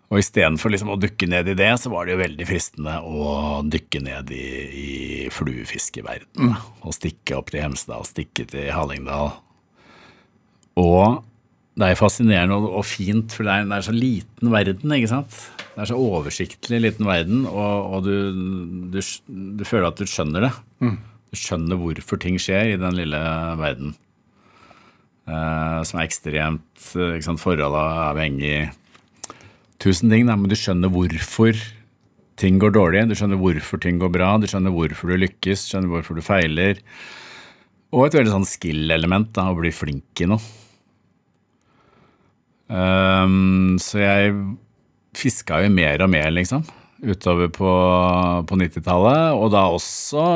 Og 0.06 0.20
istedenfor 0.20 0.70
liksom 0.70 0.92
å 0.94 0.98
dukke 1.02 1.26
ned 1.26 1.48
i 1.50 1.56
det, 1.58 1.72
så 1.82 1.90
var 1.90 2.06
det 2.06 2.14
jo 2.14 2.20
veldig 2.22 2.46
fristende 2.46 2.98
å 3.02 3.62
dykke 3.66 4.02
ned 4.06 4.30
i, 4.34 4.44
i 4.70 4.90
fluefiskeverdenen. 5.34 6.54
Og 6.86 6.94
stikke 6.94 7.40
opp 7.40 7.50
til 7.50 7.64
Hemsedal, 7.64 8.06
stikke 8.06 8.46
til 8.52 8.70
Hallingdal. 8.70 9.32
Og 10.78 11.24
det 11.76 11.90
er 11.90 11.98
fascinerende 11.98 12.56
og, 12.56 12.70
og 12.78 12.86
fint, 12.88 13.34
for 13.34 13.48
det 13.48 13.52
er, 13.52 13.66
det 13.68 13.80
er 13.80 13.88
så 13.88 13.96
liten 13.96 14.54
verden, 14.54 14.94
ikke 14.96 15.10
sant? 15.10 15.42
Det 15.74 15.82
er 15.84 15.90
så 15.90 15.98
oversiktlig 16.00 16.80
liten 16.80 17.08
verden, 17.08 17.42
og, 17.50 17.90
og 17.98 18.06
du, 18.06 18.14
du, 18.94 19.02
du 19.58 19.66
føler 19.68 19.90
at 19.90 20.00
du 20.00 20.08
skjønner 20.08 20.46
det. 20.46 20.54
Du 21.34 21.40
skjønner 21.40 21.82
hvorfor 21.82 22.22
ting 22.22 22.38
skjer 22.40 22.76
i 22.76 22.80
den 22.80 22.96
lille 22.96 23.20
verden. 23.60 23.92
Eh, 25.26 25.78
som 25.82 25.98
er 25.98 26.06
ekstremt 26.06 26.92
eh, 26.94 27.16
ikke 27.18 27.26
sant, 27.26 27.42
forholdet 27.42 27.86
avhengig 28.06 28.58
tusen 29.82 30.12
ting, 30.12 30.26
men 30.28 30.48
du 30.50 30.56
skjønner 30.58 30.92
hvorfor 30.92 31.58
ting 32.40 32.60
går 32.60 32.74
dårlig, 32.76 33.06
du 33.08 33.16
skjønner 33.16 33.40
hvorfor 33.40 33.80
ting 33.82 34.00
går 34.00 34.12
bra, 34.12 34.34
du 34.40 34.46
skjønner 34.50 34.74
hvorfor 34.74 35.12
du 35.12 35.20
lykkes, 35.22 35.64
du 35.64 35.72
skjønner 35.72 35.92
hvorfor 35.92 36.18
du 36.18 36.24
feiler. 36.24 36.80
Og 37.94 38.08
et 38.08 38.16
veldig 38.18 38.34
sånn 38.34 38.48
skill-element, 38.48 39.38
å 39.40 39.56
bli 39.56 39.72
flink 39.72 40.24
i 40.24 40.28
noe. 40.28 40.42
Um, 42.66 43.76
så 43.78 44.00
jeg 44.02 44.34
fiska 45.16 45.62
jo 45.62 45.70
mer 45.72 46.02
og 46.02 46.10
mer, 46.12 46.32
liksom, 46.34 46.66
utover 47.06 47.48
på, 47.54 47.72
på 48.48 48.58
90-tallet, 48.58 49.36
og 49.38 49.52
da 49.54 49.68
også 49.70 50.26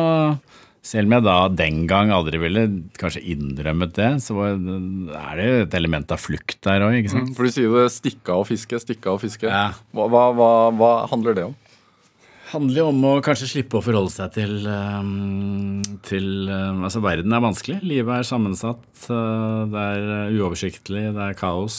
selv 0.81 1.11
om 1.11 1.15
jeg 1.17 1.25
da 1.27 1.37
den 1.53 1.83
gang 1.89 2.11
aldri 2.15 2.39
ville 2.41 2.63
kanskje 3.01 3.23
innrømmet 3.35 3.93
det, 3.99 4.11
så 4.25 4.37
er 4.49 5.33
det 5.37 5.49
jo 5.49 5.57
et 5.67 5.75
element 5.77 6.15
av 6.15 6.23
flukt 6.23 6.57
der 6.65 6.87
òg, 6.87 7.09
sant? 7.13 7.35
For 7.37 7.45
du 7.45 7.53
sier 7.53 7.75
det 7.75 7.91
stikke 7.93 8.33
av 8.33 8.45
og 8.45 8.49
fiske, 8.49 8.81
stikke 8.81 9.11
av 9.11 9.19
og 9.19 9.25
fiske. 9.27 9.51
Ja. 9.51 9.67
Hva, 9.93 10.09
hva, 10.33 10.47
hva, 10.73 10.93
handler 11.13 11.37
det 11.37 11.47
om? 11.51 11.59
Det 11.61 12.55
handler 12.55 12.81
jo 12.81 12.87
om 12.91 13.05
å 13.07 13.13
kanskje 13.23 13.51
slippe 13.53 13.79
å 13.79 13.85
forholde 13.85 14.11
seg 14.11 14.33
til, 14.35 14.57
um, 14.67 15.83
til 16.03 16.49
um, 16.51 16.81
Altså, 16.89 17.05
verden 17.05 17.37
er 17.37 17.45
vanskelig. 17.45 17.77
Livet 17.87 18.17
er 18.17 18.27
sammensatt. 18.27 18.89
uh, 19.07 19.69
det 19.71 19.85
er 19.85 20.09
uh, 20.09 20.41
uoversiktlig. 20.41 21.05
Det 21.15 21.29
er 21.29 21.39
kaos. 21.39 21.77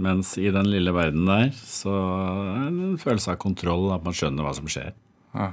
Mens 0.00 0.32
i 0.40 0.48
den 0.50 0.66
lille 0.72 0.96
verden 0.96 1.28
der 1.28 1.52
så 1.60 1.92
er 1.92 2.70
det 2.72 2.86
en 2.88 2.98
følelse 2.98 3.34
av 3.34 3.42
kontroll, 3.42 3.90
at 3.92 4.02
man 4.02 4.16
skjønner 4.16 4.48
hva 4.48 4.56
som 4.56 4.70
skjer. 4.72 4.96
Ja. 5.36 5.52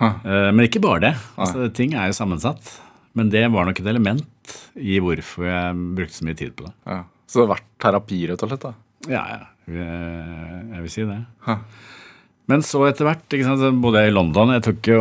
Uh, 0.00 0.48
men 0.54 0.64
ikke 0.66 0.82
bare 0.82 1.02
det. 1.04 1.14
Altså, 1.36 1.68
ting 1.76 1.92
er 1.94 2.08
jo 2.10 2.16
sammensatt. 2.16 2.74
Men 3.18 3.30
det 3.32 3.42
var 3.52 3.66
nok 3.66 3.80
et 3.82 3.88
element 3.90 4.54
i 4.78 5.00
hvorfor 5.02 5.46
jeg 5.48 5.78
brukte 5.98 6.16
så 6.16 6.26
mye 6.26 6.38
tid 6.38 6.54
på 6.56 6.68
det. 6.68 6.74
Ja. 6.86 7.02
Så 7.26 7.40
det 7.40 7.46
har 7.46 7.54
vært 7.56 7.70
terapi, 7.82 8.20
rett 8.30 8.44
og 8.44 8.52
slett? 8.52 8.66
da? 8.66 8.72
Ja, 9.10 9.22
ja. 9.30 9.40
Jeg, 9.70 10.60
jeg 10.74 10.84
vil 10.84 10.92
si 10.94 11.06
det. 11.06 11.18
Hæ. 11.46 11.56
Men 12.50 12.64
så 12.66 12.82
etter 12.88 13.06
hvert, 13.06 13.26
ikke 13.30 13.46
sant, 13.46 13.62
så 13.62 13.70
bodde 13.82 14.02
jeg 14.02 14.10
i 14.10 14.14
London. 14.16 14.54
Jeg 14.56 14.64
tok 14.66 14.90
jo 14.90 15.00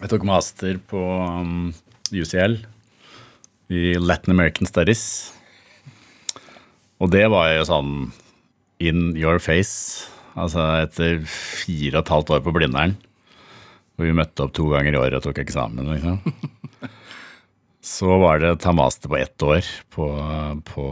Jeg 0.00 0.10
tok 0.10 0.24
master 0.26 0.78
på 0.90 1.00
um, 1.42 1.74
UCL 2.10 2.56
i 3.70 3.82
Latin 4.00 4.32
American 4.34 4.66
Studies. 4.66 5.04
Og 7.00 7.12
det 7.12 7.26
var 7.30 7.52
jo 7.52 7.66
sånn 7.68 7.92
in 8.82 9.12
your 9.16 9.38
face. 9.42 10.08
Altså 10.38 10.64
etter 10.80 11.20
fire 11.28 11.98
og 11.98 12.02
et 12.02 12.12
halvt 12.14 12.32
år 12.34 12.42
på 12.44 12.54
Blindern, 12.56 12.96
hvor 14.00 14.08
vi 14.08 14.16
møtte 14.16 14.46
opp 14.46 14.54
to 14.56 14.64
ganger 14.72 14.96
i 14.96 15.00
året 15.00 15.18
og 15.18 15.26
tok 15.26 15.42
eksamen, 15.42 15.90
liksom. 15.92 16.16
Så 17.90 18.12
var 18.20 18.40
det 18.40 18.54
ta 18.64 18.72
master 18.76 19.08
på 19.12 19.16
ett 19.18 19.42
år 19.44 19.66
på, 19.92 20.06
på 20.68 20.84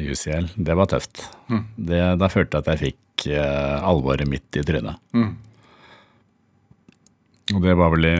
UCL. 0.00 0.50
Det 0.56 0.76
var 0.76 0.88
tøft. 0.88 1.22
Det, 1.76 2.00
da 2.20 2.28
følte 2.32 2.58
jeg 2.58 2.64
at 2.64 2.70
jeg 2.72 2.80
fikk 2.82 3.26
eh, 3.32 3.76
alvoret 3.84 4.28
midt 4.28 4.56
i 4.56 4.64
trynet. 4.64 4.96
Og 7.54 7.60
det 7.64 7.76
var 7.80 7.92
vel 7.92 8.08
i 8.08 8.14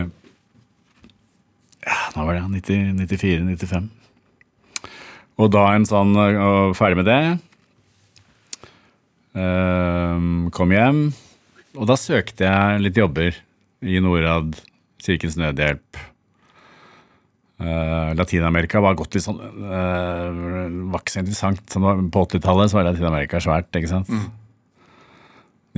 Ja, 1.88 1.98
nå 2.16 2.28
var 2.28 2.36
det 2.36 2.68
94-95. 2.76 3.88
Og 5.40 5.52
da 5.56 5.64
en 5.72 5.88
sånn 5.88 6.12
og 6.16 6.76
Ferdig 6.76 7.00
med 7.00 7.08
det. 7.08 7.20
Eh, 9.32 10.16
kom 10.56 10.76
hjem. 10.76 11.02
Og 11.76 11.88
da 11.88 11.96
søkte 12.00 12.48
jeg 12.48 12.84
litt 12.84 13.00
jobber 13.00 13.36
i 13.84 13.98
Norad, 14.02 14.56
Kirkens 15.02 15.36
Nødhjelp. 15.38 15.98
Uh, 17.58 18.14
Latin-Amerika 18.14 18.78
var 18.78 18.94
gått 18.94 19.16
litt 19.16 19.24
sånn 19.24 19.40
uh, 19.42 20.28
Var 20.92 21.00
ikke 21.02 21.10
så 21.10 21.22
interessant. 21.24 21.62
Sånn, 21.66 22.06
på 22.14 22.22
80-tallet 22.28 22.70
så 22.70 22.78
var 22.78 22.86
Latin-Amerika 22.86 23.40
svært, 23.42 23.70
ikke 23.74 23.90
sant. 23.90 24.12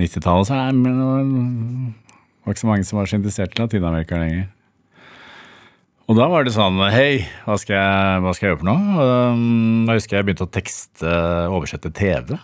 90-tallet 0.01 0.49
så 0.49 0.59
er 0.59 0.77
men, 0.77 1.95
det 1.97 2.45
var 2.45 2.57
ikke 2.57 2.65
så 2.65 2.71
mange 2.71 2.89
som 2.89 3.01
var 3.01 3.09
så 3.09 3.17
interessert 3.21 3.57
i 3.57 3.63
Latin-Amerika 3.63 4.21
lenger. 4.21 4.49
Og 6.11 6.17
da 6.19 6.27
var 6.27 6.45
det 6.45 6.53
sånn 6.57 6.81
Hei, 6.91 7.23
hva 7.47 7.57
skal 7.61 7.77
jeg, 7.77 8.23
hva 8.25 8.33
skal 8.35 8.47
jeg 8.47 8.53
gjøre 8.53 8.61
for 8.61 8.71
noe? 8.71 9.09
Um, 9.33 9.85
da 9.89 9.97
husker 9.97 10.19
jeg 10.19 10.29
begynte 10.29 10.49
å 10.49 10.53
tekste, 10.53 11.13
oversette 11.53 11.93
TV. 11.97 12.35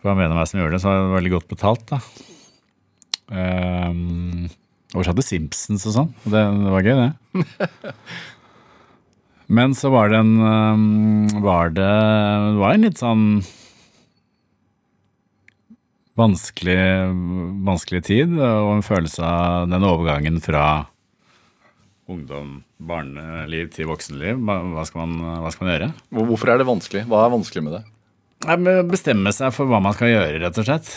For 0.00 0.12
han 0.12 0.20
mener 0.20 0.36
meg 0.36 0.48
som 0.50 0.60
gjorde 0.60 0.76
det, 0.76 0.82
så 0.82 0.92
var 0.92 1.00
det 1.00 1.16
veldig 1.16 1.32
godt 1.38 1.54
betalt, 1.54 1.86
da. 1.90 2.00
Um, 3.30 4.48
oversatte 4.96 5.22
Simpsons 5.22 5.86
og 5.86 5.94
sånn. 5.94 6.12
Det, 6.26 6.42
det 6.42 6.74
var 6.74 6.86
gøy, 6.86 7.00
det. 7.00 7.94
Men 9.60 9.74
så 9.74 9.90
var 9.90 10.10
det 10.12 10.20
en 10.22 10.36
um, 10.38 11.26
Var 11.42 11.72
det 11.74 11.86
Det 11.88 12.60
var 12.60 12.74
en 12.74 12.84
litt 12.86 13.00
sånn 13.00 13.24
vanskelig, 16.20 16.76
vanskelig 17.64 18.00
tid, 18.04 18.34
og 18.36 18.74
en 18.74 18.82
følelse 18.84 19.24
av 19.24 19.70
den 19.70 19.86
overgangen 19.88 20.36
fra 20.44 20.64
ungdom, 22.10 22.58
barneliv 22.76 23.70
til 23.72 23.88
voksenliv. 23.88 24.36
Hva, 24.44 24.84
skal 24.84 25.06
man, 25.06 25.38
hva 25.40 25.52
skal 25.54 25.64
man 25.64 25.72
gjøre? 25.72 25.88
Hvorfor 26.18 26.52
er 26.52 26.60
det 26.60 26.66
vanskelig? 26.68 27.06
Hva 27.08 27.22
er 27.24 27.32
vanskelig 27.32 27.64
med 27.64 27.78
det? 27.78 27.82
Bestemme 28.90 29.32
seg 29.32 29.54
for 29.56 29.70
hva 29.70 29.80
man 29.80 29.96
skal 29.96 30.12
gjøre, 30.12 30.42
rett 30.44 30.60
og 30.60 30.68
slett. 30.68 30.92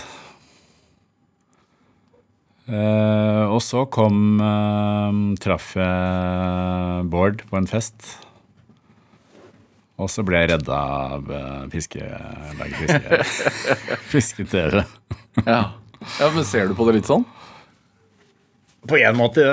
Eh, 2.64 3.44
og 3.52 3.60
så 3.60 3.84
kom 3.92 4.40
uh, 4.40 5.12
Traff 5.44 5.74
jeg 5.76 7.08
Bård 7.12 7.44
på 7.50 7.60
en 7.60 7.68
fest. 7.68 8.14
Og 10.00 10.08
så 10.10 10.24
ble 10.26 10.40
jeg 10.44 10.54
redda 10.56 10.78
av 10.80 11.28
uh, 11.30 11.66
fiske... 11.74 12.02
Berge 12.60 12.80
fiske... 12.80 13.22
Fiske-TV. 14.14 14.82
Ja. 15.44 15.62
ja, 15.76 16.30
men 16.34 16.44
Ser 16.48 16.72
du 16.72 16.76
på 16.78 16.88
det 16.88 17.02
litt 17.02 17.10
sånn? 17.12 17.26
På 18.84 18.98
en 19.00 19.16
måte 19.16 19.44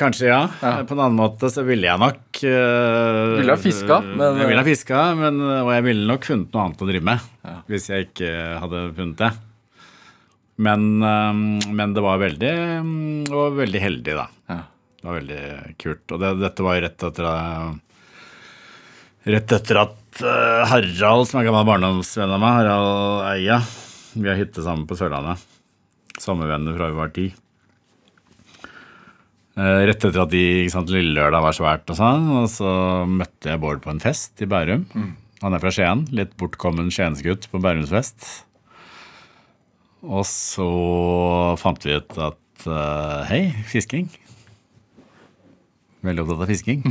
kanskje, 0.00 0.30
ja. 0.30 0.44
På 0.88 0.94
en 0.96 1.02
annen 1.04 1.18
måte 1.18 1.50
så 1.52 1.60
ville 1.66 1.84
jeg 1.84 2.00
nok 2.00 2.38
uh, 2.48 3.36
Ville 3.40 3.52
ha 3.56 3.60
fiska, 3.60 3.98
men- 4.06 4.38
Jeg 4.40 4.48
ville 4.52 4.62
ha 4.62 4.68
fiska, 4.68 5.02
men, 5.20 5.40
og 5.64 5.72
jeg 5.74 5.84
ville 5.90 6.08
nok 6.08 6.24
funnet 6.28 6.54
noe 6.56 6.64
annet 6.68 6.84
å 6.84 6.88
drive 6.88 7.08
med. 7.10 7.26
Hvis 7.72 7.90
jeg 7.92 8.08
ikke 8.08 8.30
hadde 8.62 8.86
funnet 8.96 9.20
det. 9.24 9.32
Men, 10.60 11.02
eh, 11.02 11.32
men 11.72 11.94
det 11.96 12.02
var 12.04 12.20
veldig, 12.20 12.52
mm, 12.84 13.24
var 13.32 13.54
veldig 13.56 13.80
heldig, 13.80 14.16
da. 14.18 14.26
Ja. 14.52 14.60
Det 15.00 15.08
var 15.08 15.16
veldig 15.16 15.76
kult. 15.80 16.04
Og 16.12 16.20
det, 16.20 16.32
dette 16.42 16.66
var 16.66 16.76
jo 16.76 16.82
rett 16.84 17.06
etter 17.08 17.28
eh, 17.30 17.70
Rett 19.30 19.52
etter 19.52 19.76
at 19.82 20.20
eh, 20.24 20.62
Harald, 20.68 21.28
som 21.28 21.40
er 21.40 21.46
gammel 21.48 21.66
barndomsvenn 21.68 22.32
av 22.32 22.40
meg, 22.40 22.56
Harald 22.56 23.24
Eia 23.34 23.58
Vi 24.16 24.28
har 24.28 24.38
hytte 24.40 24.64
sammen 24.64 24.86
på 24.88 24.96
Sørlandet. 24.96 25.40
Sommervenner 26.20 26.76
fra 26.76 26.90
vi 26.90 26.98
var 26.98 27.14
ti. 27.16 27.30
Rett 29.60 30.04
etter 30.06 30.22
at 30.22 30.30
de, 30.32 30.40
ikke 30.62 30.72
sant, 30.72 30.92
Lille 30.92 31.12
Lørdag 31.16 31.42
var 31.44 31.56
svært 31.56 31.90
og 31.92 31.98
sånn, 31.98 32.28
og 32.38 32.46
så 32.48 32.70
møtte 33.08 33.50
jeg 33.50 33.60
Bård 33.60 33.82
på 33.84 33.92
en 33.92 34.00
fest 34.00 34.40
i 34.40 34.48
Bærum. 34.48 34.86
Han 35.42 35.56
er 35.56 35.60
fra 35.60 35.72
Skien. 35.74 36.06
Litt 36.16 36.32
bortkommen 36.40 36.88
skiensgutt 36.92 37.48
på 37.52 37.60
Bærumsfest. 37.60 38.49
Og 40.00 40.24
så 40.28 40.66
fant 41.60 41.84
vi 41.84 41.96
ut 41.98 42.18
at 42.24 42.66
uh, 42.66 43.20
hei, 43.28 43.50
fisking. 43.68 44.08
Veldig 46.06 46.24
opptatt 46.24 46.44
av 46.46 46.50
fisking. 46.50 46.84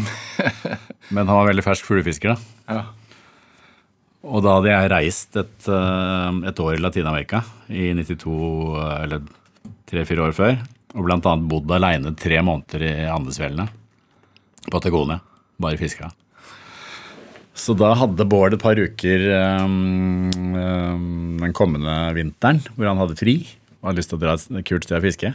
Men 1.16 1.26
han 1.26 1.40
var 1.40 1.50
veldig 1.50 1.66
fersk 1.66 1.88
fuglefisker, 1.88 2.36
da. 2.36 2.76
Ja. 2.76 2.84
Og 4.30 4.44
da 4.44 4.58
hadde 4.58 4.74
jeg 4.74 4.92
reist 4.92 5.38
et, 5.40 5.58
uh, 5.72 6.30
et 6.46 6.62
år 6.62 6.76
i 6.76 6.84
Latin-Amerika 6.84 7.42
i 7.72 7.90
92, 7.96 8.36
eh, 8.76 8.96
eller 9.06 9.24
tre-fire 9.90 10.28
år 10.28 10.36
før. 10.36 10.60
Og 10.98 11.06
blant 11.08 11.26
annet 11.30 11.50
bodd 11.50 11.72
aleine 11.74 12.12
tre 12.20 12.42
måneder 12.46 12.84
i 12.86 12.94
Andesfjellene. 13.10 13.70
Patagonia. 14.70 15.22
Bare 15.60 15.80
fiska. 15.80 16.12
Så 17.60 17.76
da 17.76 17.92
hadde 18.00 18.28
Bård 18.30 18.56
et 18.56 18.62
par 18.62 18.80
uker 18.80 19.26
um, 19.60 20.30
um, 20.56 21.42
den 21.42 21.56
kommende 21.56 21.96
vinteren 22.16 22.62
hvor 22.76 22.88
han 22.88 23.02
hadde 23.02 23.18
fri 23.20 23.36
og 23.80 23.90
hadde 23.90 24.02
lyst 24.02 24.12
til 24.14 24.20
å 24.20 24.24
dra 24.24 24.36
et 24.36 24.68
kult 24.68 24.88
sted 24.88 25.00
og 25.00 25.06
fiske. 25.08 25.34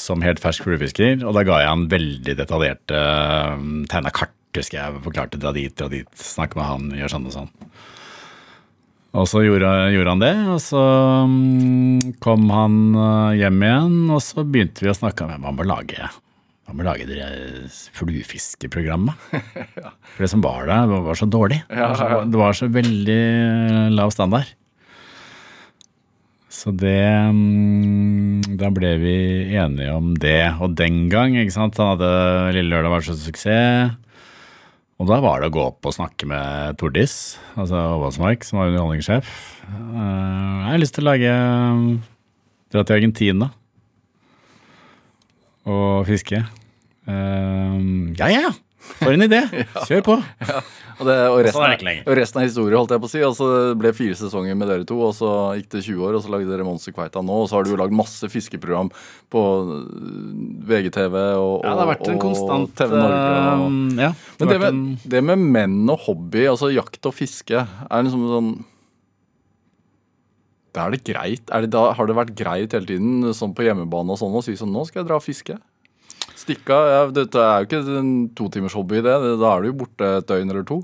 Som 0.00 0.24
helt 0.24 0.40
fersk 0.40 0.64
fluefisker. 0.64 1.20
Og 1.24 1.36
da 1.36 1.44
ga 1.44 1.58
jeg 1.62 1.70
han 1.72 1.88
veldig 1.92 2.36
detaljerte 2.38 3.02
um, 3.56 3.82
tegna 3.88 4.12
kart. 4.14 4.36
Husker 4.52 4.78
jeg 4.78 5.02
forklarte 5.04 5.40
dra 5.40 5.52
dit, 5.56 5.72
dra 5.72 5.88
dit, 5.88 6.08
snakke 6.20 6.58
med 6.58 6.68
han, 6.68 6.88
gjør 6.96 7.14
sånn 7.14 7.28
og 7.30 7.32
sånn. 7.32 7.52
Og 9.16 9.28
så 9.28 9.40
gjorde, 9.44 9.70
gjorde 9.92 10.12
han 10.12 10.24
det, 10.24 10.32
og 10.48 10.58
så 10.60 10.82
kom 12.24 12.52
han 12.52 12.76
eh, 12.96 13.38
hjem 13.42 13.64
igjen, 13.64 13.96
og 14.12 14.20
så 14.24 14.44
begynte 14.44 14.84
vi 14.84 14.92
å 14.92 14.96
snakke 14.96 15.24
om 15.24 15.32
hva 15.32 15.50
han 15.50 15.60
å 15.60 15.66
lage 15.68 16.10
hva 16.62 16.74
med 16.76 16.84
å 16.84 16.88
lage 16.92 17.06
det 17.08 17.18
fluefiskeprogrammet. 17.98 19.14
For 20.14 20.24
det 20.24 20.30
som 20.30 20.44
var 20.44 20.66
der, 20.70 20.90
var 21.08 21.18
så 21.18 21.26
dårlig. 21.26 21.62
Det 21.68 21.80
var 21.82 21.96
så, 21.98 22.20
det 22.30 22.42
var 22.42 22.58
så 22.58 22.68
veldig 22.72 23.22
lav 23.96 24.12
standard. 24.14 24.50
Så 26.52 26.68
det 26.76 27.00
mm, 27.32 28.56
Da 28.60 28.68
ble 28.74 28.90
vi 29.00 29.14
enige 29.56 29.94
om 29.96 30.12
det. 30.20 30.52
Og 30.62 30.76
den 30.78 31.06
gang, 31.12 31.34
ikke 31.40 31.54
sant, 31.54 31.78
han 31.80 31.94
hadde 31.94 32.10
Lille 32.58 32.70
Lørdag 32.74 32.92
var 32.92 33.06
så 33.06 33.16
suksess. 33.18 33.96
Og 35.02 35.08
da 35.10 35.16
var 35.24 35.40
det 35.42 35.48
å 35.50 35.54
gå 35.56 35.62
opp 35.64 35.88
og 35.88 35.94
snakke 35.96 36.28
med 36.30 36.76
Tordis, 36.78 37.14
altså 37.58 37.74
Åvaldsmark, 37.96 38.44
som 38.46 38.60
var 38.60 38.68
underholdningssjef. 38.70 39.30
Eh, 39.66 39.96
Jeg 39.96 40.68
har 40.68 40.78
lyst 40.78 40.94
til 40.94 41.02
å 41.02 41.08
lage 41.10 41.32
Dra 42.70 42.84
til 42.86 42.96
Argentina 43.00 43.48
og 45.66 46.06
fiske. 46.08 46.42
Eh, 47.06 47.80
Ja, 48.18 48.28
ja, 48.30 48.40
ja! 48.48 48.52
For 48.98 49.14
en 49.14 49.22
idé! 49.22 49.38
Kjør 49.88 50.00
på! 50.02 50.14
Og, 51.02 51.06
det, 51.08 51.14
og, 51.30 51.36
resten, 51.42 51.54
Sånn 51.62 51.86
er 51.88 52.00
og 52.06 52.16
resten 52.18 52.40
er 52.42 52.46
historie, 52.48 52.76
holdt 52.78 52.92
jeg 52.94 53.02
på 53.02 53.08
å 53.08 53.10
si. 53.10 53.20
Og 53.26 53.38
det 53.38 53.76
ble 53.80 53.92
fire 53.96 54.16
sesonger 54.18 54.56
med 54.58 54.68
dere 54.70 54.84
to, 54.86 54.98
og 55.06 55.14
så 55.16 55.30
gikk 55.58 55.68
det 55.74 55.82
20 55.86 56.02
år, 56.06 56.16
og 56.18 56.22
så 56.24 56.32
lagde 56.34 56.50
dere 56.50 56.66
Monster 56.66 56.94
Kveita 56.94 57.22
nå. 57.24 57.36
Og 57.44 57.48
så 57.50 57.56
har 57.56 57.66
du 57.66 57.72
jo 57.72 57.78
lagd 57.80 57.94
masse 57.96 58.28
fiskeprogram 58.30 58.90
på 59.32 59.42
øh, 59.42 59.78
VGTV 60.68 61.16
og, 61.38 61.54
Ja, 61.64 61.72
det 61.72 61.80
har 61.84 61.90
vært 61.94 62.10
en 62.12 62.20
konstant 62.22 62.74
TV 62.78 62.94
Norge. 62.98 63.22
Eh, 63.22 64.02
Ja. 64.02 64.10
det 64.12 64.42
men 64.42 64.52
det 64.52 64.60
med, 64.60 64.68
en- 64.68 64.98
det 65.14 65.24
med 65.30 65.46
menn 65.56 65.78
og 65.94 66.02
hobby, 66.08 66.44
altså 66.50 66.70
jakt 66.74 67.06
og 67.10 67.14
fiske, 67.18 67.62
er 67.88 68.02
liksom 68.06 68.28
sånn 68.34 68.52
da 70.72 70.86
er 70.86 70.94
det 70.94 71.02
greit. 71.04 71.44
Er 71.52 71.66
det 71.66 71.72
da, 71.74 71.90
har 71.96 72.08
det 72.08 72.16
vært 72.16 72.32
greit 72.38 72.72
hele 72.76 72.88
tiden, 72.88 73.28
sånn 73.36 73.52
på 73.56 73.66
hjemmebane 73.66 74.14
og 74.14 74.20
sånn, 74.20 74.32
å 74.32 74.42
si 74.44 74.56
sånn 74.56 74.72
Nå 74.72 74.86
skal 74.88 75.02
jeg 75.02 75.10
dra 75.10 75.20
og 75.20 75.26
fiske. 75.26 75.58
Stikke 76.38 76.74
av. 76.74 76.88
Ja, 76.88 77.04
dette 77.20 77.44
er 77.44 77.62
jo 77.62 77.68
ikke 77.68 78.00
en 78.00 78.12
totimers 78.38 78.74
hobby, 78.78 79.02
det. 79.04 79.14
Da 79.42 79.52
er 79.52 79.62
du 79.62 79.70
jo 79.70 79.78
borte 79.84 80.16
et 80.18 80.28
døgn 80.30 80.52
eller 80.54 80.66
to. 80.68 80.80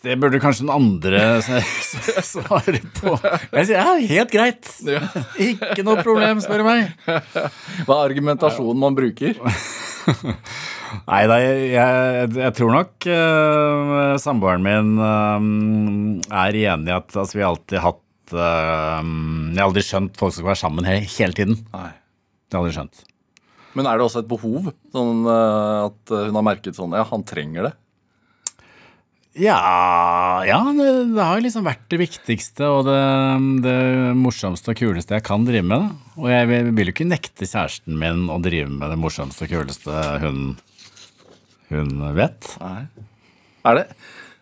Det 0.00 0.14
burde 0.22 0.38
kanskje 0.40 0.64
den 0.64 0.72
andre 0.72 1.22
svare 1.42 2.78
på. 3.00 3.16
Jeg 3.50 3.66
sier 3.68 3.76
ja, 3.76 3.96
helt 4.14 4.32
greit. 4.32 4.70
Ikke 5.50 5.82
noe 5.86 5.98
problem, 6.04 6.40
spør 6.44 6.62
du 6.62 6.68
meg. 6.68 6.92
Hva 7.08 7.98
er 7.98 8.04
argumentasjonen 8.04 8.80
man 8.86 8.98
bruker? 8.98 9.34
Nei 11.06 11.20
da, 11.30 11.36
jeg, 11.40 12.30
jeg, 12.34 12.54
tror 12.56 12.72
nok 12.74 13.08
uh, 13.08 14.14
samboeren 14.20 14.64
min 14.64 14.94
uh, 14.98 16.40
er 16.42 16.58
enig 16.64 16.90
i 16.90 16.96
at 16.96 17.14
altså, 17.14 17.38
vi 17.38 17.44
har 17.44 17.52
alltid 17.52 17.84
hatt 17.84 18.34
uh, 18.34 19.02
Jeg 19.02 19.60
har 19.60 19.68
aldri 19.68 19.84
skjønt 19.86 20.18
folk 20.18 20.34
som 20.34 20.42
skal 20.42 20.52
være 20.52 20.62
sammen 20.64 20.88
hele, 20.88 21.04
hele 21.18 21.36
tiden. 21.36 21.60
Nei. 21.74 21.92
Det 22.50 22.58
har 22.58 22.64
jeg 22.64 22.64
aldri 22.64 22.78
skjønt. 22.78 23.04
Men 23.78 23.86
er 23.86 24.00
det 24.00 24.08
også 24.08 24.24
et 24.24 24.30
behov? 24.30 24.72
Sånn 24.90 25.22
at 25.30 26.10
hun 26.10 26.34
har 26.34 26.42
merket 26.42 26.74
sånn 26.74 26.96
Ja, 26.98 27.04
han 27.06 27.22
trenger 27.22 27.68
det. 27.68 27.74
Ja, 29.38 30.42
ja 30.42 30.58
det, 30.74 30.88
det 31.14 31.22
har 31.22 31.42
liksom 31.42 31.62
vært 31.62 31.84
det 31.92 32.00
viktigste 32.00 32.66
og 32.66 32.88
det, 32.88 32.98
det 33.62 33.76
morsomste 34.18 34.72
og 34.72 34.80
kuleste 34.80 35.14
jeg 35.14 35.26
kan 35.26 35.46
drive 35.46 35.66
med. 35.70 35.92
Og 36.18 36.26
jeg 36.32 36.48
vil, 36.50 36.72
vil 36.74 36.90
jo 36.90 36.94
ikke 36.96 37.06
nekte 37.06 37.46
kjæresten 37.46 37.98
min 38.00 38.26
å 38.32 38.40
drive 38.42 38.72
med 38.72 38.90
det 38.90 38.98
morsomste 38.98 39.46
og 39.46 39.52
kuleste 39.54 40.02
hun, 40.24 40.42
hun 41.70 41.90
vet. 42.16 42.54
Nei. 42.62 42.84
Er 43.70 43.80
det? 43.80 43.86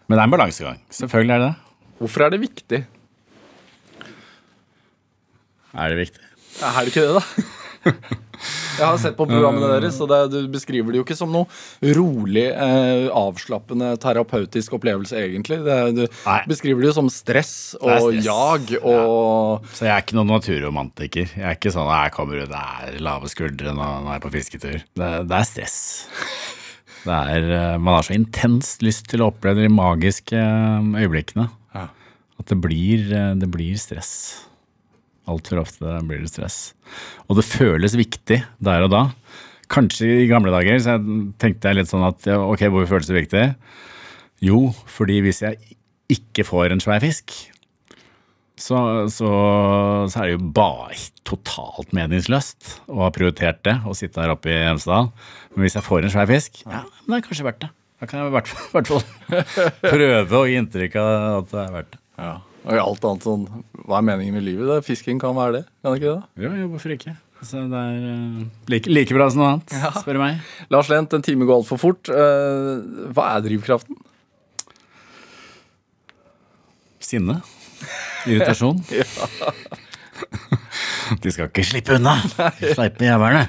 Men 0.08 0.16
det 0.16 0.22
er 0.22 0.28
en 0.28 0.36
balansegang. 0.36 0.78
Selvfølgelig 0.94 1.34
er 1.34 1.42
det 1.44 1.50
det. 1.50 1.74
Hvorfor 1.98 2.24
er 2.24 2.30
det 2.34 2.40
viktig? 2.44 2.84
Er 5.78 5.92
det 5.92 5.98
viktig? 6.06 6.24
Er 6.64 6.78
det 6.80 6.92
ikke 6.92 7.04
det, 7.04 7.18
da? 7.18 7.22
Jeg 8.78 8.86
har 8.86 8.98
sett 9.02 9.16
på 9.18 9.24
programmene 9.26 9.68
deres, 9.72 9.96
og 10.04 10.06
det, 10.12 10.18
du 10.30 10.46
beskriver 10.52 10.94
det 10.94 11.00
jo 11.00 11.04
ikke 11.04 11.16
som 11.18 11.32
noe 11.34 11.48
rolig, 11.96 12.44
eh, 12.52 13.08
avslappende, 13.10 13.88
terapeutisk 13.98 14.76
opplevelse, 14.78 15.18
egentlig. 15.18 15.58
Det, 15.66 15.78
du 15.96 16.04
Nei. 16.06 16.36
beskriver 16.50 16.84
det 16.84 16.92
jo 16.92 16.96
som 17.00 17.08
stress 17.10 17.52
er 17.80 17.82
og 17.96 18.12
stress. 18.12 18.28
jag 18.28 18.76
og 18.78 19.66
Så 19.74 19.88
jeg 19.88 19.94
er 19.96 20.04
ikke 20.06 20.18
noen 20.20 20.30
naturromantiker. 20.36 21.34
Jeg 21.34 21.48
er 21.50 21.58
ikke 21.58 21.74
sånn 21.74 21.90
at 21.90 22.06
jeg 22.06 22.14
kommer 22.20 22.44
ut 22.44 22.54
der 22.54 23.00
lave 23.02 23.32
skuldre 23.34 23.74
når 23.74 23.98
jeg 23.98 24.14
er 24.14 24.24
på 24.28 24.32
fisketur. 24.38 24.78
Det, 25.02 25.10
det 25.26 25.40
er 25.42 25.50
stress. 25.50 25.80
Det 27.04 27.14
er, 27.14 27.46
eh, 27.54 27.78
man 27.78 27.94
har 27.98 28.06
så 28.06 28.14
intenst 28.16 28.82
lyst 28.84 29.06
til 29.10 29.22
å 29.22 29.30
oppleve 29.32 29.62
de 29.64 29.70
magiske 29.72 30.34
eh, 30.36 30.88
øyeblikkene 31.04 31.48
Ja. 31.74 31.88
at 32.38 32.46
det 32.46 32.60
blir, 32.60 33.06
eh, 33.12 33.34
det 33.38 33.50
blir 33.50 33.76
stress. 33.78 34.44
Altfor 35.28 35.60
ofte 35.62 35.98
blir 36.08 36.20
det 36.24 36.30
stress. 36.32 36.72
Og 37.28 37.36
det 37.36 37.44
føles 37.44 37.94
viktig 37.94 38.42
der 38.60 38.82
og 38.86 38.90
da. 38.90 39.02
Kanskje 39.68 40.24
i 40.24 40.28
gamle 40.30 40.50
dager 40.50 40.78
så 40.80 40.96
jeg 40.96 41.34
tenkte 41.38 41.68
jeg 41.68 41.76
litt 41.76 41.90
sånn 41.90 42.06
at 42.08 42.24
ok, 42.26 42.62
hvorfor 42.72 42.94
føles 42.96 43.06
det 43.10 43.18
viktig? 43.28 43.44
Jo, 44.40 44.70
fordi 44.88 45.20
hvis 45.20 45.42
jeg 45.44 45.58
ikke 46.08 46.46
får 46.48 46.72
en 46.72 46.80
svær 46.80 47.00
fisk, 47.04 47.34
så, 48.58 48.78
så, 49.12 49.28
så 50.10 50.20
er 50.20 50.28
det 50.28 50.34
jo 50.36 50.50
bare 50.56 50.96
totalt 51.28 51.92
meningsløst 51.96 52.74
å 52.90 53.04
ha 53.04 53.10
prioritert 53.14 53.60
det 53.66 53.76
å 53.86 53.94
sitte 53.96 54.22
her 54.22 54.32
oppe 54.34 54.50
i 54.52 54.58
Hemsedal. 54.66 55.10
Men 55.54 55.64
hvis 55.66 55.76
jeg 55.78 55.86
får 55.86 56.06
en 56.08 56.14
svær 56.14 56.28
fisk, 56.30 56.62
ja, 56.66 56.82
men 57.04 57.14
det 57.14 57.20
er 57.20 57.26
kanskje 57.28 57.46
verdt 57.48 57.62
det. 57.66 57.70
Da 57.98 58.06
kan 58.10 58.20
jeg 58.22 58.28
i 58.30 58.34
hvert 58.34 58.90
fall- 58.90 59.06
prøve 59.82 60.40
å 60.42 60.44
gi 60.48 60.58
inntrykk 60.60 60.98
av 61.02 61.16
at 61.40 61.54
det 61.54 61.62
er 61.64 61.72
verdt 61.78 61.94
det. 61.96 62.02
Ja. 62.18 62.34
Og 62.68 62.74
i 62.74 62.80
alt 62.82 63.04
annet 63.06 63.22
sånn 63.24 63.44
Hva 63.86 64.00
er 64.00 64.04
meningen 64.04 64.34
med 64.34 64.42
livet? 64.44 64.66
Det? 64.66 64.80
Fisking 64.84 65.20
kan 65.22 65.36
være 65.38 65.60
det, 65.60 65.64
kan 65.80 65.94
det 65.94 66.00
ikke 66.02 66.14
det? 66.18 66.42
Jo, 66.42 66.50
jo, 66.58 66.66
hvorfor 66.74 66.94
ikke? 66.96 67.14
Så 67.38 67.62
det 67.70 67.78
er 67.78 68.00
uh, 68.02 68.40
like, 68.72 68.90
like 68.90 69.14
bra 69.14 69.28
som 69.30 69.38
noe 69.44 69.50
annet, 69.54 69.74
spør 70.02 70.18
du 70.18 70.22
meg. 70.24 70.40
Lars 70.74 70.88
Lent, 70.90 71.14
en 71.14 71.22
time 71.22 71.46
går 71.46 71.60
altfor 71.60 71.78
fort. 71.78 72.10
Uh, 72.10 73.06
hva 73.14 73.28
er 73.36 73.44
drivkraften? 73.46 73.94
Sinne. 76.98 77.38
Irritasjon. 78.28 78.78
De 81.22 81.30
skal 81.32 81.48
ikke 81.48 81.62
slippe 81.64 81.94
unna, 81.96 82.18
sleipe 82.74 83.06
jævlene. 83.06 83.46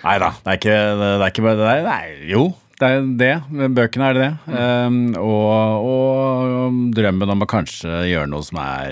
Nei 0.00 0.14
da, 0.22 0.30
det 0.40 0.48
er 0.48 0.56
ikke 0.56 0.76
det 0.96 1.08
er 1.12 1.24
ikke 1.26 1.42
bare 1.44 1.58
det 1.58 1.64
er, 1.68 1.80
Nei, 1.84 2.04
jo, 2.30 2.42
det 2.80 2.88
er 2.88 3.02
det. 3.20 3.34
Bøkene 3.76 4.06
er 4.08 4.14
det 4.16 4.22
det. 4.24 4.32
Um, 4.54 4.96
og, 5.20 5.90
og 5.90 6.78
drømmen 6.96 7.32
om 7.34 7.44
å 7.44 7.48
kanskje 7.50 7.90
gjøre 8.08 8.30
noe 8.32 8.40
som 8.46 8.56
er 8.62 8.90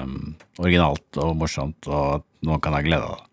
um, 0.00 0.14
originalt 0.62 1.08
og 1.20 1.34
morsomt, 1.42 1.82
og 1.90 2.04
at 2.18 2.24
noen 2.48 2.62
kan 2.64 2.72
ha 2.78 2.80
glede 2.86 3.04
av 3.04 3.12
det. 3.18 3.24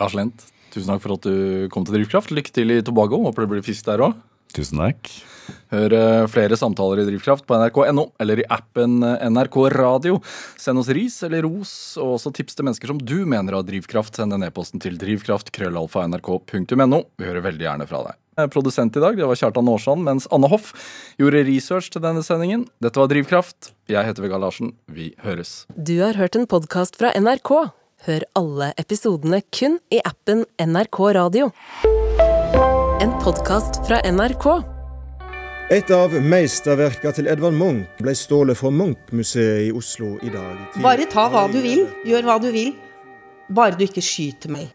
Lars 0.00 0.14
Lent, 0.16 0.38
tusen 0.72 0.88
takk 0.94 1.02
for 1.04 1.12
at 1.18 1.24
du 1.28 1.34
kom 1.74 1.84
til 1.84 1.94
Drivkraft. 1.98 2.32
Lykke 2.34 2.52
til 2.56 2.68
i 2.72 2.80
Tobago. 2.86 3.16
Håper 3.28 3.40
det 3.44 3.50
blir 3.52 3.66
fisk 3.66 3.84
der 3.90 4.00
òg. 4.08 4.12
Tusen 4.56 4.80
takk. 4.80 5.00
Hør 5.74 5.90
eh, 5.98 6.26
flere 6.30 6.56
samtaler 6.58 7.02
i 7.02 7.06
Drivkraft 7.08 7.44
på 7.48 7.56
nrk.no 7.58 8.04
eller 8.22 8.36
i 8.42 8.46
appen 8.52 8.92
eh, 9.04 9.24
NRK 9.30 9.56
Radio. 9.74 10.14
Send 10.60 10.76
oss 10.80 10.92
ris 10.94 11.16
eller 11.26 11.40
ros, 11.46 11.72
og 12.00 12.08
også 12.18 12.30
tips 12.36 12.54
til 12.58 12.64
mennesker 12.68 12.88
som 12.92 13.00
du 13.00 13.18
mener 13.28 13.52
har 13.56 13.64
drivkraft. 13.66 14.12
Send 14.18 14.30
en 14.36 14.46
e-posten 14.46 14.78
til 14.82 14.94
drivkraft.krøllalfa.nrk.no. 15.00 16.98
Vi 17.18 17.28
hører 17.28 17.46
veldig 17.48 17.66
gjerne 17.68 17.88
fra 17.90 18.00
deg. 18.08 18.14
Produsent 18.50 18.96
i 18.98 19.02
dag 19.02 19.14
det 19.18 19.26
var 19.30 19.38
Kjartan 19.38 19.68
Aarsand, 19.70 20.02
mens 20.06 20.24
Anne 20.34 20.48
Hoff 20.50 20.72
gjorde 21.20 21.44
research 21.46 21.92
til 21.94 22.02
denne 22.02 22.22
sendingen. 22.26 22.62
Dette 22.82 22.98
var 22.98 23.08
Drivkraft. 23.12 23.60
Jeg 23.90 24.02
heter 24.08 24.22
Vegard 24.26 24.42
Larsen. 24.42 24.68
Vi 24.90 25.12
høres. 25.22 25.50
Du 25.76 25.96
har 26.02 26.14
hørt 26.18 26.34
en 26.38 26.48
podkast 26.50 26.98
fra 26.98 27.14
NRK. 27.14 27.52
Hør 28.04 28.26
alle 28.36 28.72
episodene 28.80 29.40
kun 29.54 29.78
i 29.94 30.02
appen 30.04 30.44
NRK 30.60 31.00
Radio. 31.16 31.52
En 33.00 33.12
podkast 33.24 33.80
fra 33.86 34.02
NRK. 34.04 34.73
Et 35.72 35.88
av 35.96 36.12
meisterverka 36.12 37.08
til 37.16 37.24
Edvard 37.32 37.54
Munch 37.56 38.00
ble 38.04 38.12
stålet 38.12 38.58
fra 38.58 38.68
Munch-museet 38.68 39.70
i 39.70 39.72
Oslo 39.72 40.18
i 40.20 40.28
dag. 40.28 40.58
Bare 40.84 41.06
ta 41.08 41.24
hva 41.32 41.46
du 41.48 41.56
vil, 41.64 41.86
gjør 42.04 42.26
hva 42.26 42.34
du 42.42 42.50
vil. 42.52 42.74
Bare 43.48 43.72
du 43.72 43.86
ikke 43.86 44.04
skyter 44.04 44.52
meg. 44.52 44.66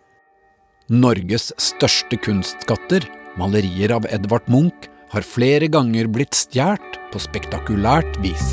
Norges 0.89 1.51
største 1.61 2.17
kunstskatter, 2.17 3.05
malerier 3.37 3.93
av 3.99 4.07
Edvard 4.09 4.49
Munch, 4.49 4.87
har 5.13 5.25
flere 5.25 5.69
ganger 5.69 6.09
blitt 6.09 6.33
stjålet 6.33 6.97
på 7.13 7.21
spektakulært 7.21 8.17
vis. 8.25 8.47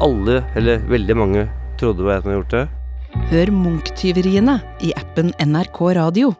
Alle, 0.00 0.40
eller 0.56 0.80
veldig 0.88 1.18
mange, 1.20 1.44
trodde 1.80 2.00
hva 2.00 2.16
han 2.16 2.24
jeg 2.24 2.24
hadde 2.24 2.38
gjort 2.40 2.56
det. 2.56 2.64
Hør 3.34 3.52
Munch-tyveriene 3.60 4.56
i 4.80 4.96
appen 4.96 5.36
NRK 5.36 5.82
Radio. 6.00 6.32